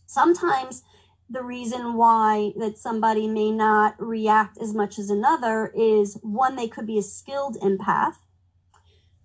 sometimes 0.05 0.83
the 1.29 1.43
reason 1.43 1.95
why 1.95 2.53
that 2.57 2.77
somebody 2.77 3.27
may 3.27 3.51
not 3.51 3.95
react 3.99 4.57
as 4.59 4.73
much 4.73 4.99
as 4.99 5.09
another 5.09 5.71
is 5.75 6.17
one, 6.21 6.55
they 6.55 6.67
could 6.67 6.85
be 6.85 6.97
a 6.99 7.03
skilled 7.03 7.57
empath. 7.61 8.15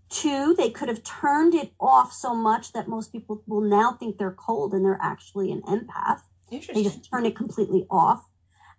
Two, 0.08 0.54
they 0.54 0.70
could 0.70 0.88
have 0.88 1.04
turned 1.04 1.54
it 1.54 1.72
off 1.78 2.12
so 2.12 2.34
much 2.34 2.72
that 2.72 2.88
most 2.88 3.12
people 3.12 3.42
will 3.46 3.60
now 3.60 3.92
think 3.92 4.18
they're 4.18 4.32
cold 4.32 4.72
and 4.72 4.84
they're 4.84 4.98
actually 5.00 5.52
an 5.52 5.62
empath. 5.62 6.22
They 6.50 6.82
just 6.82 7.08
turn 7.08 7.26
it 7.26 7.36
completely 7.36 7.86
off. 7.90 8.28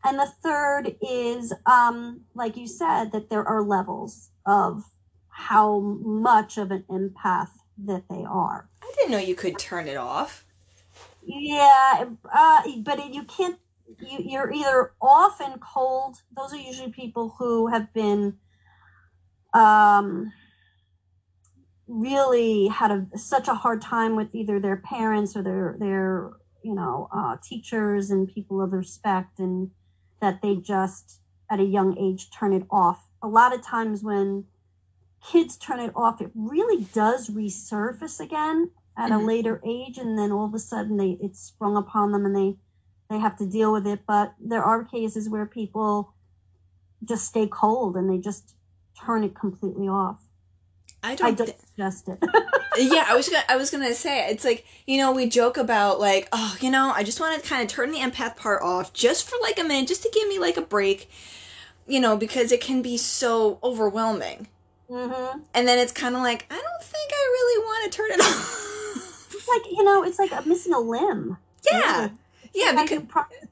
And 0.03 0.19
the 0.19 0.25
third 0.43 0.95
is, 1.01 1.53
um, 1.65 2.21
like 2.33 2.57
you 2.57 2.67
said, 2.67 3.11
that 3.11 3.29
there 3.29 3.47
are 3.47 3.63
levels 3.63 4.31
of 4.45 4.83
how 5.29 5.79
much 5.79 6.57
of 6.57 6.71
an 6.71 6.83
empath 6.89 7.49
that 7.77 8.03
they 8.09 8.23
are. 8.27 8.69
I 8.81 8.91
didn't 8.97 9.11
know 9.11 9.19
you 9.19 9.35
could 9.35 9.57
turn 9.57 9.87
it 9.87 9.97
off. 9.97 10.45
Yeah, 11.23 12.05
uh, 12.33 12.61
but 12.83 12.99
it, 12.99 13.13
you 13.13 13.23
can't. 13.23 13.57
You, 13.99 14.19
you're 14.25 14.51
either 14.51 14.93
off 15.01 15.39
and 15.41 15.59
cold. 15.61 16.17
Those 16.35 16.53
are 16.53 16.57
usually 16.57 16.91
people 16.91 17.35
who 17.37 17.67
have 17.67 17.93
been, 17.93 18.37
um, 19.53 20.31
really 21.87 22.67
had 22.67 22.91
a 22.91 23.17
such 23.17 23.47
a 23.47 23.53
hard 23.53 23.81
time 23.81 24.15
with 24.15 24.33
either 24.33 24.59
their 24.59 24.77
parents 24.77 25.35
or 25.35 25.43
their 25.43 25.75
their 25.79 26.31
you 26.63 26.73
know 26.73 27.07
uh, 27.11 27.35
teachers 27.43 28.09
and 28.09 28.27
people 28.27 28.61
of 28.61 28.71
respect, 28.71 29.39
and 29.39 29.69
that 30.21 30.41
they 30.41 30.55
just 30.55 31.19
at 31.51 31.59
a 31.59 31.63
young 31.63 31.97
age 31.97 32.29
turn 32.31 32.53
it 32.53 32.63
off. 32.71 33.07
A 33.21 33.27
lot 33.27 33.53
of 33.53 33.61
times 33.61 34.03
when 34.03 34.45
kids 35.23 35.57
turn 35.57 35.79
it 35.79 35.91
off, 35.95 36.21
it 36.21 36.31
really 36.33 36.85
does 36.93 37.29
resurface 37.29 38.19
again 38.19 38.71
at 39.01 39.09
Mhm. 39.11 39.21
a 39.23 39.25
later 39.25 39.61
age, 39.65 39.97
and 39.97 40.17
then 40.17 40.31
all 40.31 40.45
of 40.45 40.53
a 40.53 40.59
sudden 40.59 40.97
they 40.97 41.17
it's 41.21 41.39
sprung 41.39 41.75
upon 41.77 42.11
them 42.11 42.25
and 42.25 42.35
they 42.35 42.57
they 43.09 43.19
have 43.19 43.37
to 43.37 43.45
deal 43.45 43.71
with 43.73 43.85
it. 43.87 44.01
But 44.07 44.33
there 44.39 44.63
are 44.63 44.83
cases 44.83 45.27
where 45.29 45.45
people 45.45 46.13
just 47.03 47.25
stay 47.25 47.47
cold 47.47 47.95
and 47.97 48.09
they 48.09 48.17
just 48.19 48.53
turn 49.05 49.23
it 49.23 49.33
completely 49.35 49.87
off. 49.87 50.21
I 51.03 51.13
I 51.13 51.15
don't. 51.15 51.37
don't 51.37 51.47
thi- 51.47 51.55
suggest 51.67 52.07
it. 52.09 52.19
yeah, 52.77 53.05
I 53.07 53.15
was 53.15 53.27
gonna. 53.27 53.43
I 53.49 53.55
was 53.57 53.71
gonna 53.71 53.93
say 54.05 54.29
it's 54.29 54.45
like 54.45 54.65
you 54.85 54.97
know 54.97 55.11
we 55.11 55.27
joke 55.27 55.57
about 55.57 55.99
like 55.99 56.27
oh 56.31 56.55
you 56.61 56.69
know 56.69 56.91
I 56.95 57.03
just 57.03 57.19
want 57.19 57.41
to 57.41 57.49
kind 57.49 57.61
of 57.63 57.67
turn 57.69 57.91
the 57.91 57.97
empath 57.99 58.35
part 58.35 58.61
off 58.61 58.93
just 58.93 59.27
for 59.29 59.35
like 59.41 59.59
a 59.59 59.63
minute 59.63 59.87
just 59.87 60.03
to 60.03 60.11
give 60.13 60.27
me 60.29 60.37
like 60.39 60.57
a 60.57 60.61
break, 60.61 61.09
you 61.87 61.99
know 61.99 62.15
because 62.17 62.51
it 62.51 62.61
can 62.61 62.81
be 62.83 62.97
so 62.97 63.57
overwhelming. 63.63 64.47
hmm 64.89 65.39
And 65.55 65.67
then 65.67 65.79
it's 65.79 65.91
kind 65.91 66.15
of 66.15 66.21
like 66.21 66.45
I 66.51 66.55
don't 66.55 66.83
think 66.83 67.11
I 67.11 67.23
really 67.37 67.63
want 67.65 67.91
to 67.91 67.97
turn 67.97 68.11
it 68.11 68.19
off. 68.29 68.67
It's 69.41 69.49
like 69.49 69.71
you 69.71 69.83
know, 69.83 70.03
it's 70.03 70.19
like 70.19 70.45
missing 70.45 70.73
a 70.73 70.79
limb. 70.79 71.37
yeah, 71.69 72.09
yeah, 72.53 72.75
How 72.75 72.83
because 72.83 73.03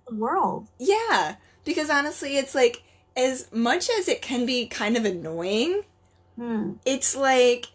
the 0.08 0.16
world. 0.16 0.68
yeah, 0.78 1.36
because 1.66 1.90
honestly, 1.90 2.38
it's 2.38 2.54
like 2.54 2.84
as 3.18 3.52
much 3.52 3.90
as 3.90 4.08
it 4.08 4.22
can 4.22 4.46
be 4.46 4.68
kind 4.68 4.96
of 4.98 5.06
annoying. 5.06 5.82
Hmm. 6.36 6.74
it's 6.86 7.18
like 7.18 7.66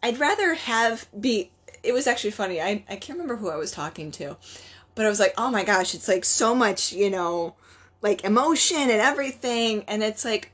I'd 0.00 0.20
rather 0.20 0.54
have 0.54 1.08
be 1.18 1.50
it 1.82 1.92
was 1.92 2.06
actually 2.06 2.30
funny. 2.30 2.60
I 2.60 2.84
I 2.88 2.96
can't 2.96 3.18
remember 3.18 3.36
who 3.36 3.50
I 3.50 3.56
was 3.56 3.70
talking 3.72 4.10
to. 4.12 4.36
But 4.94 5.06
I 5.06 5.08
was 5.08 5.18
like, 5.18 5.34
"Oh 5.36 5.50
my 5.50 5.64
gosh, 5.64 5.94
it's 5.94 6.06
like 6.06 6.24
so 6.24 6.54
much, 6.54 6.92
you 6.92 7.10
know, 7.10 7.56
like 8.02 8.22
emotion 8.24 8.76
and 8.78 9.00
everything." 9.00 9.84
And 9.88 10.02
it's 10.02 10.24
like 10.24 10.52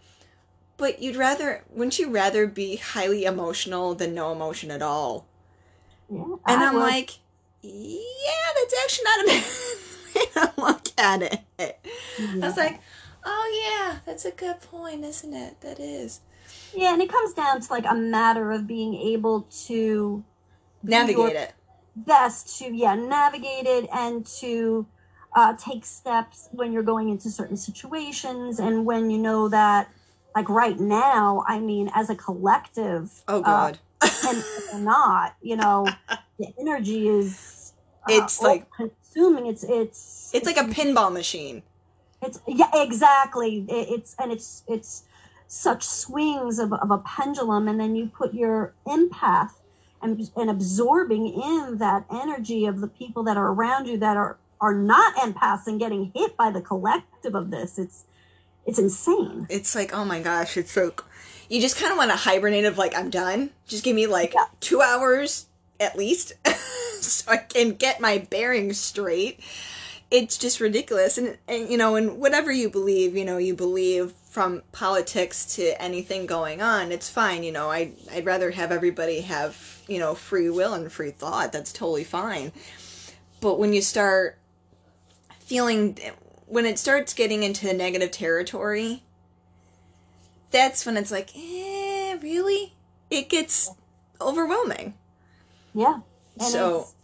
but 0.79 1.03
you'd 1.03 1.17
rather 1.17 1.63
wouldn't 1.69 1.99
you 1.99 2.09
rather 2.09 2.47
be 2.47 2.77
highly 2.77 3.25
emotional 3.25 3.95
than 3.95 4.15
no 4.15 4.33
emotion 4.33 4.71
at 4.71 4.81
all? 4.81 5.27
Yeah. 6.11 6.25
And 6.47 6.63
I 6.63 6.67
I'm 6.69 6.75
would. 6.75 6.81
like, 6.81 7.11
"Yeah, 7.63 8.49
that's 8.57 8.75
actually 8.85 9.05
not 9.05 9.21
a 9.21 9.27
bad 9.29 10.15
way 10.15 10.27
to 10.35 10.63
look 10.63 10.87
at 10.99 11.23
it." 11.59 11.79
I 12.43 12.47
was 12.47 12.57
like, 12.57 12.81
"Oh 13.25 13.47
yeah, 13.69 13.99
that's 14.07 14.25
a 14.25 14.31
good 14.33 14.61
point, 14.61 15.05
isn't 15.05 15.35
it? 15.35 15.61
That 15.61 15.79
is." 15.79 16.21
yeah, 16.75 16.93
and 16.93 17.03
it 17.03 17.09
comes 17.11 17.33
down 17.35 17.61
to 17.61 17.73
like 17.73 17.85
a 17.89 17.95
matter 17.95 18.51
of 18.53 18.67
being 18.67 18.95
able 18.95 19.43
to 19.67 20.25
Navigate 20.83 21.37
it. 21.37 21.53
best 21.95 22.59
to 22.59 22.75
yeah 22.75 22.95
navigate 22.95 23.67
it 23.67 23.89
and 23.93 24.25
to 24.25 24.87
uh, 25.37 25.55
take 25.57 25.85
steps 25.85 26.49
when 26.53 26.73
you're 26.73 26.83
going 26.83 27.09
into 27.09 27.31
certain 27.31 27.57
situations 27.57 28.59
and 28.59 28.85
when 28.87 29.11
you 29.11 29.19
know 29.19 29.49
that 29.49 29.89
like 30.35 30.49
right 30.49 30.81
now 30.81 31.45
i 31.47 31.59
mean 31.61 31.91
as 31.95 32.09
a 32.11 32.15
collective 32.17 33.23
Oh 33.29 33.41
uh, 33.41 33.43
god. 33.45 33.79
And 34.25 34.85
not 34.85 35.37
you 35.43 35.57
know 35.57 35.87
the 36.39 36.47
energy 36.59 37.09
is 37.09 37.73
uh, 38.05 38.13
It's 38.13 38.41
like- 38.41 38.67
consuming 38.77 39.47
it's 39.47 39.65
it's 39.65 40.31
It's 40.33 40.47
like 40.47 40.57
a 40.57 40.65
pinball 40.65 41.13
machine. 41.13 41.63
it's 42.23 42.39
yeah 42.47 42.71
exactly 42.75 43.65
It- 43.69 43.89
it's 43.91 44.15
and 44.19 44.31
it's 44.33 44.63
it's 44.69 45.05
such 45.49 45.83
swings 45.85 46.59
of, 46.61 46.73
of 46.73 46.91
a 46.91 46.99
pendulum 46.99 47.67
and 47.69 47.81
then 47.81 47.97
you 47.97 48.07
put 48.07 48.33
your 48.33 48.73
empath 48.87 49.51
and, 50.03 50.31
and 50.37 50.49
absorbing 50.49 51.27
in 51.27 51.79
that 51.79 52.05
energy 52.11 52.67
of 52.67 52.81
the 52.81 52.87
people 52.87 53.23
that 53.25 53.37
are 53.37 53.49
around 53.53 53.87
you 53.87 53.99
that 53.99 54.17
are 54.17 54.39
are 54.61 54.75
not 54.75 55.15
empaths 55.17 55.67
and 55.67 55.81
getting 55.81 56.13
hit 56.15 56.37
by 56.37 56.51
the 56.51 56.61
collective 56.61 57.35
of 57.35 57.51
this. 57.51 57.79
It's 57.79 58.05
it's 58.67 58.79
insane. 58.79 59.47
It's 59.51 59.75
like, 59.75 59.93
oh 59.95 60.05
my 60.05 60.21
gosh, 60.21 60.57
it's 60.59 60.71
so. 60.71 60.93
You 61.51 61.61
just 61.61 61.77
kind 61.77 61.91
of 61.91 61.99
want 61.99 62.11
to 62.13 62.17
hibernate 62.17 62.65
of 62.65 62.79
like, 62.79 62.97
I'm 62.97 63.11
done. 63.11 63.51
Just 63.67 63.85
give 63.85 63.95
me 63.97 64.07
like 64.07 64.33
Yeah. 64.35 64.45
two 64.61 64.81
hours 64.81 65.47
at 65.79 65.99
least 65.99 66.33
so 67.01 67.33
I 67.33 67.39
can 67.39 67.73
get 67.73 68.01
my 68.01 68.19
bearings 68.19 68.79
straight. 68.79 69.41
It's 70.11 70.39
just 70.39 70.61
ridiculous. 70.61 71.19
And, 71.19 71.39
and, 71.49 71.69
you 71.69 71.77
know, 71.77 71.97
and 71.97 72.19
whatever 72.19 72.53
you 72.53 72.71
believe, 72.71 73.17
you 73.17 73.25
know, 73.25 73.39
you 73.39 73.55
believe 73.55 74.13
from 74.13 74.63
politics 74.71 75.57
to 75.57 75.81
anything 75.83 76.25
going 76.27 76.63
on, 76.63 76.93
it's 76.93 77.11
fine. 77.11 77.43
You 77.43 77.51
know, 77.51 77.69
I, 77.71 77.93
I'd 78.13 78.27
rather 78.27 78.53
have 78.53 78.71
everybody 78.71 79.23
have, 79.23 79.83
you 79.89 79.99
know, 79.99 80.15
free 80.15 80.51
will 80.51 80.75
and 80.75 80.91
free 80.91 81.11
thought. 81.11 81.53
That's 81.53 81.73
totally 81.73 82.05
fine. 82.05 82.53
But 83.41 83.59
when 83.59 83.73
you 83.73 83.83
start 83.83 84.39
feeling 85.41 85.99
when 86.47 86.67
it 86.67 86.79
starts 86.79 87.15
getting 87.15 87.43
into 87.43 87.67
the 87.67 87.73
negative 87.73 88.11
territory, 88.13 89.03
that's 90.51 90.85
when 90.87 90.97
it's 90.97 91.11
like, 91.11 91.31
eh, 91.37 92.17
really? 92.23 92.75
It 93.11 93.29
gets 93.29 93.71
overwhelming. 94.21 94.95
Yeah. 95.75 96.01
So 96.39 96.69
it's- 96.81 96.95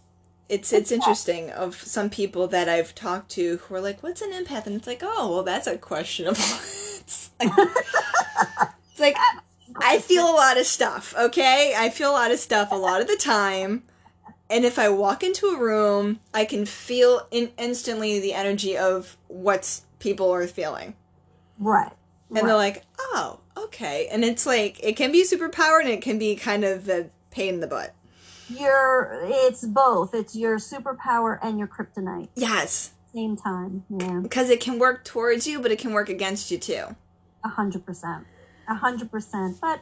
it's 0.48 0.72
it's 0.72 0.92
interesting 0.92 1.50
of 1.50 1.74
some 1.82 2.08
people 2.08 2.46
that 2.48 2.68
I've 2.68 2.94
talked 2.94 3.30
to 3.32 3.56
who 3.58 3.74
are 3.74 3.80
like, 3.80 4.02
"What's 4.02 4.22
an 4.22 4.30
empath?" 4.32 4.66
And 4.66 4.76
it's 4.76 4.86
like, 4.86 5.00
"Oh, 5.02 5.28
well, 5.32 5.42
that's 5.42 5.66
a 5.66 5.76
questionable." 5.76 6.38
it's 6.38 7.30
like, 7.40 7.50
it's 8.90 9.00
like 9.00 9.16
I 9.82 9.98
feel 9.98 10.24
a 10.30 10.30
lot 10.36 10.56
of 10.56 10.66
stuff. 10.66 11.14
Okay, 11.18 11.74
I 11.76 11.90
feel 11.90 12.10
a 12.10 12.12
lot 12.12 12.30
of 12.30 12.38
stuff 12.38 12.70
a 12.70 12.76
lot 12.76 13.00
of 13.00 13.08
the 13.08 13.16
time. 13.16 13.82
And 14.48 14.64
if 14.64 14.78
I 14.78 14.88
walk 14.88 15.24
into 15.24 15.46
a 15.48 15.58
room, 15.58 16.20
I 16.32 16.44
can 16.44 16.64
feel 16.66 17.26
in- 17.32 17.50
instantly 17.58 18.20
the 18.20 18.32
energy 18.32 18.78
of 18.78 19.16
what 19.26 19.80
people 19.98 20.30
are 20.32 20.46
feeling. 20.46 20.94
right. 21.58 21.92
And 22.28 22.38
right. 22.38 22.44
they're 22.46 22.56
like, 22.56 22.82
oh, 22.98 23.40
okay. 23.56 24.08
And 24.10 24.24
it's 24.24 24.46
like, 24.46 24.82
it 24.82 24.96
can 24.96 25.12
be 25.12 25.24
superpower 25.24 25.80
and 25.80 25.88
it 25.88 26.02
can 26.02 26.18
be 26.18 26.34
kind 26.36 26.64
of 26.64 26.88
a 26.88 27.10
pain 27.30 27.54
in 27.54 27.60
the 27.60 27.66
butt. 27.66 27.94
Your 28.48 29.20
it's 29.24 29.64
both. 29.66 30.14
It's 30.14 30.36
your 30.36 30.58
superpower 30.58 31.38
and 31.42 31.58
your 31.58 31.68
kryptonite. 31.68 32.28
Yes. 32.36 32.92
Same 33.12 33.36
time. 33.36 33.84
Yeah. 33.88 34.20
Because 34.22 34.50
it 34.50 34.60
can 34.60 34.78
work 34.78 35.04
towards 35.04 35.46
you, 35.46 35.60
but 35.60 35.70
it 35.72 35.78
can 35.78 35.92
work 35.92 36.08
against 36.08 36.50
you 36.50 36.58
too. 36.58 36.96
A 37.44 37.48
hundred 37.48 37.84
percent. 37.84 38.24
A 38.68 38.74
hundred 38.74 39.10
percent. 39.10 39.60
But 39.60 39.80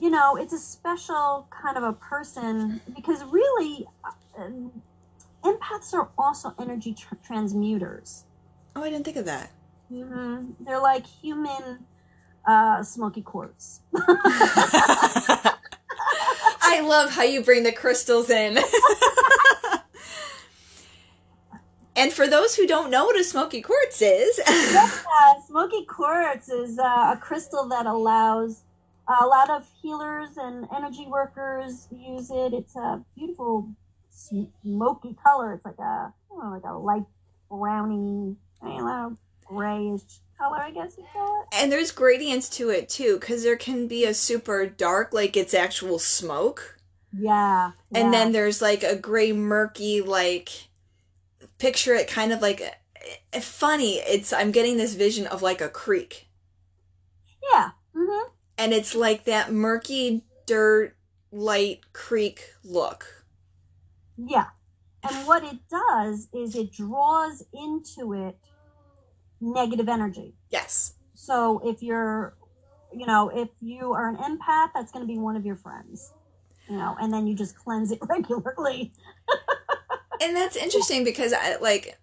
you 0.00 0.10
know, 0.10 0.36
it's 0.36 0.52
a 0.52 0.58
special 0.58 1.48
kind 1.50 1.76
of 1.76 1.82
a 1.82 1.92
person 1.92 2.80
because 2.94 3.22
really, 3.24 3.86
uh, 4.04 4.50
empaths 5.44 5.94
are 5.94 6.08
also 6.18 6.54
energy 6.58 6.94
tr- 6.94 7.14
transmuters. 7.26 8.22
Oh, 8.74 8.82
I 8.82 8.90
didn't 8.90 9.04
think 9.04 9.16
of 9.16 9.26
that. 9.26 9.50
Hmm 9.88 10.50
They're 10.60 10.80
like 10.80 11.06
human 11.06 11.86
uh, 12.46 12.82
smoky 12.82 13.22
quartz. 13.22 13.80
I 16.62 16.80
love 16.82 17.10
how 17.10 17.22
you 17.22 17.42
bring 17.42 17.62
the 17.62 17.72
crystals 17.72 18.30
in. 18.30 18.58
and 21.96 22.12
for 22.12 22.28
those 22.28 22.56
who 22.56 22.66
don't 22.66 22.90
know 22.90 23.04
what 23.04 23.18
a 23.18 23.24
smoky 23.24 23.62
quartz 23.62 24.02
is, 24.02 24.40
yeah, 24.48 24.90
smoky 25.46 25.84
quartz 25.84 26.48
is 26.48 26.78
uh, 26.78 27.14
a 27.14 27.18
crystal 27.20 27.68
that 27.68 27.86
allows 27.86 28.62
a 29.08 29.26
lot 29.26 29.50
of 29.50 29.66
healers 29.80 30.30
and 30.36 30.66
energy 30.76 31.06
workers 31.06 31.88
use 31.90 32.30
it. 32.30 32.52
It's 32.52 32.76
a 32.76 33.02
beautiful 33.16 33.68
smoky 34.10 35.16
color. 35.22 35.54
It's 35.54 35.64
like 35.64 35.78
a 35.78 36.12
know, 36.38 36.50
like 36.50 36.64
a 36.64 36.74
light 36.74 37.04
browny, 37.50 38.36
I 38.62 38.66
don't 38.66 38.84
know, 38.84 39.16
grayish 39.46 40.02
color, 40.38 40.58
I 40.58 40.70
guess 40.70 40.96
you 40.98 41.04
call 41.12 41.42
it. 41.42 41.56
and 41.56 41.72
there's 41.72 41.90
gradients 41.90 42.48
to 42.50 42.70
it 42.70 42.88
too, 42.88 43.18
because 43.18 43.42
there 43.42 43.56
can 43.56 43.86
be 43.86 44.04
a 44.04 44.14
super 44.14 44.66
dark, 44.66 45.12
like 45.12 45.36
it's 45.36 45.54
actual 45.54 45.98
smoke. 45.98 46.78
Yeah. 47.18 47.72
And 47.94 48.06
yeah. 48.06 48.10
then 48.10 48.32
there's 48.32 48.60
like 48.60 48.82
a 48.82 48.96
gray, 48.96 49.32
murky, 49.32 50.00
like 50.02 50.50
picture 51.58 51.94
it 51.94 52.08
kind 52.08 52.32
of 52.32 52.42
like 52.42 52.60
eh, 52.60 53.40
funny. 53.40 53.94
It's 53.96 54.32
I'm 54.32 54.52
getting 54.52 54.76
this 54.76 54.94
vision 54.94 55.26
of 55.26 55.42
like 55.42 55.60
a 55.60 55.68
creek, 55.68 56.28
yeah. 57.52 57.70
Mm-hmm. 57.96 58.30
and 58.58 58.72
it's 58.74 58.94
like 58.94 59.24
that 59.24 59.52
murky 59.52 60.22
dirt 60.44 60.94
light 61.32 61.80
creek 61.92 62.42
look. 62.64 63.24
Yeah. 64.16 64.46
And 65.02 65.26
what 65.26 65.44
it 65.44 65.58
does 65.70 66.28
is 66.34 66.56
it 66.56 66.72
draws 66.72 67.42
into 67.52 68.12
it 68.12 68.36
negative 69.40 69.88
energy. 69.88 70.34
Yes. 70.50 70.94
So 71.14 71.60
if 71.64 71.82
you're, 71.82 72.36
you 72.92 73.06
know, 73.06 73.28
if 73.28 73.48
you 73.60 73.92
are 73.92 74.08
an 74.08 74.16
empath, 74.16 74.70
that's 74.74 74.92
going 74.92 75.06
to 75.06 75.12
be 75.12 75.18
one 75.18 75.36
of 75.36 75.44
your 75.44 75.56
friends, 75.56 76.12
you 76.68 76.76
know, 76.76 76.96
and 77.00 77.12
then 77.12 77.26
you 77.26 77.34
just 77.34 77.56
cleanse 77.56 77.90
it 77.90 77.98
regularly. 78.08 78.92
and 80.20 80.36
that's 80.36 80.56
interesting 80.56 81.04
because 81.04 81.32
I 81.32 81.56
like 81.56 81.98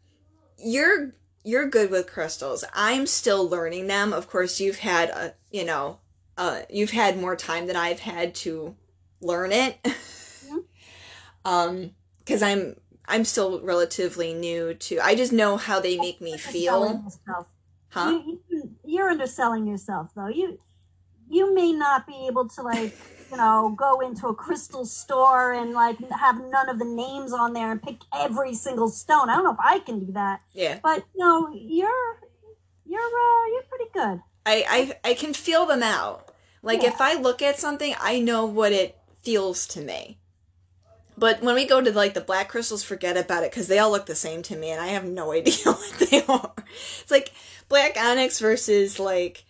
you're 0.58 1.14
you're 1.44 1.68
good 1.68 1.92
with 1.92 2.12
crystals. 2.12 2.64
I'm 2.74 3.06
still 3.06 3.48
learning 3.48 3.88
them. 3.88 4.14
Of 4.14 4.30
course, 4.30 4.60
you've 4.60 4.80
had 4.80 5.10
a 5.10 5.34
you 5.52 5.66
know 5.66 6.00
uh 6.38 6.62
you've 6.70 6.92
had 6.92 7.20
more 7.20 7.36
time 7.36 7.68
than 7.68 7.76
I've 7.76 8.00
had 8.00 8.36
to 8.36 8.76
learn 9.22 9.52
it. 9.52 9.78
um, 11.46 11.92
because 12.20 12.42
I'm 12.42 12.76
I'm 13.06 13.26
still 13.26 13.60
relatively 13.62 14.34
new 14.34 14.74
to. 14.74 15.00
I 15.00 15.16
just 15.16 15.32
know 15.34 15.58
how 15.58 15.80
they 15.80 15.98
make 15.98 16.22
me 16.22 16.38
feel. 16.38 17.04
Huh? 17.90 18.10
You, 18.26 18.42
you, 18.50 18.72
you're 18.86 19.10
underselling 19.10 19.68
yourself, 19.68 20.12
though. 20.16 20.28
You 20.28 20.60
you 21.30 21.54
may 21.54 21.72
not 21.72 22.06
be 22.08 22.28
able 22.28 22.48
to 22.50 22.62
like 22.62 22.94
you 23.32 23.38
know 23.38 23.74
go 23.78 24.00
into 24.02 24.28
a 24.28 24.36
crystal 24.36 24.86
store 24.86 25.54
and 25.54 25.72
like 25.74 25.98
have 26.12 26.40
none 26.50 26.70
of 26.70 26.80
the 26.80 26.86
names 26.86 27.34
on 27.34 27.54
there 27.54 27.72
and 27.72 27.82
pick 27.82 27.98
every 28.16 28.54
single 28.54 28.90
stone. 28.90 29.30
I 29.30 29.36
don't 29.36 29.44
know 29.44 29.54
if 29.54 29.60
I 29.60 29.80
can 29.80 30.00
do 30.06 30.12
that, 30.14 30.42
Yeah. 30.54 30.80
but 30.82 31.04
no, 31.16 31.50
you're 31.54 32.20
you're 32.86 33.02
uh, 33.02 33.46
you're 33.52 33.64
pretty 33.70 33.92
good. 33.94 34.22
I, 34.46 34.96
I 35.04 35.10
I 35.12 35.14
can 35.14 35.34
feel 35.34 35.66
them 35.66 35.84
out. 35.84 36.30
Like 36.62 36.84
Yeah. 36.84 36.90
if 36.90 37.02
I 37.02 37.16
look 37.16 37.42
at 37.42 37.60
something, 37.60 37.94
I 38.00 38.20
know 38.20 38.46
what 38.46 38.72
it 38.72 38.98
feels 39.22 39.68
to 39.68 39.82
me. 39.82 40.20
But 41.18 41.42
when 41.44 41.56
we 41.56 41.66
go 41.66 41.82
to 41.82 41.92
like 41.92 42.14
the 42.14 42.22
black 42.22 42.50
crystals, 42.50 42.84
forget 42.84 43.18
about 43.18 43.44
it 43.44 43.52
because 43.52 43.68
they 43.68 43.80
all 43.80 43.92
look 43.92 44.06
the 44.08 44.16
same 44.16 44.42
to 44.44 44.56
me, 44.56 44.72
and 44.72 44.82
I 44.82 44.88
have 44.88 45.06
no 45.06 45.32
idea 45.34 45.56
what 45.66 46.08
they 46.10 46.24
are. 46.24 46.54
It's 47.02 47.12
like 47.12 47.32
black 47.70 47.98
onyx 48.00 48.40
versus 48.40 49.00
like, 49.00 49.46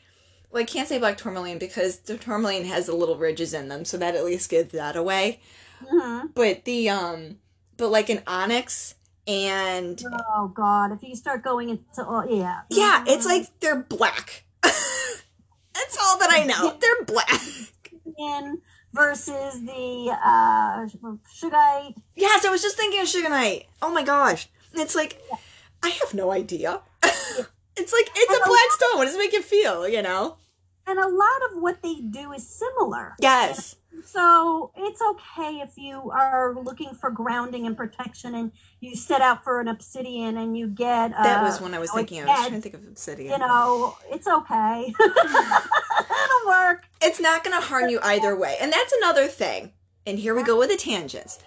well, 0.52 0.62
I 0.62 0.66
can't 0.66 0.88
say 0.88 1.00
black 1.00 1.18
tourmaline 1.18 1.58
because 1.58 2.00
the 2.00 2.18
tourmaline 2.18 2.66
has 2.66 2.86
the 2.88 2.96
little 2.96 3.18
ridges 3.18 3.54
in 3.54 3.70
them, 3.70 3.86
so 3.86 3.98
that 3.98 4.16
at 4.16 4.26
least 4.26 4.50
gives 4.50 4.72
that 4.74 4.96
away. 4.96 5.40
hmm 5.88 6.28
But 6.34 6.66
the 6.66 6.90
um, 6.90 7.38
but 7.78 7.90
like 7.90 8.10
an 8.10 8.22
onyx 8.28 8.96
and 9.26 10.04
Oh 10.30 10.50
God! 10.54 10.92
If 10.92 11.02
you 11.02 11.16
start 11.16 11.44
going 11.44 11.70
into 11.70 11.84
oh 12.00 12.26
yeah 12.30 12.62
yeah, 12.70 13.04
it's 13.08 13.26
Mhm. 13.26 13.30
like 13.30 13.60
they're 13.62 13.82
black. 13.84 14.44
That's 14.62 15.98
all 16.00 16.18
that 16.20 16.30
I 16.32 16.44
know. 16.44 16.78
They're 16.80 17.06
black. 17.06 17.42
in 18.20 18.62
versus 18.94 19.62
the 19.66 20.18
uh 20.24 20.86
Shungite. 21.36 21.96
Yes, 22.16 22.46
I 22.46 22.50
was 22.50 22.62
just 22.62 22.78
thinking 22.78 23.02
of 23.02 23.08
Sugar 23.08 23.30
Knight. 23.30 23.68
Oh 23.82 23.92
my 23.92 24.04
gosh. 24.04 24.48
It's 24.74 24.96
like, 24.96 25.22
I 25.84 25.90
have 25.90 26.14
no 26.14 26.32
idea. 26.32 26.82
it's 27.04 27.94
like, 27.94 28.10
it's 28.16 28.34
a 28.34 28.48
black 28.48 28.72
stone. 28.72 28.98
What 28.98 29.06
does 29.06 29.16
it 29.16 29.20
make 29.20 29.34
you 29.34 29.42
feel, 29.42 29.88
you 29.88 30.02
know? 30.02 30.38
And 30.88 31.00
a 31.00 31.08
lot 31.08 31.52
of 31.52 31.62
what 31.62 31.82
they 31.82 31.96
do 31.96 32.34
is 32.34 32.48
similar. 32.48 33.16
Yes. 33.20 33.76
So 34.06 34.72
it's 34.76 35.02
okay 35.02 35.62
if 35.62 35.78
you 35.78 36.12
are 36.12 36.56
looking 36.56 36.94
for 36.94 37.10
grounding 37.10 37.68
and 37.68 37.78
protection 37.78 38.36
and 38.36 38.52
you 38.82 38.96
set 38.96 39.22
out 39.22 39.44
for 39.44 39.62
an 39.62 39.68
obsidian 39.68 40.38
and 40.38 40.58
you 40.58 40.68
get 40.68 41.14
uh, 41.14 41.24
That 41.24 41.44
was 41.44 41.62
one 41.62 41.74
I 41.74 41.80
was 41.80 41.90
you 41.90 41.94
know, 41.94 41.98
thinking 41.98 42.20
of. 42.22 42.28
I 42.28 42.32
was 42.32 42.40
trying 42.40 42.52
to 42.52 42.62
think 42.62 42.76
of 42.76 42.88
Obsidian. 42.88 43.32
You 43.32 43.38
know, 43.38 43.96
it's 44.12 44.28
okay. 44.28 44.94
It'll 45.00 46.48
work. 46.48 46.86
It's 47.04 47.20
not 47.20 47.44
going 47.44 47.60
to 47.60 47.66
harm 47.66 47.90
you 47.90 48.00
either 48.02 48.36
way. 48.36 48.56
And 48.60 48.72
that's 48.72 48.94
another 48.94 49.28
thing. 49.28 49.74
And 50.06 50.20
here 50.20 50.36
we 50.36 50.44
go 50.44 50.58
with 50.58 50.70
the 50.70 50.78
tangents. 50.78 51.40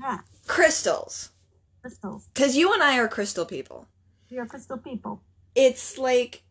Yeah. 0.00 0.18
Crystals. 0.46 1.30
Crystals. 1.82 2.28
Because 2.32 2.56
you 2.56 2.72
and 2.72 2.82
I 2.82 2.98
are 2.98 3.08
crystal 3.08 3.44
people. 3.44 3.86
We 4.30 4.38
are 4.38 4.46
crystal 4.46 4.78
people. 4.78 5.22
It's 5.54 5.98
like, 5.98 6.42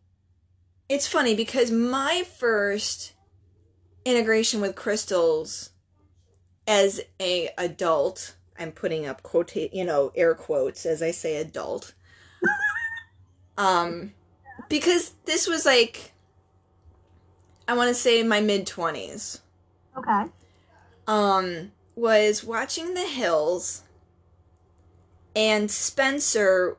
it's 0.88 1.06
funny 1.06 1.34
because 1.34 1.70
my 1.70 2.24
first 2.38 3.14
integration 4.04 4.60
with 4.60 4.74
crystals 4.74 5.70
as 6.66 7.00
a 7.20 7.50
adult 7.58 8.36
i'm 8.58 8.72
putting 8.72 9.06
up 9.06 9.22
quote 9.22 9.54
you 9.54 9.84
know 9.84 10.12
air 10.14 10.34
quotes 10.34 10.86
as 10.86 11.02
i 11.02 11.10
say 11.10 11.36
adult 11.36 11.94
um 13.58 14.12
because 14.68 15.12
this 15.24 15.46
was 15.46 15.66
like 15.66 16.12
i 17.68 17.74
want 17.74 17.88
to 17.88 17.94
say 17.94 18.22
my 18.24 18.40
mid 18.40 18.66
20s 18.66 19.40
Okay. 19.96 20.24
um 21.06 21.70
was 21.94 22.42
watching 22.44 22.94
the 22.94 23.06
hills 23.06 23.82
and 25.36 25.70
Spencer 25.70 26.76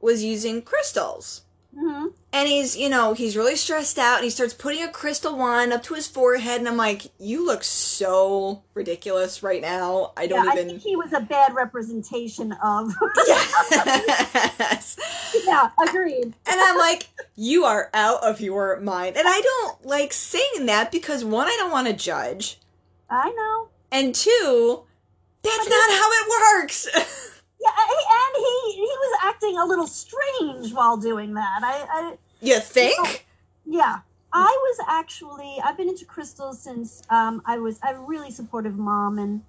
was 0.00 0.22
using 0.22 0.62
crystals. 0.62 1.42
Hmm 1.76 2.06
And 2.32 2.48
he's, 2.48 2.76
you 2.76 2.88
know, 2.88 3.14
he's 3.14 3.36
really 3.36 3.56
stressed 3.56 3.98
out 3.98 4.16
and 4.16 4.24
he 4.24 4.30
starts 4.30 4.54
putting 4.54 4.82
a 4.82 4.88
crystal 4.88 5.36
wand 5.36 5.72
up 5.72 5.82
to 5.84 5.94
his 5.94 6.06
forehead. 6.06 6.58
And 6.58 6.68
I'm 6.68 6.76
like, 6.76 7.06
you 7.18 7.44
look 7.44 7.64
so 7.64 8.62
ridiculous 8.74 9.42
right 9.42 9.60
now. 9.60 10.12
I 10.16 10.26
don't 10.26 10.48
I 10.48 10.52
even. 10.52 10.68
think 10.68 10.82
he 10.82 10.96
was 10.96 11.12
a 11.12 11.20
bad 11.20 11.54
representation 11.54 12.52
of. 12.62 12.92
yes. 13.26 14.96
yeah, 15.46 15.70
agreed. 15.86 16.24
And 16.24 16.34
I'm 16.60 16.78
like, 16.78 17.08
you 17.36 17.64
are 17.64 17.90
out 17.92 18.22
of 18.24 18.40
your 18.40 18.80
mind. 18.80 19.16
And 19.16 19.26
I 19.28 19.40
don't 19.40 19.86
like 19.86 20.12
saying 20.12 20.66
that 20.66 20.92
because 20.92 21.24
one, 21.24 21.46
I 21.46 21.56
don't 21.58 21.72
want 21.72 21.88
to 21.88 21.92
judge. 21.92 22.58
I 23.10 23.30
know. 23.30 23.68
And 23.90 24.14
two, 24.14 24.82
that's 25.42 25.68
not 25.68 25.90
how 25.90 26.08
it 26.10 26.28
works. 26.62 26.88
Yeah, 27.64 27.70
and 27.70 28.36
he 28.36 28.72
he 28.74 28.82
was 28.82 29.18
acting 29.24 29.58
a 29.58 29.64
little 29.64 29.86
strange 29.86 30.72
while 30.72 30.96
doing 30.96 31.34
that. 31.34 31.60
I, 31.62 31.86
I 31.90 32.16
you 32.40 32.60
think? 32.60 33.26
yeah. 33.64 34.00
I 34.36 34.58
was 34.62 34.86
actually 34.88 35.58
I've 35.64 35.76
been 35.76 35.88
into 35.88 36.04
crystals 36.04 36.60
since 36.60 37.02
um, 37.08 37.40
I 37.46 37.58
was 37.58 37.78
a 37.88 37.98
really 37.98 38.32
supportive 38.32 38.76
mom, 38.76 39.18
and 39.18 39.42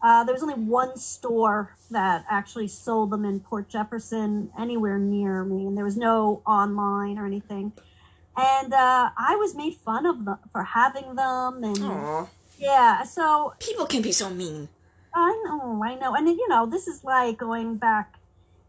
uh, 0.00 0.22
there 0.24 0.32
was 0.32 0.42
only 0.42 0.54
one 0.54 0.96
store 0.96 1.74
that 1.90 2.24
actually 2.30 2.68
sold 2.68 3.10
them 3.10 3.24
in 3.24 3.40
Port 3.40 3.68
Jefferson, 3.68 4.50
anywhere 4.56 4.98
near 4.98 5.44
me, 5.44 5.66
and 5.66 5.76
there 5.76 5.84
was 5.84 5.96
no 5.96 6.40
online 6.46 7.18
or 7.18 7.26
anything. 7.26 7.72
And 8.36 8.72
uh, 8.72 9.10
I 9.18 9.34
was 9.34 9.56
made 9.56 9.74
fun 9.74 10.06
of 10.06 10.24
them 10.24 10.38
for 10.52 10.62
having 10.62 11.16
them, 11.16 11.64
and 11.64 11.82
Aw, 11.82 12.28
yeah. 12.58 13.02
So 13.02 13.54
people 13.58 13.86
can 13.86 14.02
be 14.02 14.12
so 14.12 14.30
mean. 14.30 14.68
I 15.18 15.42
know, 15.44 15.82
I 15.84 15.94
know. 15.96 16.14
And, 16.14 16.28
you 16.28 16.48
know, 16.48 16.66
this 16.66 16.86
is 16.86 17.04
like 17.04 17.38
going 17.38 17.76
back 17.76 18.18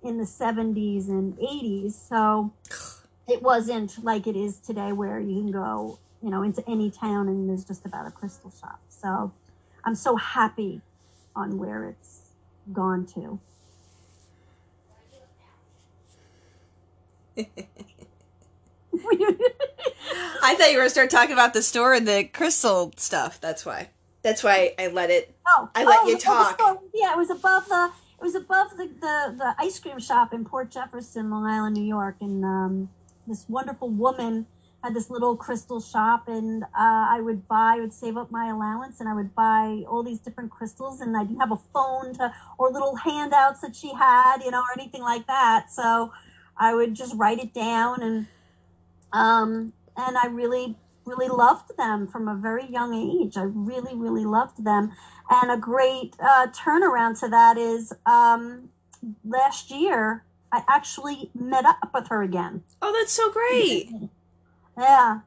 in 0.03 0.17
the 0.17 0.23
70s 0.23 1.07
and 1.07 1.37
80s. 1.37 1.93
So 1.93 2.51
it 3.27 3.41
wasn't 3.41 4.03
like 4.03 4.27
it 4.27 4.35
is 4.35 4.59
today 4.59 4.91
where 4.91 5.19
you 5.19 5.41
can 5.41 5.51
go, 5.51 5.99
you 6.21 6.29
know, 6.29 6.43
into 6.43 6.67
any 6.67 6.89
town 6.89 7.27
and 7.27 7.49
there's 7.49 7.65
just 7.65 7.85
about 7.85 8.07
a 8.07 8.11
crystal 8.11 8.51
shop. 8.59 8.79
So 8.89 9.31
I'm 9.83 9.95
so 9.95 10.15
happy 10.15 10.81
on 11.35 11.57
where 11.57 11.85
it's 11.85 12.31
gone 12.73 13.05
to. 13.07 13.39
I 20.41 20.55
thought 20.55 20.71
you 20.71 20.77
were 20.77 20.81
going 20.81 20.85
to 20.85 20.89
start 20.89 21.09
talking 21.09 21.33
about 21.33 21.53
the 21.53 21.61
store 21.61 21.93
and 21.93 22.07
the 22.07 22.23
crystal 22.25 22.91
stuff. 22.97 23.39
That's 23.39 23.65
why. 23.65 23.89
That's 24.21 24.43
why 24.43 24.73
I 24.77 24.87
let 24.87 25.09
it. 25.09 25.33
Oh, 25.47 25.69
I 25.75 25.83
let 25.83 26.01
oh, 26.03 26.09
you 26.09 26.17
talk. 26.17 26.59
yeah, 26.93 27.13
it 27.13 27.17
was 27.17 27.29
above 27.29 27.67
the 27.67 27.89
it 28.19 28.23
was 28.23 28.35
above 28.35 28.71
the, 28.71 28.87
the, 28.99 29.35
the 29.37 29.55
ice 29.57 29.79
cream 29.79 29.97
shop 29.99 30.33
in 30.33 30.43
Port 30.43 30.69
Jefferson, 30.71 31.29
Long 31.29 31.45
Island, 31.45 31.75
New 31.75 31.85
York, 31.85 32.17
and 32.19 32.43
um, 32.43 32.89
this 33.27 33.45
wonderful 33.47 33.89
woman 33.89 34.45
had 34.83 34.93
this 34.93 35.09
little 35.09 35.37
crystal 35.37 35.79
shop, 35.79 36.27
and 36.27 36.63
uh, 36.63 36.67
I 36.75 37.21
would 37.21 37.47
buy, 37.47 37.75
I 37.77 37.79
would 37.79 37.93
save 37.93 38.17
up 38.17 38.29
my 38.29 38.49
allowance, 38.49 38.99
and 38.99 39.07
I 39.07 39.13
would 39.13 39.33
buy 39.35 39.83
all 39.87 40.03
these 40.03 40.19
different 40.19 40.51
crystals, 40.51 40.99
and 40.99 41.15
I 41.15 41.23
didn't 41.23 41.39
have 41.39 41.53
a 41.53 41.59
phone 41.73 42.13
to 42.15 42.33
or 42.57 42.71
little 42.71 42.95
handouts 42.95 43.61
that 43.61 43.73
she 43.73 43.93
had, 43.93 44.41
you 44.43 44.51
know, 44.51 44.59
or 44.59 44.77
anything 44.77 45.01
like 45.01 45.25
that, 45.27 45.71
so 45.71 46.11
I 46.57 46.73
would 46.73 46.95
just 46.95 47.15
write 47.15 47.39
it 47.39 47.53
down, 47.53 48.03
and 48.03 48.27
um, 49.13 49.71
and 49.95 50.17
I 50.17 50.27
really 50.27 50.75
really 51.09 51.27
loved 51.27 51.75
them 51.77 52.07
from 52.07 52.27
a 52.27 52.35
very 52.35 52.67
young 52.67 52.93
age. 52.93 53.35
I 53.35 53.43
really, 53.43 53.95
really 53.95 54.25
loved 54.25 54.63
them. 54.63 54.91
And 55.29 55.51
a 55.51 55.57
great 55.57 56.15
uh, 56.19 56.47
turnaround 56.47 57.19
to 57.21 57.27
that 57.29 57.57
is 57.57 57.91
um, 58.05 58.69
last 59.25 59.71
year, 59.71 60.23
I 60.51 60.63
actually 60.67 61.31
met 61.33 61.65
up 61.65 61.89
with 61.93 62.07
her 62.09 62.21
again. 62.23 62.63
Oh, 62.81 62.93
that's 62.97 63.11
so 63.11 63.31
great. 63.31 63.89
Yeah. 64.77 65.19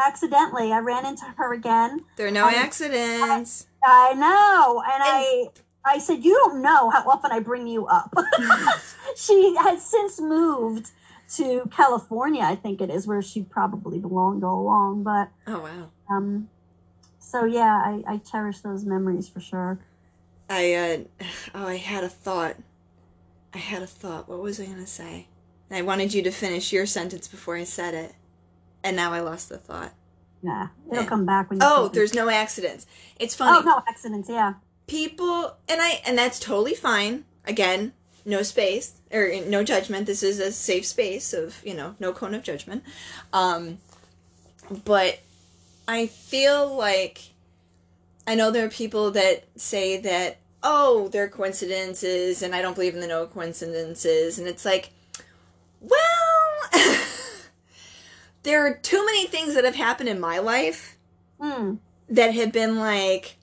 Accidentally, 0.00 0.72
I 0.72 0.78
ran 0.78 1.06
into 1.06 1.24
her 1.36 1.52
again. 1.52 2.04
There 2.16 2.26
are 2.26 2.32
no 2.32 2.46
I- 2.46 2.54
accidents. 2.54 3.66
I 3.84 4.14
know. 4.14 4.82
And 4.84 5.02
I. 5.04 5.48
I 5.84 5.98
said, 5.98 6.22
You 6.22 6.34
don't 6.34 6.60
know 6.60 6.90
how 6.90 7.08
often 7.08 7.30
I 7.32 7.38
bring 7.38 7.66
you 7.66 7.86
up. 7.86 8.12
she 9.16 9.54
has 9.56 9.82
since 9.82 10.20
moved 10.20 10.90
to 11.36 11.68
California, 11.74 12.42
I 12.42 12.54
think 12.54 12.80
it 12.80 12.90
is, 12.90 13.06
where 13.06 13.22
she 13.22 13.42
probably 13.42 13.98
belonged 13.98 14.44
all 14.44 14.60
along. 14.62 15.02
But 15.02 15.30
Oh, 15.46 15.60
wow. 15.60 15.90
Um, 16.10 16.48
so 17.18 17.44
yeah, 17.44 17.82
I, 17.84 18.02
I 18.06 18.16
cherish 18.18 18.60
those 18.60 18.84
memories 18.84 19.28
for 19.28 19.40
sure. 19.40 19.78
I, 20.48 20.74
uh, 20.74 21.24
oh, 21.54 21.66
I 21.66 21.76
had 21.76 22.04
a 22.04 22.08
thought. 22.08 22.56
I 23.54 23.58
had 23.58 23.82
a 23.82 23.86
thought. 23.86 24.28
What 24.28 24.40
was 24.40 24.60
I 24.60 24.64
going 24.66 24.78
to 24.78 24.86
say? 24.86 25.26
And 25.70 25.78
I 25.78 25.82
wanted 25.82 26.14
you 26.14 26.22
to 26.22 26.30
finish 26.30 26.72
your 26.72 26.86
sentence 26.86 27.28
before 27.28 27.56
I 27.56 27.64
said 27.64 27.94
it. 27.94 28.14
And 28.82 28.96
now 28.96 29.12
I 29.12 29.20
lost 29.20 29.48
the 29.48 29.58
thought. 29.58 29.92
Yeah, 30.42 30.68
it'll 30.90 31.02
Yeah. 31.02 31.08
come 31.08 31.26
back 31.26 31.50
when 31.50 31.58
you. 31.60 31.66
Oh, 31.66 31.88
there's 31.88 32.14
no 32.14 32.28
accidents. 32.30 32.86
It's 33.18 33.34
funny. 33.34 33.58
Oh 33.60 33.62
no 33.62 33.82
accidents. 33.88 34.28
Yeah. 34.30 34.54
people 34.86 35.56
and 35.68 35.82
i 35.82 36.00
and 36.06 36.16
that's 36.16 36.38
totally 36.38 36.74
fine 36.74 37.24
again 37.44 37.92
no 38.24 38.42
space 38.42 38.94
or 39.12 39.30
no 39.46 39.62
judgment 39.64 40.06
this 40.06 40.22
is 40.22 40.38
a 40.38 40.52
safe 40.52 40.84
space 40.86 41.32
of 41.32 41.56
you 41.64 41.74
know 41.74 41.94
no 41.98 42.12
cone 42.12 42.34
of 42.34 42.42
judgment 42.42 42.82
um 43.32 43.78
but 44.84 45.20
i 45.86 46.06
feel 46.06 46.74
like 46.74 47.30
i 48.26 48.34
know 48.34 48.50
there 48.50 48.66
are 48.66 48.70
people 48.70 49.10
that 49.10 49.44
say 49.56 49.98
that 49.98 50.38
oh 50.62 51.08
there 51.08 51.24
are 51.24 51.28
coincidences 51.28 52.42
and 52.42 52.54
i 52.54 52.60
don't 52.60 52.74
believe 52.74 52.94
in 52.94 53.00
the 53.00 53.06
no 53.06 53.26
coincidences 53.26 54.38
and 54.38 54.46
it's 54.48 54.64
like 54.64 54.90
well 55.80 55.94
there 58.42 58.66
are 58.66 58.74
too 58.74 59.04
many 59.06 59.26
things 59.26 59.54
that 59.54 59.64
have 59.64 59.76
happened 59.76 60.08
in 60.08 60.20
my 60.20 60.38
life 60.38 60.96
Hmm. 61.40 61.74
that 62.08 62.34
have 62.34 62.52
been 62.52 62.78
like, 62.78 63.36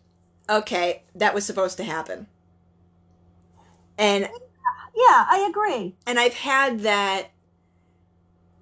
okay, 0.49 1.03
that 1.15 1.33
was 1.33 1.45
supposed 1.45 1.77
to 1.77 1.83
happen. 1.83 2.27
And 3.97 4.27
Yeah, 4.95 5.25
I 5.29 5.45
agree. 5.49 5.95
and 6.07 6.17
I've 6.19 6.33
had 6.35 6.79
that 6.81 7.29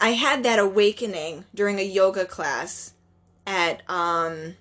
I 0.02 0.10
had 0.12 0.44
that 0.44 0.60
awakening 0.60 1.46
during 1.54 1.80
a 1.80 1.84
yoga 1.84 2.26
class 2.26 2.94
at 3.46 3.82
um 3.90 4.56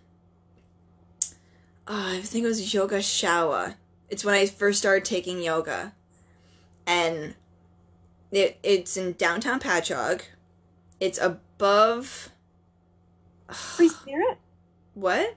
oh, 1.88 2.16
I 2.16 2.20
think 2.20 2.44
it 2.44 2.48
was 2.48 2.72
Yoga 2.74 2.98
Shala. 2.98 3.74
It's 4.08 4.24
when 4.24 4.34
I 4.34 4.46
first 4.46 4.78
started 4.78 5.04
taking 5.04 5.40
yoga. 5.42 5.94
And 6.86 7.34
it 8.30 8.58
it's 8.62 8.96
in 8.96 9.12
downtown 9.14 9.58
Patchogue. 9.60 10.22
It's 11.00 11.18
above 11.18 12.30
Free 13.50 13.88
spirit. 13.88 14.38
what? 14.94 15.36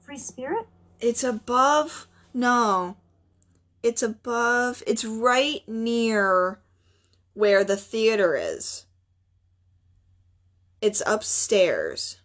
Free 0.00 0.18
spirit. 0.18 0.66
It's 1.00 1.22
above. 1.24 2.06
No. 2.34 2.96
It's 3.82 4.02
above. 4.02 4.82
It's 4.86 5.04
right 5.04 5.62
near 5.68 6.60
where 7.34 7.62
the 7.64 7.76
theater 7.76 8.34
is. 8.36 8.86
It's 10.80 11.02
upstairs. 11.06 12.18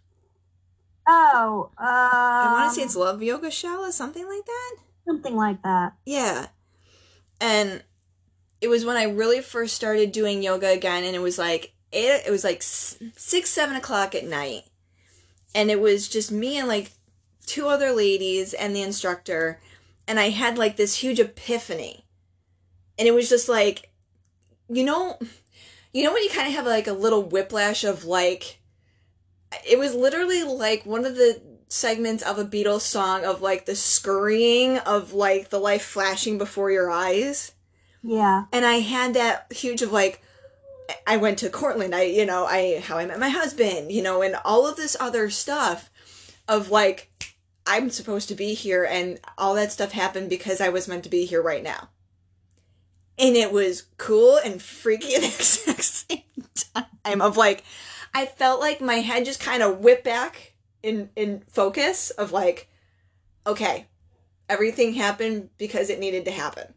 Oh, 1.06 1.70
uh, 1.78 1.82
I 1.82 2.48
want 2.52 2.64
Um, 2.64 2.70
to 2.70 2.74
say 2.76 2.82
it's 2.82 2.96
Love 2.96 3.22
Yoga 3.22 3.48
Shala, 3.48 3.92
something 3.92 4.26
like 4.26 4.44
that. 4.46 4.76
something 5.06 5.36
like 5.36 5.62
that. 5.62 5.92
Yeah. 6.06 6.46
And 7.38 7.82
it 8.62 8.68
was 8.68 8.86
when 8.86 8.96
I 8.96 9.02
really 9.04 9.42
first 9.42 9.74
started 9.74 10.12
doing 10.12 10.42
yoga 10.42 10.68
again, 10.70 11.04
and 11.04 11.14
it 11.14 11.18
was 11.18 11.36
like 11.36 11.74
eight, 11.92 12.22
it 12.26 12.30
was 12.30 12.42
like 12.42 12.62
six, 12.62 13.50
seven 13.50 13.76
o'clock 13.76 14.14
at 14.14 14.24
night, 14.24 14.62
and 15.54 15.70
it 15.70 15.78
was 15.78 16.08
just 16.08 16.32
me 16.32 16.56
and 16.56 16.68
like 16.68 16.92
two 17.44 17.68
other 17.68 17.92
ladies 17.92 18.54
and 18.54 18.74
the 18.74 18.80
instructor, 18.80 19.60
and 20.06 20.20
I 20.20 20.30
had 20.30 20.58
like 20.58 20.76
this 20.76 20.96
huge 20.96 21.20
epiphany, 21.20 22.04
and 22.98 23.08
it 23.08 23.14
was 23.14 23.28
just 23.28 23.48
like, 23.48 23.90
you 24.68 24.84
know, 24.84 25.18
you 25.92 26.04
know 26.04 26.12
when 26.12 26.22
you 26.22 26.30
kind 26.30 26.48
of 26.48 26.54
have 26.54 26.66
like 26.66 26.86
a 26.86 26.92
little 26.92 27.22
whiplash 27.22 27.84
of 27.84 28.04
like, 28.04 28.60
it 29.68 29.78
was 29.78 29.94
literally 29.94 30.42
like 30.42 30.84
one 30.84 31.04
of 31.04 31.16
the 31.16 31.40
segments 31.68 32.22
of 32.22 32.38
a 32.38 32.44
Beatles 32.44 32.82
song 32.82 33.24
of 33.24 33.42
like 33.42 33.66
the 33.66 33.74
scurrying 33.74 34.78
of 34.78 35.12
like 35.12 35.50
the 35.50 35.58
life 35.58 35.82
flashing 35.82 36.38
before 36.38 36.70
your 36.70 36.90
eyes. 36.90 37.52
Yeah. 38.02 38.44
And 38.52 38.64
I 38.64 38.74
had 38.74 39.14
that 39.14 39.52
huge 39.52 39.82
of 39.82 39.90
like 39.90 40.22
I 41.06 41.16
went 41.16 41.38
to 41.38 41.50
Cortland, 41.50 41.94
I 41.94 42.02
you 42.02 42.26
know, 42.26 42.44
I 42.44 42.80
how 42.84 42.98
I 42.98 43.06
met 43.06 43.18
my 43.18 43.30
husband, 43.30 43.90
you 43.90 44.02
know, 44.02 44.22
and 44.22 44.36
all 44.44 44.66
of 44.66 44.76
this 44.76 44.96
other 45.00 45.30
stuff 45.30 45.90
of 46.46 46.70
like 46.70 47.10
I'm 47.66 47.90
supposed 47.90 48.28
to 48.28 48.34
be 48.34 48.54
here 48.54 48.84
and 48.84 49.18
all 49.38 49.54
that 49.54 49.72
stuff 49.72 49.92
happened 49.92 50.28
because 50.30 50.60
I 50.60 50.68
was 50.68 50.88
meant 50.88 51.04
to 51.04 51.10
be 51.10 51.24
here 51.24 51.42
right 51.42 51.62
now. 51.62 51.88
And 53.18 53.36
it 53.36 53.52
was 53.52 53.82
cool 53.96 54.38
and 54.44 54.60
freaky 54.60 55.14
at 55.14 55.22
the 55.22 55.26
exact 55.38 55.82
same 55.84 56.22
time 57.04 57.22
of 57.22 57.36
like 57.36 57.64
I 58.12 58.26
felt 58.26 58.60
like 58.60 58.80
my 58.80 58.96
head 58.96 59.24
just 59.24 59.40
kind 59.40 59.62
of 59.62 59.80
whipped 59.80 60.04
back 60.04 60.54
in 60.82 61.10
in 61.16 61.42
focus 61.48 62.10
of 62.10 62.32
like 62.32 62.68
okay, 63.46 63.86
everything 64.48 64.94
happened 64.94 65.50
because 65.58 65.90
it 65.90 65.98
needed 65.98 66.24
to 66.24 66.30
happen. 66.30 66.74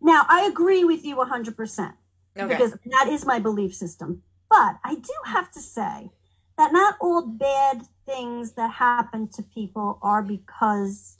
Now, 0.00 0.26
I 0.28 0.42
agree 0.42 0.84
with 0.84 1.04
you 1.04 1.16
100% 1.16 1.94
Okay. 2.36 2.48
because 2.48 2.72
that 2.72 3.08
is 3.08 3.24
my 3.24 3.38
belief 3.38 3.74
system. 3.74 4.22
But 4.50 4.78
I 4.84 4.96
do 4.96 5.12
have 5.26 5.50
to 5.52 5.60
say 5.60 6.10
that 6.58 6.72
not 6.72 6.96
all 7.00 7.24
bad 7.26 7.82
things 8.06 8.52
that 8.52 8.70
happen 8.70 9.28
to 9.28 9.42
people 9.42 9.98
are 10.02 10.22
because 10.22 11.18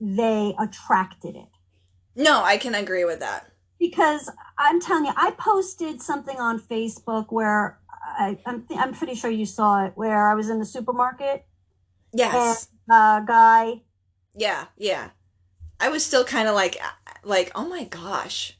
they 0.00 0.54
attracted 0.58 1.36
it. 1.36 1.48
no, 2.16 2.42
I 2.42 2.56
can 2.56 2.74
agree 2.74 3.04
with 3.04 3.20
that. 3.20 3.50
Because 3.78 4.30
I'm 4.58 4.80
telling 4.80 5.06
you, 5.06 5.12
I 5.16 5.30
posted 5.32 6.02
something 6.02 6.38
on 6.38 6.60
Facebook 6.60 7.26
where 7.30 7.78
I, 8.02 8.38
I'm, 8.44 8.66
I'm 8.76 8.92
pretty 8.92 9.14
sure 9.14 9.30
you 9.30 9.46
saw 9.46 9.86
it, 9.86 9.92
where 9.94 10.28
I 10.28 10.34
was 10.34 10.50
in 10.50 10.58
the 10.58 10.66
supermarket 10.66 11.44
Yes. 12.12 12.68
a 12.90 12.94
uh, 12.94 13.20
guy 13.20 13.82
Yeah, 14.34 14.66
yeah. 14.76 15.10
I 15.78 15.88
was 15.88 16.04
still 16.04 16.24
kind 16.24 16.48
of 16.48 16.54
like, 16.54 16.76
like, 17.24 17.52
oh 17.54 17.68
my 17.68 17.84
gosh. 17.84 18.58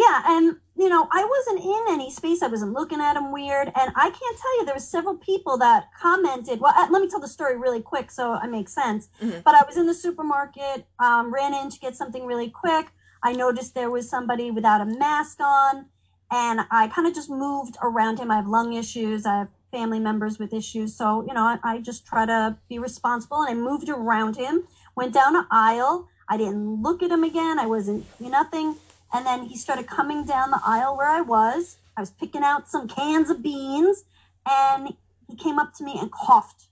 Yeah, 0.00 0.22
and 0.24 0.56
you 0.76 0.88
know, 0.88 1.06
I 1.12 1.24
wasn't 1.24 1.62
in 1.62 1.94
any 1.94 2.10
space. 2.10 2.42
I 2.42 2.46
wasn't 2.46 2.72
looking 2.72 3.00
at 3.02 3.16
him 3.16 3.32
weird, 3.32 3.68
and 3.78 3.92
I 3.94 4.08
can't 4.08 4.38
tell 4.38 4.58
you 4.58 4.64
there 4.64 4.74
were 4.74 4.80
several 4.80 5.16
people 5.16 5.58
that 5.58 5.88
commented. 6.00 6.58
Well, 6.58 6.72
uh, 6.74 6.86
let 6.90 7.02
me 7.02 7.08
tell 7.08 7.20
the 7.20 7.28
story 7.28 7.58
really 7.58 7.82
quick 7.82 8.10
so 8.10 8.34
it 8.34 8.48
makes 8.48 8.72
sense. 8.74 9.08
Mhm. 9.20 9.44
But 9.44 9.54
I 9.54 9.62
was 9.66 9.76
in 9.76 9.86
the 9.86 9.92
supermarket, 9.92 10.86
um, 10.98 11.34
ran 11.34 11.52
in 11.52 11.68
to 11.68 11.78
get 11.78 11.96
something 11.96 12.24
really 12.24 12.48
quick. 12.48 12.86
I 13.22 13.32
noticed 13.34 13.74
there 13.74 13.90
was 13.90 14.08
somebody 14.08 14.50
without 14.50 14.80
a 14.80 14.86
mask 14.86 15.38
on, 15.40 15.84
and 16.30 16.60
I 16.70 16.88
kind 16.88 17.06
of 17.06 17.12
just 17.14 17.28
moved 17.28 17.76
around 17.82 18.18
him. 18.18 18.30
I 18.30 18.36
have 18.36 18.46
lung 18.48 18.72
issues. 18.72 19.26
I 19.26 19.36
have 19.40 19.48
family 19.70 20.00
members 20.00 20.38
with 20.38 20.54
issues, 20.54 20.96
so 20.96 21.24
you 21.28 21.34
know, 21.34 21.42
I, 21.42 21.58
I 21.62 21.78
just 21.78 22.06
try 22.06 22.24
to 22.24 22.56
be 22.70 22.78
responsible, 22.78 23.42
and 23.42 23.50
I 23.50 23.54
moved 23.70 23.90
around 23.90 24.36
him. 24.36 24.66
Went 24.96 25.12
down 25.12 25.36
an 25.36 25.46
aisle. 25.50 26.08
I 26.26 26.38
didn't 26.38 26.80
look 26.82 27.02
at 27.02 27.10
him 27.10 27.22
again. 27.22 27.58
I 27.58 27.66
wasn't 27.66 28.06
nothing. 28.18 28.76
And 29.12 29.26
then 29.26 29.44
he 29.44 29.56
started 29.56 29.86
coming 29.86 30.24
down 30.24 30.50
the 30.50 30.60
aisle 30.64 30.96
where 30.96 31.08
I 31.08 31.20
was. 31.20 31.76
I 31.96 32.00
was 32.00 32.10
picking 32.10 32.42
out 32.42 32.68
some 32.68 32.86
cans 32.88 33.28
of 33.30 33.42
beans, 33.42 34.04
and 34.48 34.94
he 35.28 35.36
came 35.36 35.58
up 35.58 35.74
to 35.74 35.84
me 35.84 35.98
and 36.00 36.10
coughed 36.10 36.64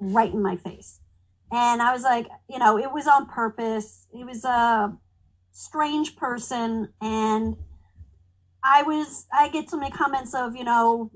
right 0.00 0.32
in 0.32 0.42
my 0.42 0.56
face. 0.56 1.00
And 1.50 1.82
I 1.82 1.92
was 1.92 2.02
like, 2.02 2.28
you 2.48 2.58
know, 2.58 2.78
it 2.78 2.92
was 2.92 3.06
on 3.06 3.26
purpose. 3.26 4.06
He 4.12 4.24
was 4.24 4.44
a 4.44 4.96
strange 5.50 6.16
person, 6.16 6.88
and 7.00 7.56
I 8.64 8.82
was, 8.84 9.26
I 9.32 9.48
get 9.48 9.68
so 9.68 9.76
many 9.76 9.90
comments 9.90 10.34
of, 10.34 10.56
you 10.56 10.64
know, 10.64 11.10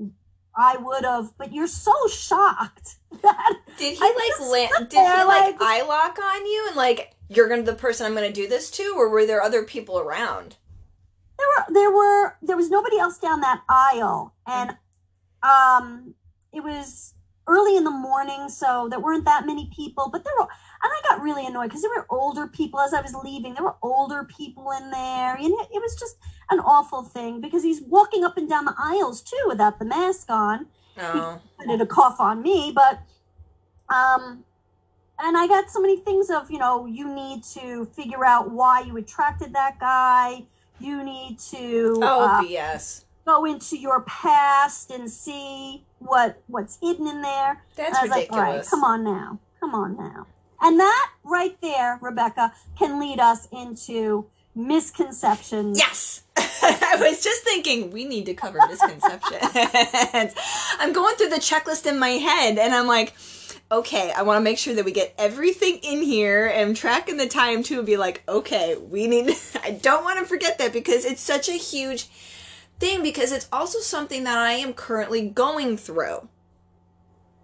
I 0.57 0.77
would 0.79 1.05
have, 1.05 1.33
but 1.39 1.53
you're 1.53 1.67
so 1.67 1.93
shocked 2.09 2.97
that 3.23 3.59
Did 3.79 3.95
he 3.97 4.01
I 4.03 4.35
like 4.41 4.51
land? 4.51 4.89
Did 4.91 4.99
he 4.99 5.25
like 5.25 5.27
like- 5.27 5.57
eye 5.61 5.83
lock 5.87 6.19
on 6.19 6.47
you 6.47 6.65
and 6.69 6.77
like 6.77 7.15
you're 7.29 7.49
gonna 7.49 7.62
the 7.62 7.74
person 7.74 8.07
I'm 8.07 8.14
gonna 8.14 8.33
do 8.33 8.49
this 8.49 8.70
to, 8.72 8.95
or 8.97 9.09
were 9.09 9.27
there 9.27 9.43
other 9.43 9.62
people 9.62 9.99
around? 9.99 10.57
there 11.39 11.47
were 11.47 11.72
there 11.72 11.91
were 11.91 12.37
there 12.43 12.57
was 12.57 12.70
nobody 12.70 12.99
else 12.99 13.18
down 13.18 13.41
that 13.41 13.62
aisle. 13.68 14.35
And 14.47 14.77
um 15.43 16.14
it 16.53 16.62
was 16.62 17.14
early 17.49 17.77
in 17.77 17.85
the 17.85 17.91
morning 17.91 18.49
so 18.49 18.89
there 18.91 18.99
weren't 18.99 19.24
that 19.24 19.47
many 19.47 19.70
people 19.72 20.09
but 20.11 20.24
there 20.24 20.33
were 20.37 20.49
and 20.49 20.51
i 20.93 21.01
got 21.09 21.22
really 21.22 21.47
annoyed 21.47 21.68
because 21.68 21.81
there 21.81 21.93
were 21.95 22.07
older 22.11 22.49
people 22.49 22.81
as 22.81 22.93
i 22.93 23.01
was 23.01 23.14
leaving. 23.14 23.55
There 23.55 23.62
were 23.62 23.77
older 23.83 24.24
people 24.24 24.72
in 24.72 24.91
there 24.91 25.37
and 25.37 25.47
it, 25.47 25.68
it 25.72 25.81
was 25.81 25.97
just 25.99 26.16
an 26.51 26.61
awful 26.61 27.03
thing 27.03 27.41
because 27.41 27.62
he's 27.62 27.83
walking 27.83 28.24
up 28.24 28.37
and 28.37 28.49
down 28.49 28.64
the 28.64 28.74
aisles 28.79 29.22
too 29.22 29.45
without 29.47 29.79
the 29.79 29.85
mask 29.85 30.31
on. 30.31 30.66
Oh, 30.99 31.41
to 31.79 31.87
cough 31.87 32.20
on 32.20 32.43
me, 32.43 32.72
but 32.74 33.01
um 33.95 34.45
and 35.19 35.37
I 35.37 35.47
got 35.47 35.71
so 35.71 35.81
many 35.81 35.97
things 35.97 36.31
of, 36.31 36.51
you 36.51 36.59
know, 36.59 36.87
you 36.87 37.12
need 37.12 37.43
to 37.55 37.87
figure 37.87 38.25
out 38.25 38.51
why 38.51 38.81
you 38.81 38.97
attracted 38.97 39.53
that 39.55 39.79
guy. 39.79 40.45
You 40.79 41.03
need 41.03 41.39
to 41.51 41.99
oh, 42.03 42.25
uh, 42.27 42.43
BS. 42.43 43.05
go 43.25 43.47
into 43.47 43.79
your 43.79 44.03
past 44.03 44.91
and 44.91 45.11
see 45.11 45.83
what 46.01 46.43
what's 46.49 46.79
hidden 46.83 47.07
in 47.07 47.23
there. 47.23 47.62
That's 47.77 48.01
was 48.03 48.11
like, 48.11 48.31
right, 48.31 48.39
ridiculous. 48.39 48.71
come 48.71 48.85
on 48.85 49.05
now. 49.05 49.39
Come 49.61 49.75
on 49.75 49.97
now. 49.97 50.27
And 50.61 50.79
that 50.79 51.11
right 51.25 51.57
there, 51.62 51.99
Rebecca, 52.03 52.53
can 52.79 53.01
lead 53.01 53.21
us 53.21 53.49
into 53.53 54.27
misconceptions. 54.57 55.79
Yes. 55.79 56.23
I 56.37 56.97
was 57.01 57.23
just 57.23 57.45
thinking 57.45 57.91
we 57.91 58.05
need 58.05 58.27
to 58.27 58.35
cover 58.35 58.63
misconceptions. 58.63 59.43
I'm 60.79 60.93
going 60.93 61.17
through 61.17 61.29
the 61.31 61.37
checklist 61.37 61.87
in 61.87 61.99
my 61.99 62.11
head 62.11 62.59
and 62.59 62.75
I'm 62.75 62.87
like, 62.89 63.15
okay, 63.71 64.13
I 64.17 64.23
want 64.23 64.39
to 64.39 64.43
make 64.43 64.59
sure 64.59 64.75
that 64.75 64.85
we 64.85 64.93
get 64.93 65.15
everything 65.19 65.79
in 65.83 66.03
here 66.03 66.47
and 66.47 66.77
tracking 66.77 67.17
the 67.19 67.29
time 67.29 67.63
too 67.63 67.79
and 67.79 67.87
be 67.87 67.97
like, 67.97 68.23
okay, 68.29 68.77
we 68.77 69.07
need 69.07 69.31
I 69.63 69.73
don't 69.73 70.05
want 70.05 70.19
to 70.21 70.25
forget 70.27 70.59
that 70.59 70.73
because 70.73 71.05
it's 71.05 71.21
such 71.23 71.49
a 71.49 71.53
huge 71.53 72.09
thing 72.81 73.03
because 73.03 73.33
it's 73.33 73.49
also 73.53 73.79
something 73.81 74.25
that 74.25 74.39
I 74.39 74.53
am 74.53 74.73
currently 74.75 75.29
going 75.29 75.77
through 75.77 76.29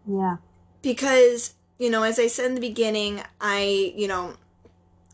Yeah. 0.07 0.37
because 0.83 1.55
you 1.79 1.91
know 1.91 2.03
as 2.03 2.19
i 2.19 2.27
said 2.29 2.47
in 2.47 2.55
the 2.55 2.61
beginning 2.61 3.21
i 3.41 3.93
you 3.97 4.07
know 4.07 4.35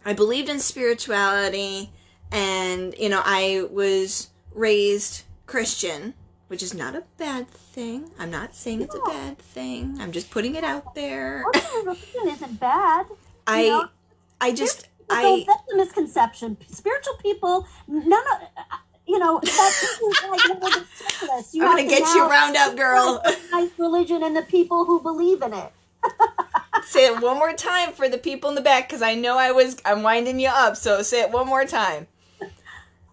i 0.05 0.13
believed 0.13 0.49
in 0.49 0.59
spirituality 0.59 1.91
and 2.33 2.95
you 2.99 3.09
know 3.09 3.23
i 3.25 3.65
was 3.71 4.31
raised 4.55 5.25
christian 5.47 6.15
which 6.49 6.63
is 6.63 6.75
not 6.75 6.95
a 6.95 7.03
bad 7.17 7.49
thing 7.49 8.11
i'm 8.19 8.31
not 8.31 8.55
saying 8.55 8.83
it's 8.83 8.95
a 8.95 9.01
bad 9.07 9.39
thing 9.39 9.97
i'm 10.01 10.13
just 10.13 10.31
putting 10.31 10.55
it 10.55 10.65
out 10.65 10.95
there 10.95 11.45
religion 11.85 12.29
isn't 12.29 12.61
bad. 12.61 13.07
i 13.47 13.69
know, 13.69 13.89
i 14.41 14.53
just 14.53 14.89
i 15.11 15.45
that's 15.47 15.73
a 15.73 15.77
misconception. 15.77 16.57
Spiritual 16.71 17.15
people, 17.23 17.67
none 17.87 18.13
of, 18.13 18.49
you 19.07 19.19
know, 19.19 19.41
that's 19.43 20.01
like 20.29 20.61
one 20.61 20.75
of 20.75 20.81
the 20.81 20.87
checklists. 21.03 21.55
You 21.55 21.65
i'm 21.65 21.77
gonna 21.77 21.89
get 21.89 22.03
you 22.15 22.29
round 22.29 22.57
up 22.57 22.77
girl 22.77 23.23
recognize 23.25 23.71
religion 23.79 24.23
and 24.23 24.37
the 24.37 24.43
people 24.43 24.85
who 24.85 25.01
believe 25.01 25.43
in 25.43 25.55
it. 25.55 25.73
say 26.89 27.07
it 27.07 27.21
one 27.21 27.39
more 27.39 27.53
time 27.53 27.93
for 27.93 28.09
the 28.09 28.19
people 28.19 28.49
in 28.49 28.55
the 28.55 28.61
back 28.61 28.89
because 28.89 29.03
i 29.03 29.15
know 29.15 29.39
i 29.39 29.51
was 29.51 29.77
i'm 29.85 30.03
winding 30.03 30.41
you 30.41 30.49
up 30.49 30.77
so 30.77 31.03
say 31.03 31.21
it 31.21 31.31
one 31.31 31.47
more 31.47 31.65
time 31.65 32.07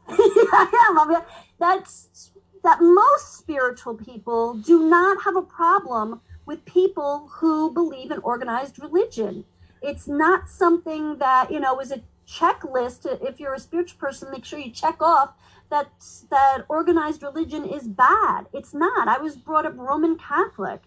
mean, 1.07 1.19
that's 1.59 2.31
that 2.63 2.81
most 2.81 3.37
spiritual 3.37 3.95
people 3.95 4.55
do 4.55 4.89
not 4.89 5.23
have 5.23 5.35
a 5.35 5.41
problem 5.41 6.21
with 6.45 6.65
people 6.65 7.29
who 7.33 7.71
believe 7.71 8.11
in 8.11 8.19
organized 8.19 8.81
religion. 8.81 9.45
It's 9.81 10.07
not 10.07 10.49
something 10.49 11.17
that 11.17 11.51
you 11.51 11.59
know 11.59 11.79
is 11.79 11.91
a 11.91 12.01
checklist. 12.27 13.05
If 13.21 13.39
you're 13.39 13.53
a 13.53 13.59
spiritual 13.59 13.99
person, 13.99 14.31
make 14.31 14.45
sure 14.45 14.59
you 14.59 14.71
check 14.71 15.01
off 15.01 15.33
that 15.69 15.89
that 16.29 16.65
organized 16.69 17.23
religion 17.23 17.65
is 17.65 17.87
bad. 17.87 18.47
It's 18.53 18.73
not. 18.73 19.07
I 19.07 19.19
was 19.19 19.35
brought 19.35 19.65
up 19.65 19.77
Roman 19.77 20.17
Catholic, 20.17 20.81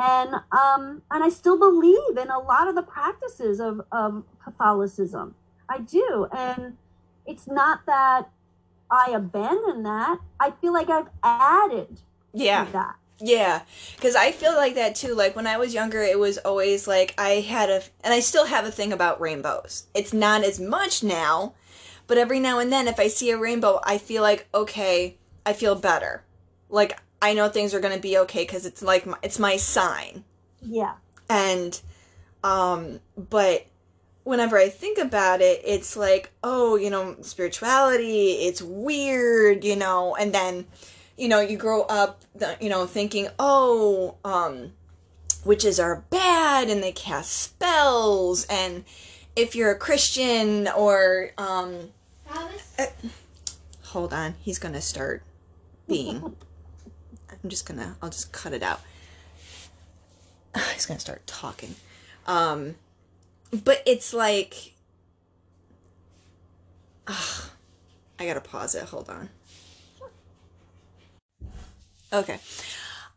and 0.00 0.34
um, 0.52 1.02
and 1.10 1.22
I 1.22 1.28
still 1.28 1.58
believe 1.58 2.16
in 2.16 2.30
a 2.30 2.38
lot 2.38 2.68
of 2.68 2.74
the 2.74 2.82
practices 2.82 3.60
of 3.60 3.82
of 3.92 4.24
Catholicism. 4.42 5.34
I 5.68 5.78
do, 5.78 6.26
and 6.36 6.76
it's 7.26 7.46
not 7.46 7.86
that 7.86 8.30
I 8.90 9.10
abandon 9.10 9.82
that. 9.82 10.18
I 10.40 10.52
feel 10.52 10.72
like 10.72 10.88
I've 10.88 11.08
added 11.22 12.00
yeah 12.32 12.64
to 12.64 12.72
that. 12.72 12.96
Yeah, 13.22 13.62
because 13.96 14.16
I 14.16 14.32
feel 14.32 14.54
like 14.54 14.74
that 14.76 14.94
too. 14.94 15.14
Like 15.14 15.36
when 15.36 15.46
I 15.46 15.58
was 15.58 15.74
younger, 15.74 16.00
it 16.00 16.18
was 16.18 16.38
always 16.38 16.88
like 16.88 17.14
I 17.18 17.40
had 17.40 17.68
a, 17.68 17.82
and 18.02 18.14
I 18.14 18.20
still 18.20 18.46
have 18.46 18.64
a 18.64 18.70
thing 18.70 18.92
about 18.92 19.20
rainbows. 19.20 19.86
It's 19.92 20.14
not 20.14 20.42
as 20.42 20.58
much 20.58 21.02
now, 21.02 21.54
but 22.06 22.16
every 22.16 22.40
now 22.40 22.58
and 22.58 22.72
then, 22.72 22.88
if 22.88 22.98
I 22.98 23.08
see 23.08 23.30
a 23.30 23.36
rainbow, 23.36 23.80
I 23.84 23.98
feel 23.98 24.22
like 24.22 24.48
okay, 24.54 25.18
I 25.44 25.52
feel 25.52 25.74
better. 25.74 26.24
Like 26.70 26.98
I 27.22 27.34
know 27.34 27.48
things 27.48 27.74
are 27.74 27.80
gonna 27.80 27.98
be 27.98 28.18
okay 28.18 28.42
because 28.42 28.66
it's 28.66 28.82
like 28.82 29.06
my, 29.06 29.16
it's 29.22 29.38
my 29.38 29.56
sign. 29.56 30.24
Yeah. 30.62 30.94
And, 31.28 31.80
um, 32.42 33.00
but 33.16 33.66
whenever 34.24 34.56
I 34.58 34.68
think 34.68 34.98
about 34.98 35.40
it, 35.40 35.60
it's 35.64 35.96
like, 35.96 36.30
oh, 36.42 36.76
you 36.76 36.90
know, 36.90 37.16
spirituality, 37.22 38.32
it's 38.32 38.62
weird, 38.62 39.64
you 39.64 39.76
know, 39.76 40.16
and 40.16 40.32
then, 40.32 40.66
you 41.16 41.28
know, 41.28 41.40
you 41.40 41.56
grow 41.56 41.82
up, 41.82 42.22
you 42.60 42.68
know, 42.68 42.86
thinking, 42.86 43.28
oh, 43.38 44.16
um, 44.24 44.72
witches 45.44 45.80
are 45.80 46.04
bad 46.10 46.68
and 46.68 46.82
they 46.82 46.92
cast 46.92 47.32
spells, 47.32 48.46
and 48.46 48.84
if 49.36 49.54
you're 49.54 49.70
a 49.70 49.78
Christian 49.78 50.68
or, 50.68 51.30
um, 51.38 51.90
hold 53.84 54.12
on, 54.12 54.34
he's 54.40 54.58
gonna 54.58 54.80
start 54.80 55.22
being. 55.88 56.36
I'm 57.42 57.50
just 57.50 57.66
gonna, 57.66 57.96
I'll 58.02 58.10
just 58.10 58.32
cut 58.32 58.52
it 58.52 58.62
out. 58.62 58.80
He's 60.74 60.86
gonna 60.86 61.00
start 61.00 61.26
talking. 61.26 61.74
Um, 62.26 62.74
but 63.52 63.82
it's 63.86 64.12
like, 64.12 64.74
Ugh, 67.06 67.44
I 68.18 68.26
gotta 68.26 68.40
pause 68.40 68.74
it. 68.74 68.84
Hold 68.84 69.08
on. 69.08 69.28
Okay. 72.12 72.38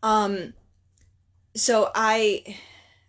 Um, 0.02 0.54
so 1.56 1.92
I, 1.94 2.58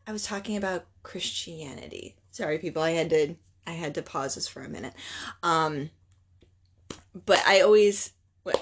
I 0.07 0.13
was 0.13 0.25
talking 0.25 0.57
about 0.57 0.87
Christianity. 1.03 2.17
Sorry, 2.31 2.59
people. 2.59 2.83
I 2.83 2.91
had 2.91 3.11
to 3.11 3.37
I 3.67 3.73
had 3.73 3.95
to 3.95 4.03
pause 4.03 4.35
this 4.35 4.49
for 4.49 4.63
a 4.63 4.69
minute. 4.69 4.95
Um, 5.43 5.91
but 7.27 7.43
I 7.47 7.61
always, 7.61 8.13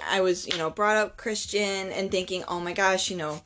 I 0.09 0.21
was, 0.21 0.47
you 0.47 0.57
know, 0.57 0.69
brought 0.69 0.97
up 0.97 1.17
Christian 1.17 1.91
and 1.91 2.09
thinking, 2.09 2.43
oh 2.47 2.59
my 2.59 2.73
gosh, 2.73 3.09
you 3.09 3.17
know, 3.17 3.41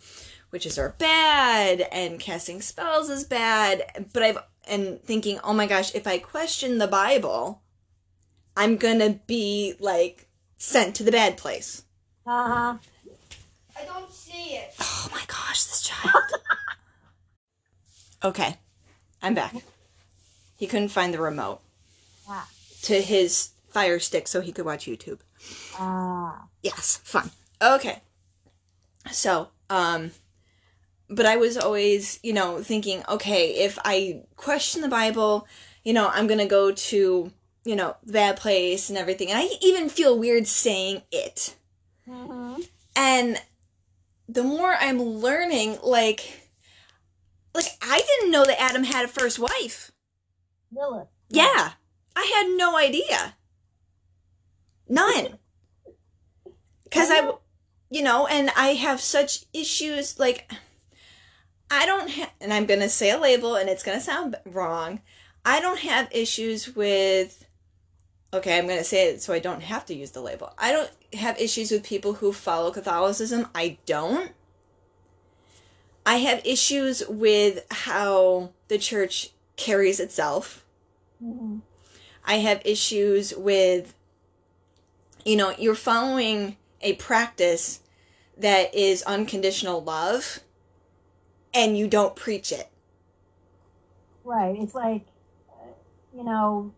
witches 0.52 0.78
are 0.78 0.96
bad 0.98 1.82
and 1.92 2.20
casting 2.20 2.62
spells 2.62 3.10
is 3.10 3.24
bad. 3.24 4.08
But 4.14 4.24
I've, 4.24 4.38
and 4.68 5.02
thinking, 5.02 5.40
oh 5.44 5.54
my 5.54 5.66
gosh, 5.66 5.96
if 5.96 6.06
I 6.06 6.20
question 6.20 6.78
the 6.78 6.88
Bible, 6.88 7.62
I'm 8.56 8.78
gonna 8.78 9.20
be 9.26 9.76
like 9.80 10.28
sent 10.58 10.96
to 10.98 11.04
the 11.04 11.12
bad 11.12 11.38
place. 11.38 11.84
Uh 12.26 12.48
huh. 12.48 12.78
I 13.80 13.86
don't 13.86 14.12
see 14.12 14.56
it. 14.56 14.74
Oh 14.80 15.08
my 15.12 15.22
gosh, 15.28 15.64
this 15.64 15.82
child. 15.84 16.24
okay, 18.24 18.58
I'm 19.22 19.34
back. 19.34 19.56
He 20.58 20.68
couldn't 20.68 20.90
find 20.90 21.14
the 21.14 21.20
remote 21.22 21.62
Ah. 22.28 22.48
to 22.84 23.02
his 23.02 23.52
fire 23.70 24.00
stick 24.00 24.28
so 24.28 24.42
he 24.42 24.52
could 24.52 24.66
watch 24.66 24.86
YouTube. 24.86 25.20
Ah. 25.80 26.48
Yes, 26.62 26.98
fun. 27.04 27.32
Okay. 27.62 28.02
So, 29.12 29.50
um, 29.70 30.12
but 31.10 31.26
I 31.26 31.38
was 31.38 31.58
always, 31.58 32.20
you 32.24 32.34
know, 32.34 32.62
thinking, 32.62 33.04
okay, 33.08 33.64
if 33.66 33.80
I 33.86 34.24
question 34.36 34.82
the 34.82 34.90
Bible, 34.90 35.48
you 35.84 35.94
know, 35.94 36.10
I'm 36.10 36.28
gonna 36.28 36.48
go 36.48 36.72
to, 36.72 37.32
you 37.64 37.76
know, 37.76 37.96
the 38.04 38.14
bad 38.14 38.38
place 38.38 38.90
and 38.90 38.98
everything. 38.98 39.30
And 39.30 39.40
I 39.40 39.50
even 39.62 39.90
feel 39.90 40.18
weird 40.18 40.48
saying 40.48 41.04
it. 41.12 41.56
Mm-hmm. 42.08 42.62
And 42.96 43.42
the 44.28 44.44
more 44.44 44.74
I'm 44.74 45.02
learning, 45.02 45.78
like, 45.84 46.50
like 47.54 47.66
I 47.82 48.00
didn't 48.00 48.32
know 48.32 48.46
that 48.46 48.62
Adam 48.62 48.84
had 48.84 49.06
a 49.06 49.08
first 49.08 49.40
wife. 49.40 49.92
Lilith. 50.72 51.08
Yeah, 51.30 51.72
I 52.16 52.24
had 52.36 52.58
no 52.58 52.78
idea. 52.78 53.36
None. 54.90 55.38
Because 56.84 57.10
I, 57.12 57.32
you 57.90 58.02
know, 58.02 58.28
and 58.28 58.50
I 58.56 58.70
have 58.70 59.02
such 59.02 59.46
issues. 59.54 60.20
Like, 60.20 60.52
I 61.70 61.86
don't 61.86 62.10
have, 62.10 62.32
and 62.40 62.54
I'm 62.54 62.66
going 62.66 62.80
to 62.80 62.90
say 62.90 63.12
a 63.12 63.18
label 63.18 63.56
and 63.56 63.70
it's 63.70 63.84
going 63.84 63.98
to 63.98 64.04
sound 64.04 64.36
wrong. 64.46 65.02
I 65.44 65.60
don't 65.60 65.80
have 65.80 66.08
issues 66.12 66.76
with, 66.76 67.46
okay, 68.34 68.58
I'm 68.58 68.68
going 68.68 68.80
to 68.80 68.84
say 68.84 69.10
it 69.10 69.22
so 69.22 69.34
I 69.34 69.40
don't 69.40 69.64
have 69.64 69.86
to 69.88 69.94
use 69.94 70.12
the 70.12 70.22
label. 70.22 70.54
I 70.58 70.72
don't 70.72 70.92
have 71.14 71.40
issues 71.40 71.72
with 71.72 71.84
people 71.84 72.14
who 72.14 72.34
follow 72.34 72.72
Catholicism. 72.72 73.48
I 73.54 73.78
don't. 73.86 74.32
I 76.06 76.18
have 76.18 76.42
issues 76.46 77.04
with 77.10 77.66
how 77.70 78.52
the 78.70 78.78
church 78.78 79.32
carries 79.58 80.00
itself. 80.00 80.66
Mhm. 81.22 81.62
I 82.24 82.36
have 82.36 82.62
issues 82.64 83.34
with, 83.36 83.94
you 85.28 85.36
know, 85.36 85.54
you're 85.60 85.76
following 85.76 86.56
a 86.82 86.94
practice 86.94 87.82
that 88.38 88.74
is 88.74 89.04
unconditional 89.04 89.84
love 89.84 90.40
and 91.54 91.78
you 91.78 91.88
don't 91.88 92.16
preach 92.16 92.52
it. 92.52 92.70
Right. 94.24 94.56
It's 94.58 94.74
like, 94.74 95.06
you 96.16 96.24
know, 96.24 96.74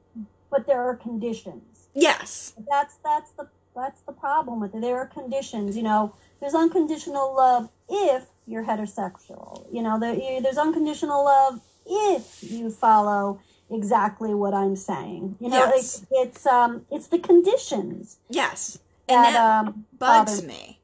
but 0.49 0.65
there 0.65 0.81
are 0.81 0.95
conditions. 0.95 1.89
Yes. 1.93 2.53
That's 2.69 2.95
that's 3.03 3.31
the 3.31 3.47
that's 3.75 4.01
the 4.01 4.13
problem 4.13 4.59
with 4.59 4.73
it. 4.73 4.81
There 4.81 4.97
are 4.97 5.05
conditions. 5.05 5.77
You 5.77 5.83
know, 5.83 6.15
there's 6.39 6.55
unconditional 6.55 7.35
love 7.35 7.69
if 7.87 8.25
you're 8.47 8.63
heterosexual. 8.63 9.71
You 9.71 9.83
know, 9.83 9.99
there, 9.99 10.15
you- 10.15 10.41
there's 10.41 10.57
unconditional 10.57 11.23
love 11.23 11.61
if 11.85 12.43
you 12.43 12.71
follow 12.71 13.41
exactly 13.71 14.33
what 14.33 14.53
I'm 14.53 14.75
saying. 14.75 15.37
You 15.39 15.49
know, 15.49 15.57
Yes. 15.57 15.73
it's 15.77 16.05
it's 16.11 16.45
um 16.45 16.85
it's 16.91 17.07
the 17.07 17.19
conditions 17.19 18.17
Yes. 18.29 18.79
And 19.07 19.23
that, 19.25 19.33
that 19.33 19.67
um 19.67 19.85
bugs 19.97 20.43
me. 20.43 20.79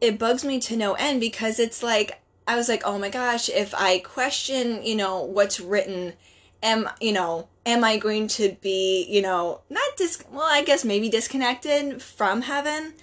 It 0.00 0.18
bugs 0.18 0.44
me 0.44 0.58
to 0.60 0.76
no 0.76 0.94
end 0.94 1.20
because 1.20 1.60
it's 1.60 1.82
like, 1.82 2.20
I 2.46 2.56
was 2.56 2.68
like, 2.68 2.82
oh 2.84 2.98
my 2.98 3.08
gosh, 3.08 3.48
if 3.48 3.72
I 3.74 3.98
question, 3.98 4.82
you 4.84 4.96
know, 4.96 5.22
what's 5.22 5.60
written, 5.60 6.14
am, 6.60 6.88
you 7.00 7.12
know, 7.12 7.48
am 7.64 7.84
I 7.84 7.98
going 7.98 8.26
to 8.28 8.56
be, 8.60 9.06
you 9.08 9.22
know, 9.22 9.60
not 9.70 9.96
dis, 9.96 10.24
well, 10.30 10.48
I 10.48 10.64
guess 10.64 10.84
maybe 10.84 11.08
disconnected 11.08 12.02
from 12.02 12.42
heaven. 12.42 12.94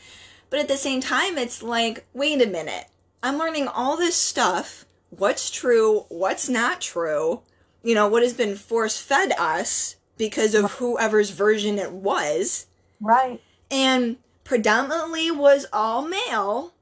But 0.50 0.60
at 0.60 0.68
the 0.68 0.76
same 0.78 1.00
time, 1.00 1.38
it's 1.38 1.64
like, 1.64 2.06
wait 2.14 2.42
a 2.42 2.48
minute. 2.48 2.88
I'm 3.24 3.38
learning 3.38 3.68
all 3.70 3.96
this 3.96 4.16
stuff. 4.16 4.86
What's 5.10 5.50
true? 5.50 6.06
What's 6.10 6.50
not 6.50 6.82
true? 6.82 7.42
You 7.84 7.96
know, 7.96 8.08
what 8.08 8.24
has 8.24 8.34
been 8.34 8.56
force 8.56 8.98
fed 9.00 9.32
us 9.38 9.96
because 10.18 10.54
of 10.54 10.72
whoever's 10.74 11.30
version 11.32 11.80
it 11.80 11.92
was 11.94 12.66
Right. 13.00 13.42
and 13.72 14.18
predominantly 14.44 15.32
was 15.32 15.66
all 15.72 16.02
male. 16.02 16.74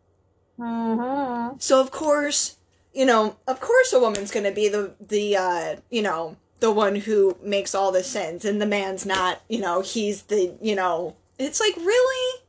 Mm-hmm. 0.60 1.58
So 1.60 1.80
of 1.82 1.92
course, 1.92 2.58
you 2.94 3.06
know, 3.06 3.36
of 3.48 3.60
course 3.60 3.94
a 3.94 4.00
woman's 4.00 4.32
going 4.32 4.46
to 4.46 4.52
be 4.52 4.70
the 4.70 4.94
the 5.00 5.38
uh, 5.38 5.76
you 5.90 6.02
know, 6.02 6.36
the 6.60 6.72
one 6.72 6.96
who 6.96 7.38
makes 7.44 7.76
all 7.76 7.92
the 7.92 8.04
sins 8.04 8.44
and 8.46 8.60
the 8.60 8.66
man's 8.66 9.06
not, 9.06 9.42
you 9.48 9.60
know, 9.60 9.82
he's 9.82 10.24
the, 10.24 10.56
you 10.62 10.76
know, 10.76 11.16
it's 11.38 11.60
like 11.60 11.76
really? 11.78 12.42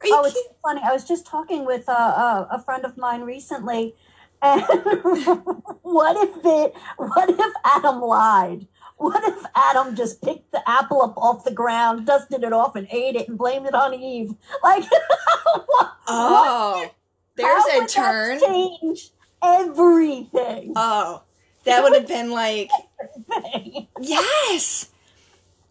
Are 0.00 0.06
you 0.06 0.14
Oh, 0.16 0.24
it's 0.24 0.38
funny. 0.62 0.80
I 0.82 0.92
was 0.94 1.06
just 1.06 1.26
talking 1.26 1.66
with 1.66 1.86
uh, 1.86 1.92
uh, 1.92 2.48
a 2.50 2.62
friend 2.62 2.86
of 2.86 2.96
mine 2.96 3.20
recently, 3.20 3.94
and 4.42 4.62
what 5.82 6.16
if 6.28 6.44
it? 6.44 6.74
What 6.96 7.30
if 7.30 7.52
Adam 7.64 8.00
lied? 8.00 8.66
What 8.96 9.22
if 9.24 9.44
Adam 9.54 9.96
just 9.96 10.20
picked 10.22 10.52
the 10.52 10.62
apple 10.68 11.02
up 11.02 11.16
off 11.16 11.44
the 11.44 11.52
ground, 11.52 12.06
dusted 12.06 12.44
it 12.44 12.52
off, 12.52 12.76
and 12.76 12.86
ate 12.90 13.16
it, 13.16 13.28
and 13.28 13.38
blamed 13.38 13.66
it 13.66 13.74
on 13.74 13.94
Eve? 13.94 14.34
Like, 14.62 14.84
what- 15.66 15.92
Oh. 16.06 16.90
There's 17.36 17.70
how 17.70 17.84
a 17.84 17.86
turn. 17.88 18.40
Change 18.40 19.10
everything. 19.42 20.72
Oh. 20.76 21.22
That 21.64 21.82
would 21.82 21.94
have 21.94 22.08
been 22.08 22.30
like 22.30 22.70
Yes. 24.00 24.90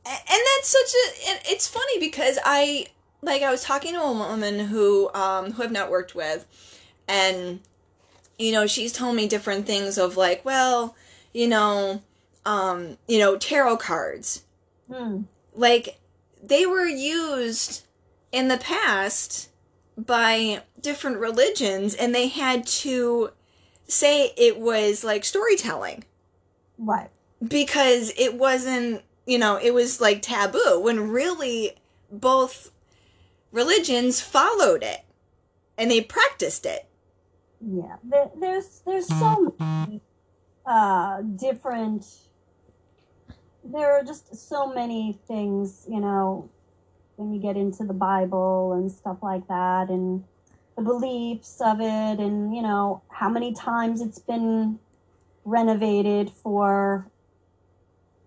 And 0.05 0.17
that's 0.27 0.67
such 0.69 0.93
a 0.93 1.51
it's 1.51 1.67
funny 1.67 1.99
because 1.99 2.39
I 2.45 2.87
like 3.21 3.41
I 3.43 3.51
was 3.51 3.63
talking 3.63 3.93
to 3.93 3.99
a 4.01 4.11
woman 4.11 4.59
who 4.59 5.11
um 5.13 5.51
who 5.51 5.63
I've 5.63 5.71
not 5.71 5.91
worked 5.91 6.15
with 6.15 6.45
and 7.07 7.59
you 8.39 8.51
know, 8.51 8.65
she's 8.65 8.91
told 8.93 9.15
me 9.15 9.27
different 9.27 9.67
things 9.67 9.97
of 9.97 10.17
like, 10.17 10.43
well, 10.43 10.95
you 11.33 11.47
know, 11.47 12.01
um, 12.45 12.97
you 13.07 13.19
know, 13.19 13.37
tarot 13.37 13.77
cards. 13.77 14.43
Hmm. 14.91 15.23
Like 15.53 15.99
they 16.41 16.65
were 16.65 16.85
used 16.87 17.83
in 18.31 18.47
the 18.47 18.57
past 18.57 19.49
by 19.97 20.63
different 20.79 21.17
religions 21.17 21.93
and 21.93 22.15
they 22.15 22.29
had 22.29 22.65
to 22.65 23.31
say 23.87 24.31
it 24.37 24.57
was 24.59 25.03
like 25.03 25.25
storytelling 25.25 26.05
Right. 26.77 27.09
because 27.45 28.13
it 28.17 28.35
wasn't 28.35 29.01
you 29.25 29.37
know 29.37 29.57
it 29.61 29.73
was 29.73 29.99
like 29.99 30.21
taboo 30.21 30.79
when 30.79 31.09
really 31.09 31.73
both 32.11 32.71
religions 33.51 34.21
followed 34.21 34.83
it 34.83 35.01
and 35.77 35.91
they 35.91 35.99
practiced 36.01 36.65
it 36.65 36.87
Yeah, 37.61 37.95
there, 38.03 38.29
there's 38.39 38.81
there's 38.85 39.07
so 39.07 39.55
many 39.59 40.01
uh, 40.65 41.21
different. 41.21 42.05
There 43.63 43.91
are 43.91 44.03
just 44.03 44.49
so 44.49 44.73
many 44.73 45.19
things, 45.27 45.85
you 45.89 45.99
know, 45.99 46.49
when 47.17 47.33
you 47.33 47.41
get 47.41 47.57
into 47.57 47.83
the 47.83 47.93
Bible 47.93 48.73
and 48.73 48.89
stuff 48.91 49.17
like 49.21 49.47
that, 49.47 49.89
and 49.89 50.23
the 50.77 50.81
beliefs 50.83 51.59
of 51.59 51.81
it, 51.81 52.19
and 52.19 52.55
you 52.55 52.61
know 52.61 53.01
how 53.09 53.29
many 53.29 53.53
times 53.53 53.99
it's 53.99 54.19
been 54.19 54.79
renovated 55.43 56.29
for 56.29 57.09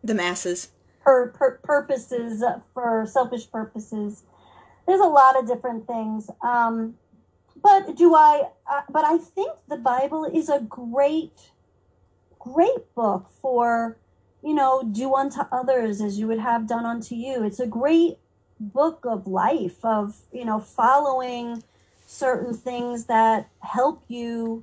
the 0.05 0.15
masses 0.15 0.69
per, 1.01 1.29
per 1.29 1.59
purposes 1.63 2.45
for 2.75 3.07
selfish 3.07 3.51
purposes. 3.51 4.25
There's 4.87 5.01
a 5.01 5.05
lot 5.05 5.39
of 5.39 5.47
different 5.47 5.87
things. 5.87 6.29
Um, 6.43 6.95
but 7.63 7.97
do 7.97 8.15
I? 8.15 8.49
Uh, 8.67 8.83
but 8.91 9.05
I 9.05 9.19
think 9.19 9.53
the 9.69 9.77
Bible 9.77 10.25
is 10.25 10.49
a 10.49 10.61
great, 10.61 11.51
great 12.39 12.95
book 12.95 13.31
for 13.41 13.97
you 14.43 14.55
know 14.55 14.83
do 14.83 15.15
unto 15.15 15.41
others 15.53 16.01
as 16.01 16.19
you 16.19 16.27
would 16.29 16.41
have 16.41 16.67
done 16.67 16.85
unto 16.85 17.15
you. 17.15 17.45
It's 17.45 17.61
a 17.61 17.67
great 17.67 18.19
book 18.61 19.05
of 19.05 19.27
life 19.27 19.85
of 19.85 20.17
you 20.33 20.45
know 20.45 20.61
following 20.61 21.63
certain 22.07 22.55
things 22.55 23.07
that 23.07 23.49
help 23.61 24.05
you 24.09 24.63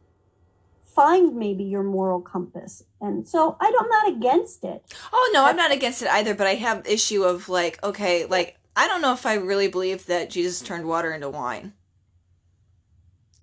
find 0.86 1.36
maybe 1.36 1.64
your 1.64 1.84
moral 1.84 2.22
compass 2.22 2.84
and 3.02 3.28
so 3.28 3.56
I 3.60 3.72
don't, 3.72 3.84
i'm 3.84 3.90
not 3.90 4.18
against 4.18 4.64
it 4.64 4.84
oh 5.14 5.32
no 5.34 5.46
i'm 5.46 5.56
not 5.56 5.72
against 5.72 6.02
it 6.02 6.10
either 6.10 6.36
but 6.36 6.46
i 6.48 6.56
have 6.56 6.86
issue 6.86 7.24
of 7.24 7.48
like 7.48 7.82
okay 7.84 8.26
like 8.26 8.58
i 8.76 8.88
don't 8.88 9.02
know 9.02 9.14
if 9.14 9.26
i 9.26 9.36
really 9.36 9.68
believe 9.68 10.06
that 10.08 10.30
jesus 10.30 10.62
turned 10.62 10.86
water 10.86 11.14
into 11.14 11.30
wine 11.30 11.74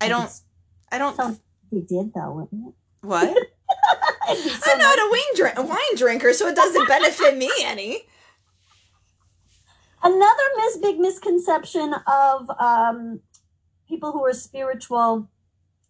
i 0.01 0.07
don't 0.07 0.31
i 0.91 0.97
don't 0.97 1.17
He 1.69 1.81
did 1.81 2.13
though, 2.13 2.31
wouldn't 2.33 2.67
it? 2.69 2.73
what 3.01 3.27
so 4.35 4.71
I'm 4.71 4.77
not 4.79 4.97
nice. 4.97 5.05
a 5.05 5.09
wine, 5.09 5.35
drink- 5.35 5.57
a 5.57 5.61
wine 5.63 5.95
drinker, 5.95 6.33
so 6.33 6.47
it 6.47 6.55
doesn't 6.55 6.87
benefit 6.87 7.37
me 7.37 7.49
any. 7.63 8.01
another 10.03 10.43
mis- 10.57 10.77
big 10.77 10.99
misconception 10.99 11.93
of 12.07 12.49
um, 12.59 13.19
people 13.87 14.11
who 14.11 14.25
are 14.25 14.33
spiritual, 14.33 15.29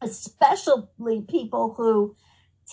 especially 0.01 1.21
people 1.27 1.73
who 1.77 2.15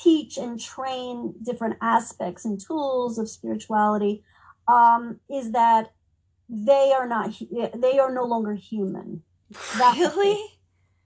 teach 0.02 0.36
and 0.36 0.60
train 0.60 1.34
different 1.42 1.76
aspects 1.80 2.44
and 2.44 2.60
tools 2.60 3.18
of 3.18 3.28
spirituality, 3.28 4.22
um, 4.68 5.20
is 5.30 5.52
that 5.52 5.92
they 6.48 6.92
are 6.92 7.08
not 7.08 7.32
they 7.74 7.98
are 7.98 8.12
no 8.12 8.24
longer 8.24 8.54
human. 8.54 9.22
Really? 9.78 10.38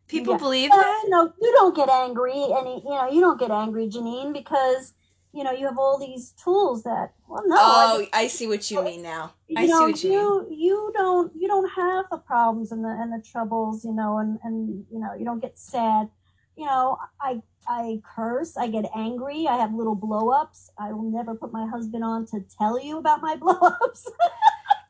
People 0.08 0.34
Yeah. 0.34 0.38
believe 0.38 0.70
Well, 0.70 0.80
that? 0.80 1.02
you 1.04 1.10
know, 1.10 1.32
you 1.40 1.52
don't 1.52 1.76
get 1.76 1.88
angry, 1.88 2.42
and 2.52 2.66
you 2.82 2.90
know, 2.90 3.08
you 3.10 3.20
don't 3.20 3.38
get 3.38 3.50
angry, 3.50 3.88
Janine, 3.88 4.32
because 4.32 4.94
you 5.32 5.44
know 5.44 5.52
you 5.52 5.66
have 5.66 5.78
all 5.78 5.98
these 5.98 6.32
tools 6.42 6.82
that. 6.84 7.14
Well, 7.28 7.42
no, 7.46 7.56
I 7.56 7.60
oh, 7.60 8.06
I 8.12 8.26
see 8.28 8.46
what 8.46 8.70
you 8.70 8.82
mean 8.82 9.02
now. 9.02 9.34
you 9.48 9.58
I 9.58 9.66
see 9.66 9.70
know, 9.72 9.86
what 9.86 10.02
you 10.04 10.10
mean. 10.10 10.18
you 10.18 10.46
you 10.50 10.92
don't 10.94 11.32
you 11.38 11.48
don't 11.48 11.68
have 11.70 12.06
the 12.10 12.18
problems 12.18 12.72
and 12.72 12.84
the 12.84 12.88
and 12.88 13.12
the 13.12 13.22
troubles, 13.22 13.84
you 13.84 13.92
know, 13.92 14.18
and 14.18 14.38
and 14.42 14.84
you 14.90 14.98
know 14.98 15.14
you 15.18 15.24
don't 15.24 15.40
get 15.40 15.58
sad. 15.58 16.08
You 16.56 16.66
know, 16.66 16.98
I 17.20 17.42
I 17.68 18.00
curse, 18.16 18.56
I 18.56 18.68
get 18.68 18.86
angry, 18.96 19.46
I 19.48 19.56
have 19.58 19.74
little 19.74 19.94
blow 19.94 20.30
ups. 20.30 20.70
I 20.78 20.92
will 20.92 21.10
never 21.10 21.34
put 21.34 21.52
my 21.52 21.66
husband 21.66 22.02
on 22.02 22.26
to 22.28 22.40
tell 22.58 22.80
you 22.80 22.98
about 22.98 23.20
my 23.22 23.36
blow 23.42 23.58
ups. 23.60 24.06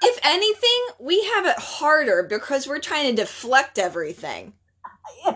If 0.03 0.19
anything, 0.25 0.81
we 1.01 1.25
have 1.35 1.47
it 1.47 1.59
harder 1.59 2.23
because 2.23 2.67
we're 2.69 2.79
trying 2.79 3.15
to 3.15 3.23
deflect 3.23 3.79
everything. 3.79 4.53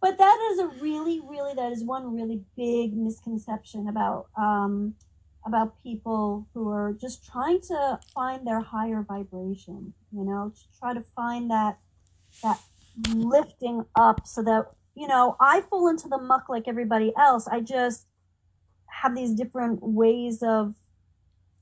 but 0.00 0.18
that 0.18 0.50
is 0.52 0.58
a 0.58 0.68
really 0.82 1.20
really 1.20 1.54
that 1.54 1.72
is 1.72 1.84
one 1.84 2.14
really 2.14 2.42
big 2.56 2.96
misconception 2.96 3.88
about 3.88 4.26
um 4.36 4.94
about 5.46 5.80
people 5.82 6.46
who 6.52 6.68
are 6.68 6.92
just 7.00 7.24
trying 7.24 7.60
to 7.60 7.98
find 8.14 8.46
their 8.46 8.60
higher 8.60 9.04
vibration 9.06 9.92
you 10.12 10.24
know 10.24 10.52
to 10.54 10.78
try 10.78 10.92
to 10.92 11.02
find 11.14 11.50
that 11.50 11.78
that 12.42 12.60
lifting 13.14 13.84
up 13.94 14.26
so 14.26 14.42
that 14.42 14.66
you 14.94 15.06
know 15.06 15.36
i 15.40 15.60
fall 15.62 15.88
into 15.88 16.08
the 16.08 16.18
muck 16.18 16.48
like 16.48 16.66
everybody 16.66 17.12
else. 17.16 17.46
I 17.46 17.60
just 17.60 18.08
have 18.88 19.14
these 19.14 19.34
different 19.34 19.82
ways 19.82 20.42
of 20.42 20.74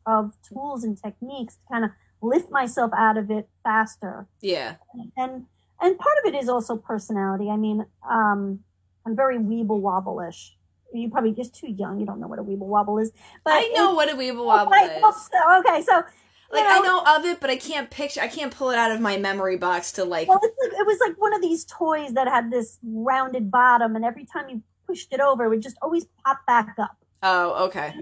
of 0.07 0.33
tools 0.49 0.85
and 0.85 0.97
techniques 1.01 1.57
to 1.57 1.61
kind 1.71 1.85
of 1.85 1.91
lift 2.23 2.51
myself 2.51 2.93
out 2.97 3.19
of 3.19 3.31
it 3.31 3.49
faster. 3.63 4.27
Yeah. 4.41 4.77
and 4.95 5.13
and 5.17 5.47
part 5.81 6.19
of 6.25 6.33
it 6.33 6.37
is 6.37 6.49
also 6.49 6.77
personality. 6.77 7.51
I 7.51 7.57
mean, 7.57 7.85
um, 8.09 8.61
I'm 9.05 9.17
very 9.17 9.39
weeble 9.39 9.81
wobble-ish. 9.81 10.57
You 10.93 11.11
probably 11.11 11.33
just 11.33 11.55
too 11.55 11.69
young. 11.69 12.01
You 12.01 12.07
don't 12.07 12.21
know 12.21 12.29
what 12.29 12.39
a 12.39 12.43
weeble 12.43 12.67
wobble 12.67 12.99
is. 12.99 13.13
But 13.45 13.55
I 13.55 13.73
know 13.75 13.95
what 13.95 14.11
a 14.11 14.17
weeble 14.17 14.45
wobble 14.47 14.73
is. 14.73 15.31
okay, 15.59 15.83
so 15.83 16.03
Like 16.51 16.63
you 16.63 16.69
I 16.69 16.81
know 16.81 17.03
of 17.17 17.25
it, 17.25 17.41
but 17.41 17.51
I 17.51 17.57
can't 17.57 17.91
picture. 17.91 18.21
I 18.21 18.29
can't 18.29 18.55
pull 18.55 18.71
it 18.71 18.79
out 18.79 18.93
of 18.93 19.01
my 19.01 19.17
memory 19.17 19.57
box 19.57 19.93
to 19.93 20.05
like. 20.05 20.29
Well, 20.29 20.41
it's 20.43 20.57
like, 20.63 20.81
it 20.81 20.87
was 20.87 20.99
like 21.01 21.21
one 21.21 21.35
of 21.35 21.43
these 21.43 21.65
toys 21.65 22.13
that 22.15 22.29
had 22.29 22.51
this 22.51 22.79
rounded 22.85 23.51
bottom, 23.51 23.97
and 23.97 24.05
every 24.05 24.25
time 24.25 24.49
you 24.49 24.63
pushed 24.87 25.13
it 25.13 25.21
over, 25.21 25.45
it 25.45 25.49
would 25.49 25.63
just 25.63 25.77
always 25.83 26.07
pop 26.25 26.39
back 26.47 26.75
up. 26.79 26.97
Oh, 27.23 27.67
okay. 27.67 27.95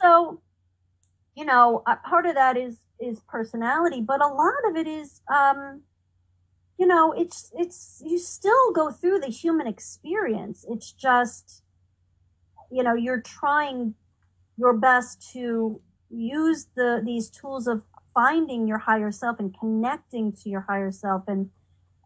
So, 0.00 0.40
you 1.34 1.44
know, 1.44 1.82
uh, 1.86 1.96
part 1.96 2.26
of 2.26 2.34
that 2.34 2.56
is 2.56 2.78
is 3.00 3.20
personality, 3.28 4.00
but 4.00 4.22
a 4.22 4.28
lot 4.28 4.52
of 4.68 4.76
it 4.76 4.86
is, 4.86 5.20
um, 5.32 5.82
you 6.78 6.86
know, 6.86 7.12
it's 7.12 7.50
it's 7.58 8.00
you 8.04 8.18
still 8.18 8.72
go 8.72 8.90
through 8.90 9.20
the 9.20 9.26
human 9.26 9.66
experience. 9.66 10.64
It's 10.70 10.92
just, 10.92 11.62
you 12.70 12.84
know, 12.84 12.94
you're 12.94 13.20
trying 13.20 13.94
your 14.56 14.74
best 14.74 15.30
to 15.32 15.80
use 16.08 16.68
the 16.76 17.02
these 17.04 17.30
tools 17.30 17.66
of 17.66 17.82
finding 18.14 18.68
your 18.68 18.78
higher 18.78 19.10
self 19.10 19.40
and 19.40 19.56
connecting 19.58 20.32
to 20.32 20.48
your 20.48 20.62
higher 20.62 20.92
self 20.92 21.24
and 21.26 21.50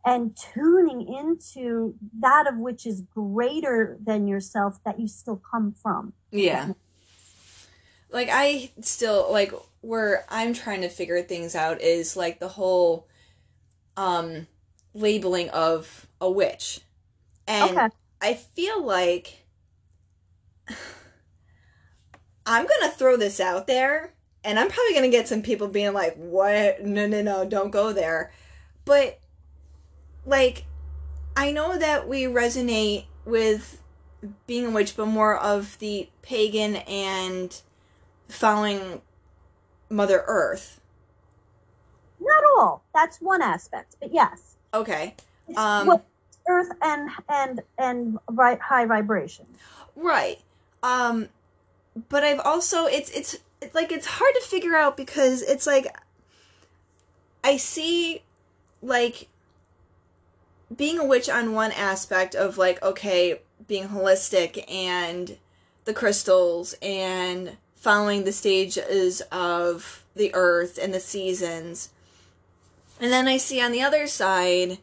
and 0.04 0.36
tuning 0.36 1.06
into 1.06 1.94
that 2.20 2.46
of 2.48 2.56
which 2.56 2.86
is 2.86 3.02
greater 3.14 3.98
than 4.04 4.26
yourself 4.26 4.78
that 4.84 4.98
you 4.98 5.06
still 5.06 5.40
come 5.50 5.72
from. 5.72 6.12
Yeah. 6.30 6.72
Like 8.10 8.28
I 8.32 8.70
still 8.80 9.30
like 9.30 9.52
where 9.82 10.24
I'm 10.30 10.54
trying 10.54 10.80
to 10.80 10.88
figure 10.88 11.22
things 11.22 11.54
out 11.54 11.82
is 11.82 12.16
like 12.16 12.40
the 12.40 12.48
whole 12.48 13.06
um 13.98 14.46
labeling 14.94 15.50
of 15.50 16.06
a 16.20 16.30
witch. 16.30 16.80
And 17.46 17.82
Okay. 17.82 17.88
I 18.20 18.34
feel 18.34 18.82
like 18.84 19.46
I'm 22.46 22.66
going 22.66 22.90
to 22.90 22.96
throw 22.96 23.16
this 23.16 23.40
out 23.40 23.66
there 23.66 24.14
and 24.44 24.58
I'm 24.58 24.68
probably 24.68 24.92
going 24.92 25.10
to 25.10 25.16
get 25.16 25.28
some 25.28 25.42
people 25.42 25.68
being 25.68 25.92
like, 25.92 26.16
"What? 26.16 26.82
No, 26.84 27.06
no, 27.06 27.22
no, 27.22 27.44
don't 27.44 27.70
go 27.70 27.92
there." 27.92 28.32
But 28.84 29.20
like 30.24 30.64
I 31.36 31.52
know 31.52 31.78
that 31.78 32.08
we 32.08 32.24
resonate 32.24 33.06
with 33.24 33.82
being 34.46 34.66
a 34.66 34.70
witch, 34.70 34.96
but 34.96 35.06
more 35.06 35.36
of 35.38 35.78
the 35.78 36.10
pagan 36.22 36.76
and 36.76 37.60
following 38.28 39.02
Mother 39.90 40.24
Earth. 40.26 40.80
Not 42.18 42.42
all. 42.56 42.86
That's 42.94 43.20
one 43.20 43.42
aspect, 43.42 43.96
but 44.00 44.12
yes. 44.14 44.51
Okay. 44.74 45.14
Um, 45.56 45.86
well, 45.86 46.04
earth 46.48 46.70
and 46.82 47.10
and 47.28 47.62
and 47.78 48.18
right 48.30 48.60
high 48.60 48.86
vibration. 48.86 49.46
Right. 49.96 50.40
Um 50.82 51.28
but 52.08 52.24
I've 52.24 52.40
also 52.40 52.86
it's 52.86 53.10
it's 53.10 53.36
it's 53.60 53.74
like 53.74 53.92
it's 53.92 54.06
hard 54.06 54.32
to 54.34 54.40
figure 54.40 54.74
out 54.74 54.96
because 54.96 55.42
it's 55.42 55.66
like 55.66 55.86
I 57.44 57.56
see 57.56 58.22
like 58.82 59.28
being 60.74 60.98
a 60.98 61.04
witch 61.04 61.28
on 61.28 61.52
one 61.52 61.72
aspect 61.72 62.34
of 62.34 62.58
like 62.58 62.82
okay, 62.82 63.40
being 63.66 63.88
holistic 63.88 64.64
and 64.70 65.36
the 65.84 65.92
crystals 65.94 66.74
and 66.80 67.56
following 67.74 68.24
the 68.24 68.32
stages 68.32 69.20
of 69.32 70.04
the 70.14 70.30
earth 70.34 70.78
and 70.80 70.94
the 70.94 71.00
seasons. 71.00 71.90
And 73.02 73.12
then 73.12 73.26
I 73.26 73.36
see 73.36 73.60
on 73.60 73.72
the 73.72 73.82
other 73.82 74.06
side 74.06 74.78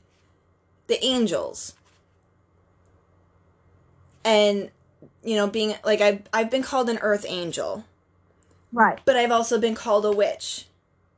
the 0.88 1.02
angels. 1.04 1.74
And 4.26 4.72
you 5.24 5.38
know, 5.38 5.48
being 5.48 5.76
like 5.86 6.02
I've 6.02 6.24
I've 6.34 6.52
been 6.52 6.62
called 6.62 6.90
an 6.90 7.00
earth 7.02 7.26
angel, 7.28 7.86
Right, 8.74 9.00
but 9.06 9.16
I've 9.16 9.32
also 9.32 9.58
been 9.58 9.74
called 9.74 10.06
a 10.06 10.12
witch, 10.12 10.66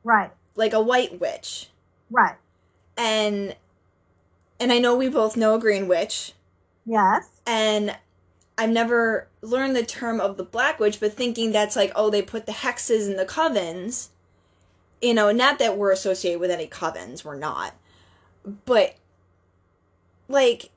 right, 0.04 0.30
like 0.54 0.72
a 0.72 0.80
white 0.80 1.20
witch. 1.20 1.68
right. 2.08 2.36
And 2.96 3.56
and 4.60 4.72
I 4.72 4.78
know 4.78 4.94
we 4.96 5.08
both 5.08 5.36
know 5.36 5.56
a 5.56 5.58
green 5.58 5.88
witch, 5.88 6.34
Yes. 6.86 7.28
and 7.44 7.96
I've 8.56 8.70
never 8.70 9.26
learned 9.40 9.74
the 9.74 9.84
term 9.84 10.20
of 10.20 10.36
the 10.36 10.44
black 10.44 10.78
witch, 10.78 11.00
but 11.00 11.12
thinking 11.14 11.50
that's 11.50 11.74
like, 11.74 11.90
oh, 11.96 12.10
they 12.10 12.22
put 12.22 12.46
the 12.46 12.52
hexes 12.52 13.10
in 13.10 13.16
the 13.16 13.26
covens. 13.26 14.10
You 15.02 15.12
know, 15.12 15.32
not 15.32 15.58
that 15.58 15.76
we're 15.76 15.92
associated 15.92 16.40
with 16.40 16.50
any 16.50 16.66
covens, 16.66 17.24
we're 17.24 17.36
not. 17.36 17.74
But 18.64 18.96
like 20.28 20.70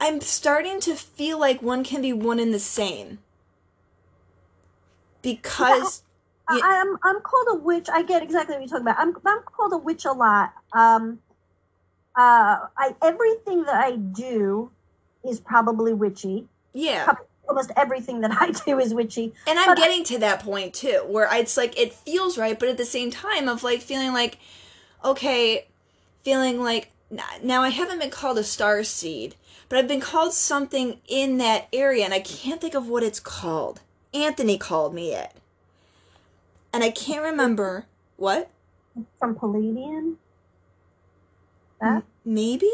I'm 0.00 0.20
starting 0.20 0.80
to 0.80 0.94
feel 0.94 1.40
like 1.40 1.62
one 1.62 1.82
can 1.82 2.02
be 2.02 2.12
one 2.12 2.38
and 2.38 2.52
the 2.52 2.58
same. 2.58 3.20
Because 5.22 6.02
I, 6.46 6.56
Yeah. 6.56 6.62
I'm 6.64 6.98
I'm 7.02 7.20
called 7.22 7.46
a 7.52 7.54
witch. 7.54 7.88
I 7.90 8.02
get 8.02 8.22
exactly 8.22 8.54
what 8.54 8.60
you're 8.60 8.68
talking 8.68 8.82
about. 8.82 8.98
I'm 8.98 9.16
I'm 9.24 9.42
called 9.44 9.72
a 9.72 9.78
witch 9.78 10.04
a 10.04 10.12
lot. 10.12 10.52
Um, 10.74 11.20
uh, 12.16 12.68
I 12.76 12.94
everything 13.02 13.62
that 13.64 13.76
I 13.76 13.96
do 13.96 14.70
is 15.24 15.40
probably 15.40 15.94
witchy. 15.94 16.46
yeah. 16.74 17.14
Almost 17.48 17.72
everything 17.76 18.20
that 18.22 18.30
I 18.40 18.50
do 18.52 18.78
is 18.78 18.94
witchy. 18.94 19.34
And 19.46 19.58
I'm 19.58 19.68
But- 19.68 19.78
getting 19.78 20.04
to 20.04 20.18
that 20.20 20.40
point 20.40 20.74
too, 20.74 21.02
where 21.06 21.28
it's 21.32 21.56
like 21.56 21.78
it 21.78 21.92
feels 21.92 22.38
right, 22.38 22.58
but 22.58 22.68
at 22.68 22.76
the 22.76 22.84
same 22.84 23.10
time 23.10 23.48
of 23.48 23.62
like 23.62 23.80
feeling 23.80 24.12
like, 24.12 24.38
okay, 25.04 25.66
feeling 26.22 26.60
like 26.62 26.90
now 27.42 27.62
I 27.62 27.68
haven't 27.68 28.00
been 28.00 28.10
called 28.10 28.38
a 28.38 28.44
star 28.44 28.82
seed, 28.82 29.34
but 29.68 29.78
I've 29.78 29.86
been 29.88 30.00
called 30.00 30.32
something 30.32 31.00
in 31.06 31.38
that 31.38 31.68
area, 31.72 32.04
and 32.04 32.14
I 32.14 32.20
can't 32.20 32.60
think 32.60 32.74
of 32.74 32.88
what 32.88 33.02
it's 33.02 33.20
called. 33.20 33.80
Anthony 34.12 34.56
called 34.58 34.94
me 34.94 35.12
it, 35.14 35.32
and 36.72 36.82
I 36.82 36.90
can't 36.90 37.22
remember 37.22 37.86
what. 38.16 38.48
From 39.18 39.34
Pleiadian. 39.34 40.14
That? 41.80 41.96
M- 41.96 42.02
maybe, 42.24 42.70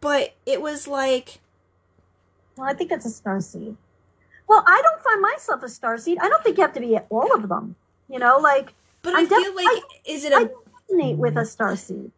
but 0.00 0.34
it 0.46 0.60
was 0.60 0.86
like 0.88 1.40
Well, 2.58 2.68
I 2.68 2.74
think 2.74 2.90
that's 2.90 3.06
a 3.06 3.10
star 3.10 3.40
seed. 3.40 3.76
Well, 4.48 4.64
I 4.66 4.80
don't 4.82 5.02
find 5.02 5.20
myself 5.22 5.62
a 5.62 5.68
star 5.68 5.98
seed. 5.98 6.18
I 6.20 6.28
don't 6.28 6.42
think 6.42 6.56
you 6.56 6.62
have 6.62 6.72
to 6.74 6.80
be 6.80 6.98
all 7.10 7.32
of 7.34 7.48
them. 7.48 7.76
You 8.08 8.18
know, 8.18 8.38
like 8.38 8.74
But 9.02 9.14
I 9.14 9.20
I'm 9.20 9.28
feel 9.28 9.38
def- 9.44 9.54
like 9.54 9.82
is 10.06 10.24
it 10.24 10.32
I 10.32 10.42
a 10.42 10.46
resonate 10.94 11.16
with 11.18 11.36
a 11.36 11.44
star 11.44 11.76
seed. 11.76 12.10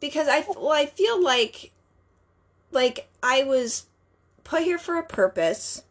because 0.00 0.28
I 0.28 0.44
well 0.48 0.72
I 0.72 0.86
feel 0.86 1.22
like 1.22 1.72
like 2.70 3.08
I 3.22 3.44
was 3.44 3.86
put 4.44 4.62
here 4.62 4.78
for 4.78 4.96
a 4.96 5.02
purpose. 5.02 5.82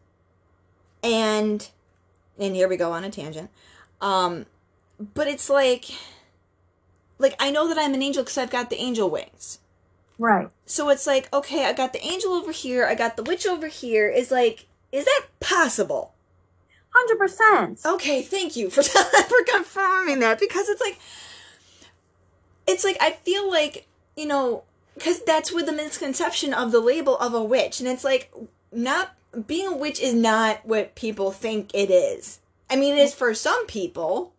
And 1.02 1.68
and 2.38 2.54
here 2.56 2.68
we 2.68 2.76
go 2.76 2.92
on 2.92 3.04
a 3.04 3.10
tangent. 3.10 3.50
Um 4.00 4.46
but 5.14 5.26
it's 5.28 5.50
like 5.50 5.86
like 7.18 7.34
I 7.40 7.50
know 7.50 7.68
that 7.68 7.78
I'm 7.78 7.94
an 7.94 8.02
angel 8.02 8.24
cuz 8.24 8.38
I've 8.38 8.50
got 8.50 8.70
the 8.70 8.76
angel 8.80 9.10
wings. 9.10 9.58
Right. 10.18 10.50
So 10.66 10.88
it's 10.88 11.06
like, 11.06 11.32
okay, 11.32 11.64
I 11.64 11.72
got 11.72 11.92
the 11.92 12.04
angel 12.04 12.32
over 12.32 12.52
here, 12.52 12.84
I 12.84 12.94
got 12.94 13.16
the 13.16 13.22
witch 13.22 13.46
over 13.46 13.68
here. 13.68 14.08
Is 14.08 14.30
like 14.30 14.66
is 14.90 15.04
that 15.04 15.26
possible? 15.40 16.14
Hundred 16.90 17.18
percent. 17.18 17.80
Okay, 17.84 18.22
thank 18.22 18.56
you 18.56 18.70
for 18.70 18.82
for 18.82 19.44
confirming 19.46 20.20
that 20.20 20.40
because 20.40 20.68
it's 20.68 20.80
like 20.80 20.98
it's 22.66 22.84
like 22.84 22.96
I 23.00 23.12
feel 23.12 23.48
like, 23.48 23.86
you 24.16 24.26
know, 24.26 24.64
cuz 24.98 25.20
that's 25.20 25.52
with 25.52 25.66
the 25.66 25.72
misconception 25.72 26.52
of 26.52 26.72
the 26.72 26.80
label 26.80 27.16
of 27.18 27.34
a 27.34 27.42
witch 27.42 27.80
and 27.80 27.88
it's 27.88 28.04
like 28.04 28.32
not 28.72 29.14
being 29.46 29.66
a 29.66 29.76
witch 29.76 30.00
is 30.00 30.14
not 30.14 30.64
what 30.64 30.94
people 30.94 31.30
think 31.30 31.70
it 31.74 31.90
is. 31.90 32.40
I 32.70 32.76
mean, 32.76 32.94
it 32.96 33.00
is 33.00 33.14
for 33.14 33.34
some 33.34 33.66
people, 33.66 34.32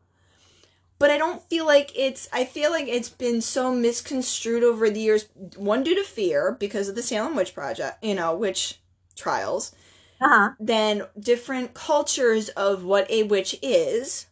but 1.00 1.10
I 1.10 1.18
don't 1.18 1.42
feel 1.50 1.66
like 1.66 1.92
it's 1.96 2.28
I 2.32 2.46
feel 2.46 2.70
like 2.72 2.88
it's 2.88 3.10
been 3.10 3.42
so 3.42 3.74
misconstrued 3.74 4.64
over 4.64 4.90
the 4.90 5.00
years 5.00 5.28
one 5.56 5.84
due 5.84 5.96
to 5.96 6.04
fear 6.04 6.56
because 6.60 6.88
of 6.90 6.96
the 6.96 7.02
Salem 7.02 7.36
witch 7.36 7.54
project, 7.56 8.04
you 8.04 8.16
know, 8.16 8.36
witch 8.36 8.80
trials 9.16 9.74
Uh-huh. 10.22 10.52
then 10.60 11.04
different 11.20 11.74
cultures 11.74 12.50
of 12.50 12.84
what 12.84 13.10
a 13.10 13.24
witch 13.24 13.58
is. 13.62 14.28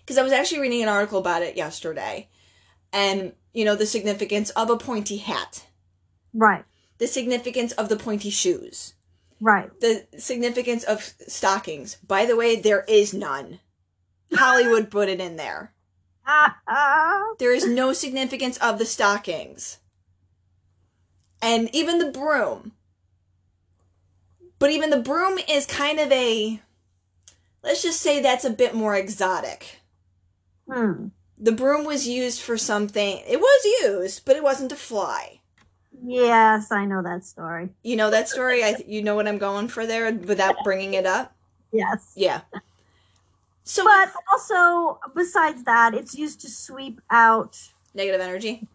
Because 0.00 0.18
I 0.18 0.22
was 0.22 0.32
actually 0.32 0.60
reading 0.60 0.82
an 0.82 0.88
article 0.88 1.18
about 1.18 1.42
it 1.42 1.56
yesterday, 1.56 2.28
and 2.92 3.32
you 3.52 3.64
know 3.64 3.74
the 3.74 3.86
significance 3.86 4.50
of 4.50 4.70
a 4.70 4.76
pointy 4.76 5.16
hat, 5.16 5.66
Right. 6.32 6.64
the 6.98 7.06
significance 7.08 7.72
of 7.72 7.88
the 7.88 7.96
pointy 7.96 8.30
shoes, 8.30 8.94
Right. 9.40 9.68
the 9.80 10.06
significance 10.18 10.84
of 10.84 11.12
stockings. 11.26 11.96
By 12.06 12.24
the 12.26 12.36
way, 12.36 12.54
there 12.56 12.84
is 12.86 13.12
none. 13.12 13.58
Hollywood 14.34 14.90
put 14.90 15.08
it 15.08 15.20
in 15.20 15.36
there. 15.36 15.72
There 17.38 17.52
is 17.52 17.66
no 17.66 17.92
significance 17.92 18.56
of 18.58 18.78
the 18.78 18.86
stockings. 18.86 19.78
And 21.42 21.68
even 21.74 21.98
the 21.98 22.10
broom. 22.10 22.72
But 24.58 24.70
even 24.70 24.90
the 24.90 24.96
broom 25.00 25.38
is 25.48 25.66
kind 25.66 26.00
of 26.00 26.10
a. 26.10 26.60
Let's 27.62 27.82
just 27.82 28.00
say 28.00 28.20
that's 28.20 28.44
a 28.44 28.50
bit 28.50 28.74
more 28.74 28.96
exotic. 28.96 29.80
hmm. 30.68 31.08
The 31.38 31.52
broom 31.52 31.84
was 31.84 32.08
used 32.08 32.40
for 32.40 32.56
something. 32.56 33.22
It 33.28 33.38
was 33.38 33.64
used, 33.82 34.24
but 34.24 34.36
it 34.36 34.42
wasn't 34.42 34.70
to 34.70 34.76
fly. 34.76 35.40
Yes, 36.02 36.72
I 36.72 36.86
know 36.86 37.02
that 37.02 37.24
story. 37.24 37.68
You 37.82 37.96
know 37.96 38.10
that 38.10 38.28
story? 38.30 38.64
I, 38.64 38.76
you 38.86 39.02
know 39.02 39.14
what 39.14 39.28
I'm 39.28 39.38
going 39.38 39.68
for 39.68 39.86
there 39.86 40.12
without 40.12 40.56
bringing 40.64 40.94
it 40.94 41.04
up? 41.04 41.34
Yes. 41.72 42.12
Yeah. 42.16 42.40
So, 43.66 43.84
But 43.84 44.12
also, 44.30 45.00
besides 45.14 45.64
that, 45.64 45.92
it's 45.92 46.14
used 46.14 46.40
to 46.42 46.48
sweep 46.48 47.00
out. 47.10 47.58
negative 47.94 48.20
energy? 48.20 48.68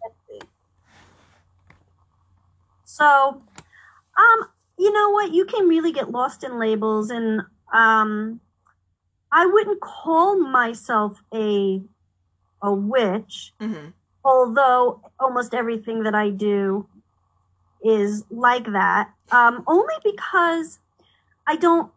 So, 2.84 3.06
um, 3.06 4.40
you 4.78 4.92
know 4.92 5.12
what? 5.12 5.32
You 5.34 5.46
can 5.46 5.70
really 5.70 5.94
get 5.94 6.12
lost 6.12 6.44
in 6.44 6.60
labels, 6.60 7.10
and 7.10 7.42
um, 7.74 8.42
I 9.32 9.46
wouldn't 9.46 9.80
call 9.80 10.38
myself 10.38 11.22
a 11.34 11.82
a 12.62 12.74
witch, 12.74 13.54
hmm 13.62 13.90
although 14.26 15.02
almost 15.20 15.54
everything 15.54 16.04
that 16.04 16.14
I 16.14 16.30
do 16.30 16.88
is 17.84 18.26
like 18.30 18.66
that. 18.66 19.14
Um, 19.32 19.64
only 19.68 19.96
because 20.04 20.80
I 21.48 21.56
don't. 21.56 21.92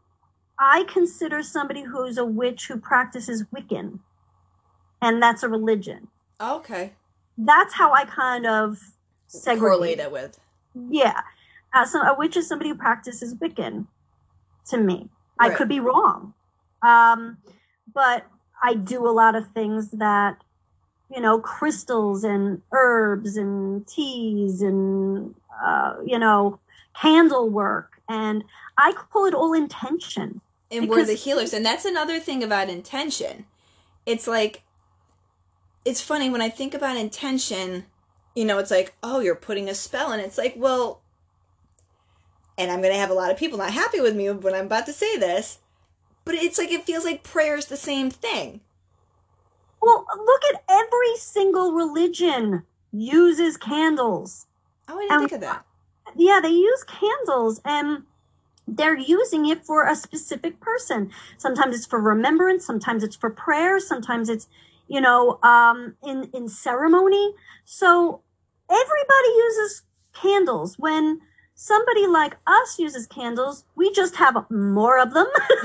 I 0.58 0.84
consider 0.84 1.42
somebody 1.42 1.82
who's 1.82 2.16
a 2.16 2.24
witch 2.24 2.66
who 2.68 2.78
practices 2.78 3.44
Wiccan, 3.54 3.98
and 5.02 5.22
that's 5.22 5.42
a 5.42 5.48
religion. 5.48 6.08
Okay. 6.40 6.92
That's 7.36 7.74
how 7.74 7.92
I 7.92 8.04
kind 8.04 8.46
of 8.46 8.78
segregate. 9.26 9.60
Correlate 9.60 9.98
it 9.98 10.12
with. 10.12 10.38
Yeah. 10.90 11.20
Uh, 11.72 11.84
so 11.84 12.00
a 12.02 12.16
witch 12.16 12.36
is 12.36 12.46
somebody 12.46 12.70
who 12.70 12.76
practices 12.76 13.34
Wiccan 13.34 13.86
to 14.68 14.78
me. 14.78 15.08
I 15.38 15.50
could 15.50 15.68
be 15.68 15.80
wrong. 15.80 16.34
Um, 16.82 17.38
but 17.92 18.26
I 18.62 18.74
do 18.74 19.06
a 19.06 19.10
lot 19.10 19.34
of 19.34 19.48
things 19.48 19.90
that, 19.90 20.38
you 21.10 21.20
know, 21.20 21.40
crystals 21.40 22.22
and 22.22 22.62
herbs 22.72 23.36
and 23.36 23.86
teas 23.86 24.62
and, 24.62 25.34
uh, 25.64 25.96
you 26.04 26.18
know, 26.18 26.60
candle 27.00 27.50
work. 27.50 28.00
And 28.08 28.44
I 28.78 28.92
call 28.92 29.26
it 29.26 29.34
all 29.34 29.52
intention. 29.54 30.40
and 30.70 30.88
we're 30.88 31.04
the 31.04 31.14
healers. 31.14 31.52
And 31.52 31.64
that's 31.64 31.84
another 31.84 32.18
thing 32.18 32.42
about 32.42 32.68
intention. 32.68 33.46
It's 34.06 34.26
like 34.26 34.62
it's 35.84 36.00
funny 36.00 36.30
when 36.30 36.40
i 36.40 36.48
think 36.48 36.72
about 36.72 36.96
intention 36.96 37.84
you 38.34 38.42
know 38.42 38.56
it's 38.58 38.70
like 38.70 38.94
oh 39.02 39.20
you're 39.20 39.34
putting 39.34 39.68
a 39.68 39.74
spell 39.74 40.12
and 40.12 40.22
it's 40.22 40.38
like 40.38 40.54
well 40.56 41.02
and 42.56 42.70
i'm 42.70 42.80
gonna 42.80 42.94
have 42.94 43.10
a 43.10 43.14
lot 43.14 43.30
of 43.30 43.36
people 43.36 43.58
not 43.58 43.70
happy 43.70 44.00
with 44.00 44.16
me 44.16 44.30
when 44.30 44.54
i'm 44.54 44.64
about 44.64 44.86
to 44.86 44.94
say 44.94 45.18
this 45.18 45.58
but 46.24 46.34
it's 46.34 46.56
like 46.56 46.70
it 46.72 46.84
feels 46.84 47.04
like 47.04 47.22
prayer 47.22 47.54
is 47.56 47.66
the 47.66 47.76
same 47.76 48.10
thing. 48.10 48.60
Well, 49.82 50.06
look 50.16 50.40
at 50.54 50.64
every 50.70 51.16
single 51.18 51.72
religion 51.74 52.62
uses 52.92 53.58
candles. 53.58 54.46
oh 54.88 54.96
i 54.96 55.00
didn't 55.02 55.12
Um, 55.12 55.20
think 55.20 55.32
of 55.32 55.40
that. 55.42 55.66
yeah, 56.16 56.40
they 56.42 56.48
use 56.48 56.82
candles 56.84 57.60
and 57.62 58.04
they're 58.66 58.98
using 58.98 59.46
it 59.46 59.64
for 59.64 59.86
a 59.86 59.94
specific 59.94 60.60
person. 60.60 61.10
Sometimes 61.38 61.76
it's 61.76 61.86
for 61.86 62.00
remembrance, 62.00 62.64
sometimes 62.64 63.02
it's 63.02 63.16
for 63.16 63.30
prayer, 63.30 63.78
sometimes 63.78 64.28
it's, 64.28 64.48
you 64.88 65.00
know, 65.00 65.38
um, 65.42 65.96
in, 66.02 66.30
in 66.32 66.48
ceremony. 66.48 67.34
So 67.64 68.22
everybody 68.70 69.28
uses 69.36 69.82
candles. 70.12 70.78
When 70.78 71.20
somebody 71.54 72.06
like 72.06 72.36
us 72.46 72.78
uses 72.78 73.06
candles, 73.06 73.64
we 73.76 73.92
just 73.92 74.16
have 74.16 74.50
more 74.50 74.98
of 74.98 75.12
them. 75.12 75.26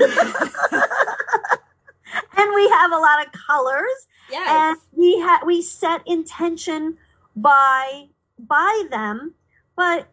and 2.36 2.54
we 2.54 2.68
have 2.68 2.92
a 2.92 2.98
lot 2.98 3.24
of 3.24 3.32
colors 3.32 4.06
yes 4.30 4.48
and 4.48 4.76
we 4.92 5.20
ha- 5.20 5.42
we 5.46 5.62
set 5.62 6.02
intention 6.06 6.96
by 7.36 8.06
by 8.38 8.84
them 8.90 9.34
but 9.76 10.08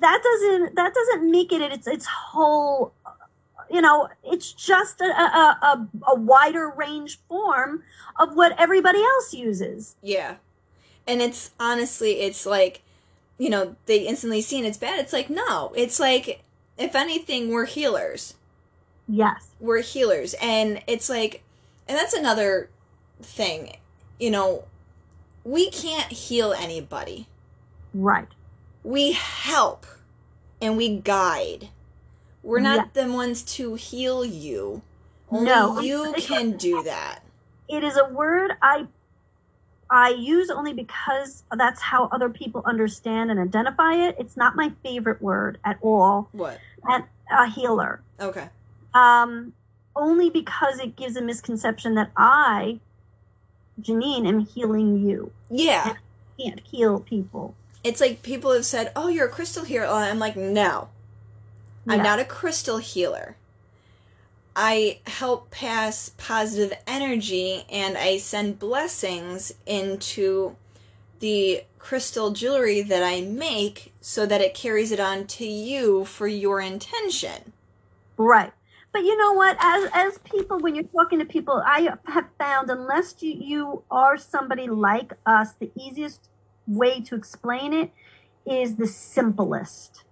that 0.00 0.22
doesn't 0.22 0.74
that 0.76 0.94
doesn't 0.94 1.30
make 1.30 1.52
it 1.52 1.60
its 1.72 1.86
its 1.86 2.06
whole 2.06 2.92
you 3.70 3.80
know 3.80 4.08
it's 4.24 4.52
just 4.52 5.00
a, 5.00 5.04
a, 5.04 5.58
a, 5.62 5.88
a 6.08 6.14
wider 6.14 6.70
range 6.70 7.18
form 7.28 7.82
of 8.18 8.36
what 8.36 8.58
everybody 8.58 9.00
else 9.02 9.34
uses. 9.34 9.96
Yeah. 10.02 10.36
And 11.06 11.22
it's 11.22 11.50
honestly 11.58 12.20
it's 12.20 12.46
like 12.46 12.82
you 13.38 13.50
know 13.50 13.76
they 13.86 13.98
instantly 13.98 14.42
see 14.42 14.58
and 14.58 14.66
it's 14.66 14.78
bad. 14.78 14.98
It's 14.98 15.12
like 15.12 15.30
no 15.30 15.72
it's 15.74 15.98
like 15.98 16.42
if 16.78 16.94
anything 16.94 17.50
we're 17.50 17.66
healers. 17.66 18.34
Yes. 19.08 19.48
We're 19.60 19.82
healers. 19.82 20.34
And 20.40 20.82
it's 20.86 21.08
like 21.08 21.42
and 21.88 21.96
that's 21.96 22.14
another 22.14 22.70
thing 23.22 23.76
you 24.18 24.30
know 24.30 24.64
we 25.44 25.70
can't 25.70 26.12
heal 26.12 26.52
anybody. 26.52 27.28
Right 27.94 28.28
we 28.86 29.12
help 29.12 29.84
and 30.62 30.76
we 30.76 30.96
guide. 31.00 31.68
We're 32.44 32.60
not 32.60 32.94
the 32.94 33.10
ones 33.10 33.42
to 33.56 33.74
heal 33.74 34.24
you. 34.24 34.82
Only 35.28 35.46
No. 35.46 35.80
you 35.80 36.14
can 36.18 36.56
do 36.56 36.84
that. 36.84 37.18
It 37.68 37.82
is 37.82 37.96
a 37.96 38.04
word 38.12 38.52
i 38.62 38.86
i 39.90 40.10
use 40.10 40.50
only 40.50 40.72
because 40.72 41.42
that's 41.56 41.80
how 41.80 42.08
other 42.12 42.28
people 42.28 42.62
understand 42.64 43.32
and 43.32 43.40
identify 43.40 43.94
it. 43.94 44.14
It's 44.20 44.36
not 44.36 44.54
my 44.54 44.72
favorite 44.84 45.20
word 45.20 45.58
at 45.64 45.78
all. 45.82 46.28
What? 46.30 46.60
And 46.84 47.02
a 47.30 47.50
healer. 47.50 48.00
Okay. 48.20 48.48
Um, 48.94 49.52
only 49.96 50.30
because 50.30 50.78
it 50.78 50.94
gives 50.94 51.16
a 51.16 51.22
misconception 51.22 51.96
that 51.96 52.12
I, 52.16 52.78
Janine, 53.80 54.28
am 54.28 54.40
healing 54.40 55.04
you. 55.04 55.32
yeah. 55.50 55.94
Can't 56.38 56.60
heal 56.60 57.00
people. 57.00 57.54
It's 57.84 58.00
like 58.00 58.22
people 58.22 58.52
have 58.52 58.66
said 58.66 58.92
oh 58.96 59.08
you're 59.08 59.26
a 59.26 59.30
crystal 59.30 59.64
healer 59.64 59.86
i'm 59.86 60.18
like 60.18 60.36
no 60.36 60.88
I'm 61.88 62.02
not 62.02 62.18
a 62.18 62.24
crystal 62.24 62.78
healer. 62.78 63.36
I 64.54 65.00
help 65.06 65.50
pass 65.50 66.12
positive 66.16 66.76
energy 66.86 67.64
and 67.70 67.96
I 67.96 68.16
send 68.16 68.58
blessings 68.58 69.52
into 69.66 70.56
the 71.20 71.64
crystal 71.78 72.32
jewelry 72.32 72.82
that 72.82 73.02
I 73.02 73.20
make 73.20 73.92
so 74.00 74.26
that 74.26 74.40
it 74.40 74.54
carries 74.54 74.92
it 74.92 74.98
on 75.00 75.26
to 75.26 75.46
you 75.46 76.04
for 76.04 76.26
your 76.26 76.60
intention. 76.60 77.52
right. 78.16 78.52
But 78.92 79.04
you 79.04 79.14
know 79.18 79.34
what? 79.34 79.58
As 79.60 79.90
as 79.92 80.18
people, 80.20 80.58
when 80.58 80.74
you're 80.74 80.84
talking 80.84 81.18
to 81.18 81.26
people, 81.26 81.62
I 81.66 81.90
have 82.06 82.28
found 82.38 82.70
unless 82.70 83.22
you 83.22 83.34
you 83.38 83.82
are 83.90 84.16
somebody 84.16 84.68
like 84.68 85.12
us, 85.26 85.52
the 85.52 85.70
easiest 85.78 86.30
way 86.66 87.00
to 87.02 87.14
explain 87.14 87.72
it 87.72 87.90
is 88.46 88.76
the 88.76 88.86
simplest. 88.86 90.04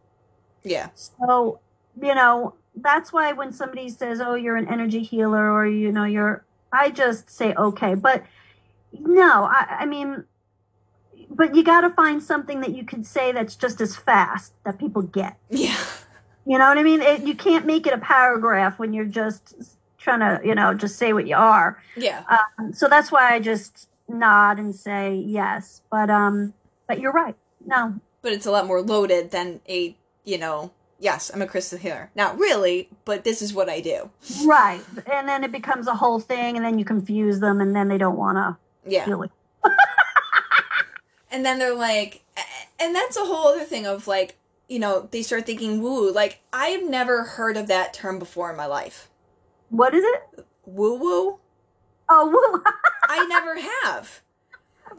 Yeah. 0.63 0.89
So, 0.95 1.61
you 2.01 2.15
know, 2.15 2.55
that's 2.77 3.13
why 3.13 3.33
when 3.33 3.53
somebody 3.53 3.89
says, 3.89 4.21
"Oh, 4.21 4.35
you're 4.35 4.57
an 4.57 4.69
energy 4.69 5.03
healer," 5.03 5.53
or 5.53 5.67
you 5.67 5.93
know, 5.93 6.05
you're, 6.05 6.45
I 6.73 6.91
just 6.91 7.31
say, 7.31 7.55
"Okay," 7.55 7.95
but 7.95 8.25
no, 8.93 9.45
I, 9.45 9.79
I 9.81 9.87
mean, 9.87 10.25
but 11.31 11.55
you 11.55 11.63
got 11.63 11.83
to 11.83 11.91
find 11.91 12.23
something 12.23 12.61
that 12.61 12.75
you 12.75 12.85
can 12.85 13.05
say 13.05 13.33
that's 13.33 13.57
just 13.57 13.81
as 13.81 13.97
fast 13.97 14.53
that 14.65 14.79
people 14.79 15.03
get. 15.03 15.37
Yeah. 15.51 15.77
You 16.47 16.59
know 16.59 16.69
what 16.69 16.79
I 16.79 16.83
mean? 16.83 17.01
It, 17.01 17.23
you 17.23 17.35
can't 17.35 17.67
make 17.67 17.87
it 17.87 17.93
a 17.93 17.99
paragraph 17.99 18.79
when 18.79 18.93
you're 18.93 19.07
just 19.07 19.55
trying 19.99 20.21
to, 20.21 20.47
you 20.47 20.55
know, 20.55 20.75
just 20.75 20.97
say 20.97 21.13
what 21.13 21.27
you 21.27 21.37
are. 21.37 21.83
Yeah. 21.97 22.23
Um, 22.59 22.73
so 22.73 22.89
that's 22.89 23.11
why 23.11 23.33
I 23.33 23.41
just 23.41 23.89
nod 24.09 24.59
and 24.59 24.75
say 24.75 25.15
yes. 25.15 25.83
But 25.91 26.11
um, 26.11 26.55
but 26.87 27.01
you're 27.01 27.13
right. 27.13 27.35
No, 27.67 27.95
But 28.23 28.33
it's 28.33 28.47
a 28.47 28.51
lot 28.51 28.67
more 28.67 28.83
loaded 28.83 29.31
than 29.31 29.61
a, 29.69 29.97
you 30.25 30.37
know, 30.39 30.71
yes, 30.99 31.31
I'm 31.33 31.41
a 31.43 31.47
crystal 31.47 31.79
healer. 31.79 32.11
Not 32.15 32.39
really, 32.39 32.91
but 33.07 33.25
this 33.25 33.41
is 33.41 33.55
what 33.55 33.69
I 33.71 33.81
do. 33.81 34.11
right. 34.45 34.83
And 35.11 35.27
then 35.29 35.45
it 35.45 35.53
becomes 35.53 35.87
a 35.87 35.95
whole 35.95 36.21
thing, 36.21 36.57
and 36.57 36.65
then 36.65 36.79
you 36.79 36.85
confuse 36.85 37.41
them, 37.41 37.61
and 37.63 37.75
then 37.75 37.89
they 37.89 37.97
don't 37.99 38.17
want 38.19 38.37
to 38.37 38.57
Yeah. 38.91 39.15
with. 39.15 39.31
And 41.31 41.45
then 41.45 41.59
they're 41.59 41.75
like, 41.75 42.23
and 42.79 42.95
that's 42.95 43.17
a 43.17 43.25
whole 43.25 43.49
other 43.49 43.65
thing 43.65 43.87
of 43.87 44.07
like, 44.07 44.37
you 44.69 44.79
know, 44.79 45.09
they 45.11 45.23
start 45.23 45.47
thinking 45.47 45.83
woo. 45.83 46.13
Like, 46.13 46.41
I've 46.53 46.89
never 46.89 47.25
heard 47.25 47.57
of 47.57 47.67
that 47.69 47.93
term 47.93 48.19
before 48.21 48.51
in 48.51 48.57
my 48.57 48.67
life. 48.67 49.11
What 49.71 49.95
is 49.95 50.05
it? 50.05 50.47
Woo 50.65 50.95
woo? 50.97 51.39
Oh, 52.09 52.29
woo. 52.55 52.65
I 53.09 53.23
never 53.23 53.57
have. 53.61 54.23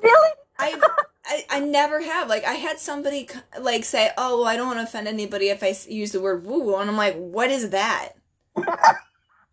really? 0.03 0.31
I, 0.59 0.83
I 1.25 1.45
I 1.49 1.59
never 1.61 2.01
have. 2.01 2.29
Like 2.29 2.45
I 2.45 2.53
had 2.53 2.79
somebody 2.79 3.29
like 3.59 3.85
say, 3.85 4.11
"Oh, 4.17 4.39
well, 4.39 4.47
I 4.47 4.57
don't 4.57 4.67
want 4.67 4.79
to 4.79 4.83
offend 4.83 5.07
anybody 5.07 5.49
if 5.49 5.63
I 5.63 5.75
use 5.89 6.11
the 6.13 6.21
word 6.21 6.45
woo 6.45 6.61
woo," 6.63 6.77
and 6.77 6.89
I'm 6.89 6.97
like, 6.97 7.15
"What 7.17 7.51
is 7.51 7.71
that?" 7.71 8.11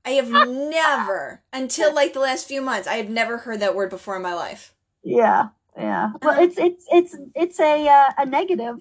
I 0.05 0.11
have 0.13 0.31
never, 0.31 1.43
until 1.53 1.95
like 1.95 2.15
the 2.15 2.21
last 2.21 2.49
few 2.49 2.63
months, 2.63 2.89
I 2.89 2.97
have 2.97 3.11
never 3.11 3.39
heard 3.39 3.61
that 3.61 3.77
word 3.77 3.91
before 3.91 4.17
in 4.17 4.23
my 4.23 4.35
life. 4.35 4.75
Yeah, 5.05 5.49
yeah. 5.77 6.13
Well, 6.23 6.43
it's 6.43 6.59
it's 6.59 6.87
it's 6.93 7.17
it's 7.35 7.61
a 7.61 7.89
uh, 7.89 8.11
a 8.19 8.27
negative. 8.27 8.77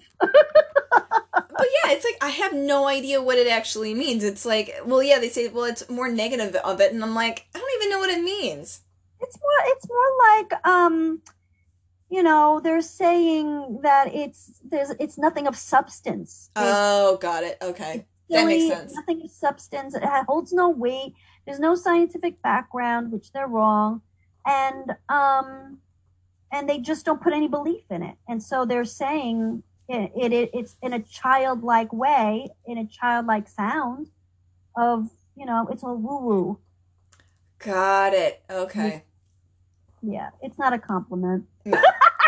But 1.62 1.68
yeah, 1.84 1.92
it's 1.92 2.04
like 2.04 2.18
I 2.20 2.30
have 2.30 2.52
no 2.52 2.88
idea 2.88 3.22
what 3.22 3.38
it 3.38 3.46
actually 3.46 3.94
means. 3.94 4.24
It's 4.24 4.44
like, 4.44 4.74
well, 4.84 5.00
yeah, 5.00 5.20
they 5.20 5.28
say, 5.28 5.46
well, 5.46 5.66
it's 5.66 5.88
more 5.88 6.08
negative 6.08 6.56
of 6.56 6.80
it, 6.80 6.92
and 6.92 7.04
I'm 7.04 7.14
like, 7.14 7.46
I 7.54 7.60
don't 7.60 7.70
even 7.76 7.88
know 7.88 8.00
what 8.00 8.10
it 8.10 8.20
means. 8.20 8.80
It's 9.20 9.38
more 9.38 9.66
it's 9.66 9.88
more 9.88 10.50
like 10.50 10.66
um, 10.66 11.22
you 12.10 12.24
know, 12.24 12.60
they're 12.64 12.82
saying 12.82 13.78
that 13.84 14.12
it's 14.12 14.60
there's 14.64 14.90
it's 14.98 15.18
nothing 15.18 15.46
of 15.46 15.54
substance. 15.54 16.50
It's 16.56 16.56
Oh, 16.56 17.16
got 17.20 17.44
it. 17.44 17.58
Okay, 17.62 18.06
that 18.30 18.44
makes 18.44 18.66
sense. 18.66 18.92
Nothing 18.92 19.22
of 19.22 19.30
substance. 19.30 19.94
It 19.94 20.02
holds 20.26 20.52
no 20.52 20.68
weight. 20.68 21.14
There's 21.46 21.60
no 21.60 21.76
scientific 21.76 22.42
background, 22.42 23.12
which 23.12 23.30
they're 23.30 23.46
wrong, 23.46 24.02
and 24.44 24.96
um, 25.08 25.78
and 26.50 26.68
they 26.68 26.78
just 26.78 27.06
don't 27.06 27.22
put 27.22 27.32
any 27.32 27.46
belief 27.46 27.84
in 27.88 28.02
it. 28.02 28.16
And 28.28 28.42
so 28.42 28.64
they're 28.64 28.84
saying 28.84 29.62
it, 29.88 30.12
it, 30.16 30.32
it 30.32 30.50
it's 30.54 30.76
in 30.82 30.92
a 30.92 31.00
childlike 31.00 31.92
way, 31.92 32.48
in 32.66 32.78
a 32.78 32.86
childlike 32.86 33.48
sound, 33.48 34.10
of 34.76 35.10
you 35.36 35.46
know, 35.46 35.68
it's 35.70 35.82
all 35.82 35.96
woo 35.96 36.20
woo. 36.20 36.58
Got 37.58 38.14
it. 38.14 38.42
Okay. 38.50 39.04
Yeah, 40.02 40.30
it's 40.40 40.58
not 40.58 40.72
a 40.72 40.78
compliment. 40.78 41.46
well, 41.64 41.80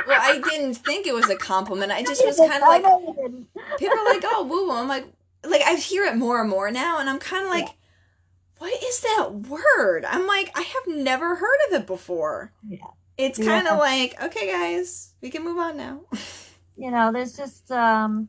I 0.09 0.41
didn't 0.51 0.75
think 0.75 1.07
it 1.07 1.15
was 1.15 1.29
a 1.29 1.37
compliment. 1.37 1.91
I 1.91 2.03
just 2.03 2.25
was 2.25 2.37
kind 2.51 2.63
of 2.63 2.69
like, 2.69 2.83
know 2.83 3.01
you 3.01 3.15
didn't. 3.15 3.49
people 3.79 3.99
are 3.99 4.05
like, 4.05 4.23
oh, 4.25 4.45
woo 4.45 4.69
woo. 4.69 4.75
I'm 4.75 4.89
like, 4.89 5.07
like 5.45 5.63
I 5.63 5.75
hear 5.75 6.05
it 6.05 6.17
more 6.17 6.41
and 6.41 6.49
more 6.49 6.71
now, 6.71 6.99
and 6.99 7.11
I'm 7.11 7.19
kind 7.19 7.45
of 7.45 7.51
like, 7.51 7.69
what 8.59 8.73
is 8.83 9.01
that 9.01 9.33
word? 9.33 10.05
I'm 10.05 10.27
like, 10.27 10.51
I 10.55 10.63
have 10.63 10.97
never 10.97 11.35
heard 11.35 11.59
of 11.69 11.81
it 11.81 11.87
before. 11.87 12.53
Yeah. 12.67 12.79
It's 13.17 13.39
kind 13.39 13.69
of 13.69 13.79
like, 13.79 14.21
okay, 14.23 14.51
guys, 14.51 15.15
we 15.21 15.31
can 15.31 15.45
move 15.45 15.59
on 15.59 15.77
now. 15.77 16.01
you 16.77 16.91
know 16.91 17.13
there's 17.13 17.37
just 17.37 17.71
um 17.71 18.29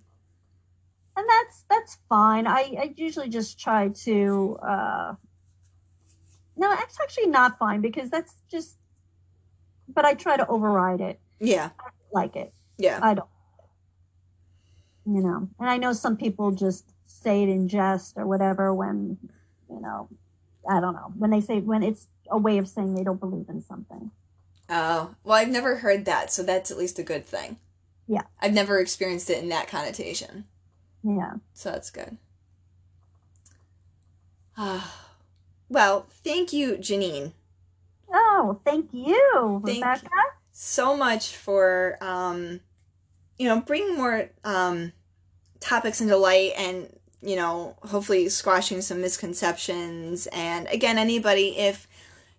and 1.17 1.26
that's 1.30 1.65
that's 1.69 1.97
fine. 2.09 2.47
I 2.47 2.76
i 2.80 2.93
usually 2.95 3.30
just 3.30 3.59
try 3.59 3.89
to 4.03 4.57
uh 4.61 5.13
no 6.57 6.72
it's 6.73 6.99
actually 7.01 7.27
not 7.27 7.57
fine 7.57 7.81
because 7.81 8.09
that's 8.09 8.34
just 8.49 8.77
but 9.88 10.05
i 10.05 10.13
try 10.13 10.38
to 10.38 10.47
override 10.47 11.01
it. 11.01 11.19
Yeah, 11.39 11.69
like 12.11 12.35
it. 12.35 12.53
Yeah, 12.77 12.99
i 13.01 13.13
don't 13.13 13.30
you 15.05 15.22
know 15.22 15.47
and 15.59 15.69
i 15.69 15.77
know 15.77 15.93
some 15.93 16.17
people 16.17 16.51
just 16.51 16.91
say 17.05 17.43
it 17.43 17.49
in 17.49 17.67
jest 17.67 18.17
or 18.17 18.26
whatever 18.26 18.73
when 18.73 19.17
you 19.69 19.80
know 19.80 20.09
i 20.67 20.80
don't 20.80 20.95
know 20.95 21.13
when 21.15 21.30
they 21.30 21.41
say 21.41 21.59
when 21.59 21.84
it's 21.84 22.07
a 22.31 22.38
way 22.38 22.57
of 22.57 22.67
saying 22.67 22.95
they 22.95 23.03
don't 23.03 23.19
believe 23.19 23.49
in 23.49 23.61
something. 23.61 24.11
Oh, 24.69 25.13
well, 25.23 25.38
I've 25.38 25.49
never 25.49 25.77
heard 25.77 26.05
that, 26.05 26.31
so 26.31 26.41
that's 26.41 26.72
at 26.72 26.77
least 26.77 26.97
a 26.97 27.03
good 27.03 27.26
thing. 27.26 27.57
Yeah. 28.07 28.22
I've 28.40 28.53
never 28.53 28.80
experienced 28.80 29.30
it 29.30 29.41
in 29.41 29.49
that 29.49 29.68
connotation, 29.68 30.45
yeah 31.03 31.34
so 31.53 31.72
that's 31.72 31.90
good. 31.90 32.18
well, 35.69 36.06
thank 36.23 36.53
you, 36.53 36.73
Janine. 36.77 37.34
oh 38.14 38.60
thank 38.64 38.90
you 38.94 39.61
Thank 39.65 39.84
rebecca 39.84 40.10
so 40.52 40.95
much 40.95 41.36
for 41.36 41.98
um 41.99 42.61
you 43.38 43.48
know 43.48 43.60
bringing 43.61 43.98
more 43.98 44.30
um 44.45 44.94
topics 45.60 45.99
into 45.99 46.15
light 46.15 46.53
and 46.57 46.88
you 47.22 47.36
know 47.36 47.76
hopefully 47.84 48.30
squashing 48.30 48.82
some 48.82 49.02
misconceptions 49.02 50.27
and 50.32 50.68
again 50.68 50.98
anybody 50.98 51.57
if 51.57 51.88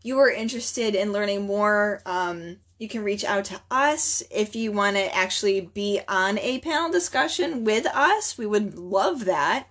you 0.03 0.19
are 0.19 0.31
interested 0.31 0.95
in 0.95 1.13
learning 1.13 1.47
more 1.47 2.01
um 2.07 2.57
you 2.79 2.89
can 2.89 3.03
reach 3.03 3.25
out 3.25 3.47
to 3.47 3.61
us. 3.71 4.23
If 4.31 4.55
you 4.55 4.73
want 4.73 4.97
to 4.97 5.15
actually 5.15 5.61
be 5.63 6.01
on 6.09 6.39
a 6.39 6.59
panel 6.59 6.91
discussion 6.91 7.65
with 7.65 7.87
us 7.87 8.37
we 8.37 8.47
would 8.47 8.79
love 8.79 9.25
that. 9.25 9.67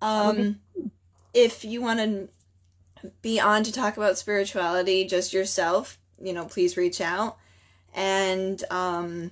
Um 0.00 0.60
if 1.32 1.64
you 1.64 1.82
want 1.82 2.00
to 2.00 2.28
be 3.22 3.38
on 3.38 3.62
to 3.64 3.72
talk 3.72 3.96
about 3.96 4.16
spirituality 4.16 5.04
just 5.04 5.32
yourself 5.32 5.98
you 6.20 6.32
know 6.32 6.44
please 6.46 6.76
reach 6.76 7.00
out. 7.00 7.36
And 7.94 8.62
um 8.70 9.30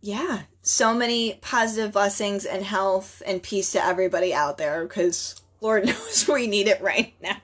yeah 0.00 0.42
so 0.62 0.92
many 0.94 1.34
positive 1.40 1.92
blessings 1.92 2.44
and 2.44 2.64
health 2.64 3.22
and 3.26 3.42
peace 3.42 3.72
to 3.72 3.84
everybody 3.84 4.34
out 4.34 4.58
there 4.58 4.82
because 4.84 5.40
lord 5.60 5.86
knows 5.86 6.26
we 6.28 6.46
need 6.46 6.68
it 6.68 6.80
right 6.80 7.14
now. 7.22 7.36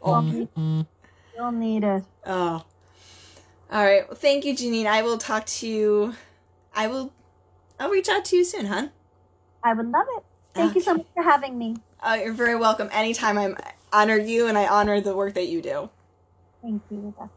You'll 1.37 1.53
need 1.53 1.85
it. 1.85 2.03
Oh 2.25 2.65
all 3.71 3.85
right. 3.85 4.09
Well, 4.09 4.17
thank 4.17 4.45
you 4.45 4.55
janine. 4.55 4.87
I 4.87 5.03
will 5.03 5.19
talk 5.19 5.47
to 5.47 5.69
you. 5.69 6.15
I 6.75 6.87
will 6.89 7.13
i'll 7.81 7.91
reach 7.91 8.09
out 8.09 8.25
to 8.27 8.37
you 8.37 8.45
soon 8.45 8.67
hon 8.67 8.91
I 9.63 9.73
would 9.75 9.87
love 9.87 10.07
it. 10.17 10.25
Thank 10.55 10.75
you 10.75 10.81
so 10.81 10.95
much 10.95 11.07
for 11.15 11.23
having 11.23 11.59
me. 11.59 11.77
uh, 12.01 12.19
you're 12.23 12.33
very 12.33 12.57
welcome. 12.57 12.89
Anytime 12.93 13.39
i'm 13.39 13.57
honor 13.93 14.17
you 14.19 14.47
and 14.47 14.57
i 14.59 14.67
honor 14.67 15.01
the 15.01 15.15
work 15.17 15.35
that 15.35 15.47
you 15.49 15.63
do. 15.63 15.91
Thank 16.63 16.83
you, 16.91 16.99
Rebecca. 17.07 17.31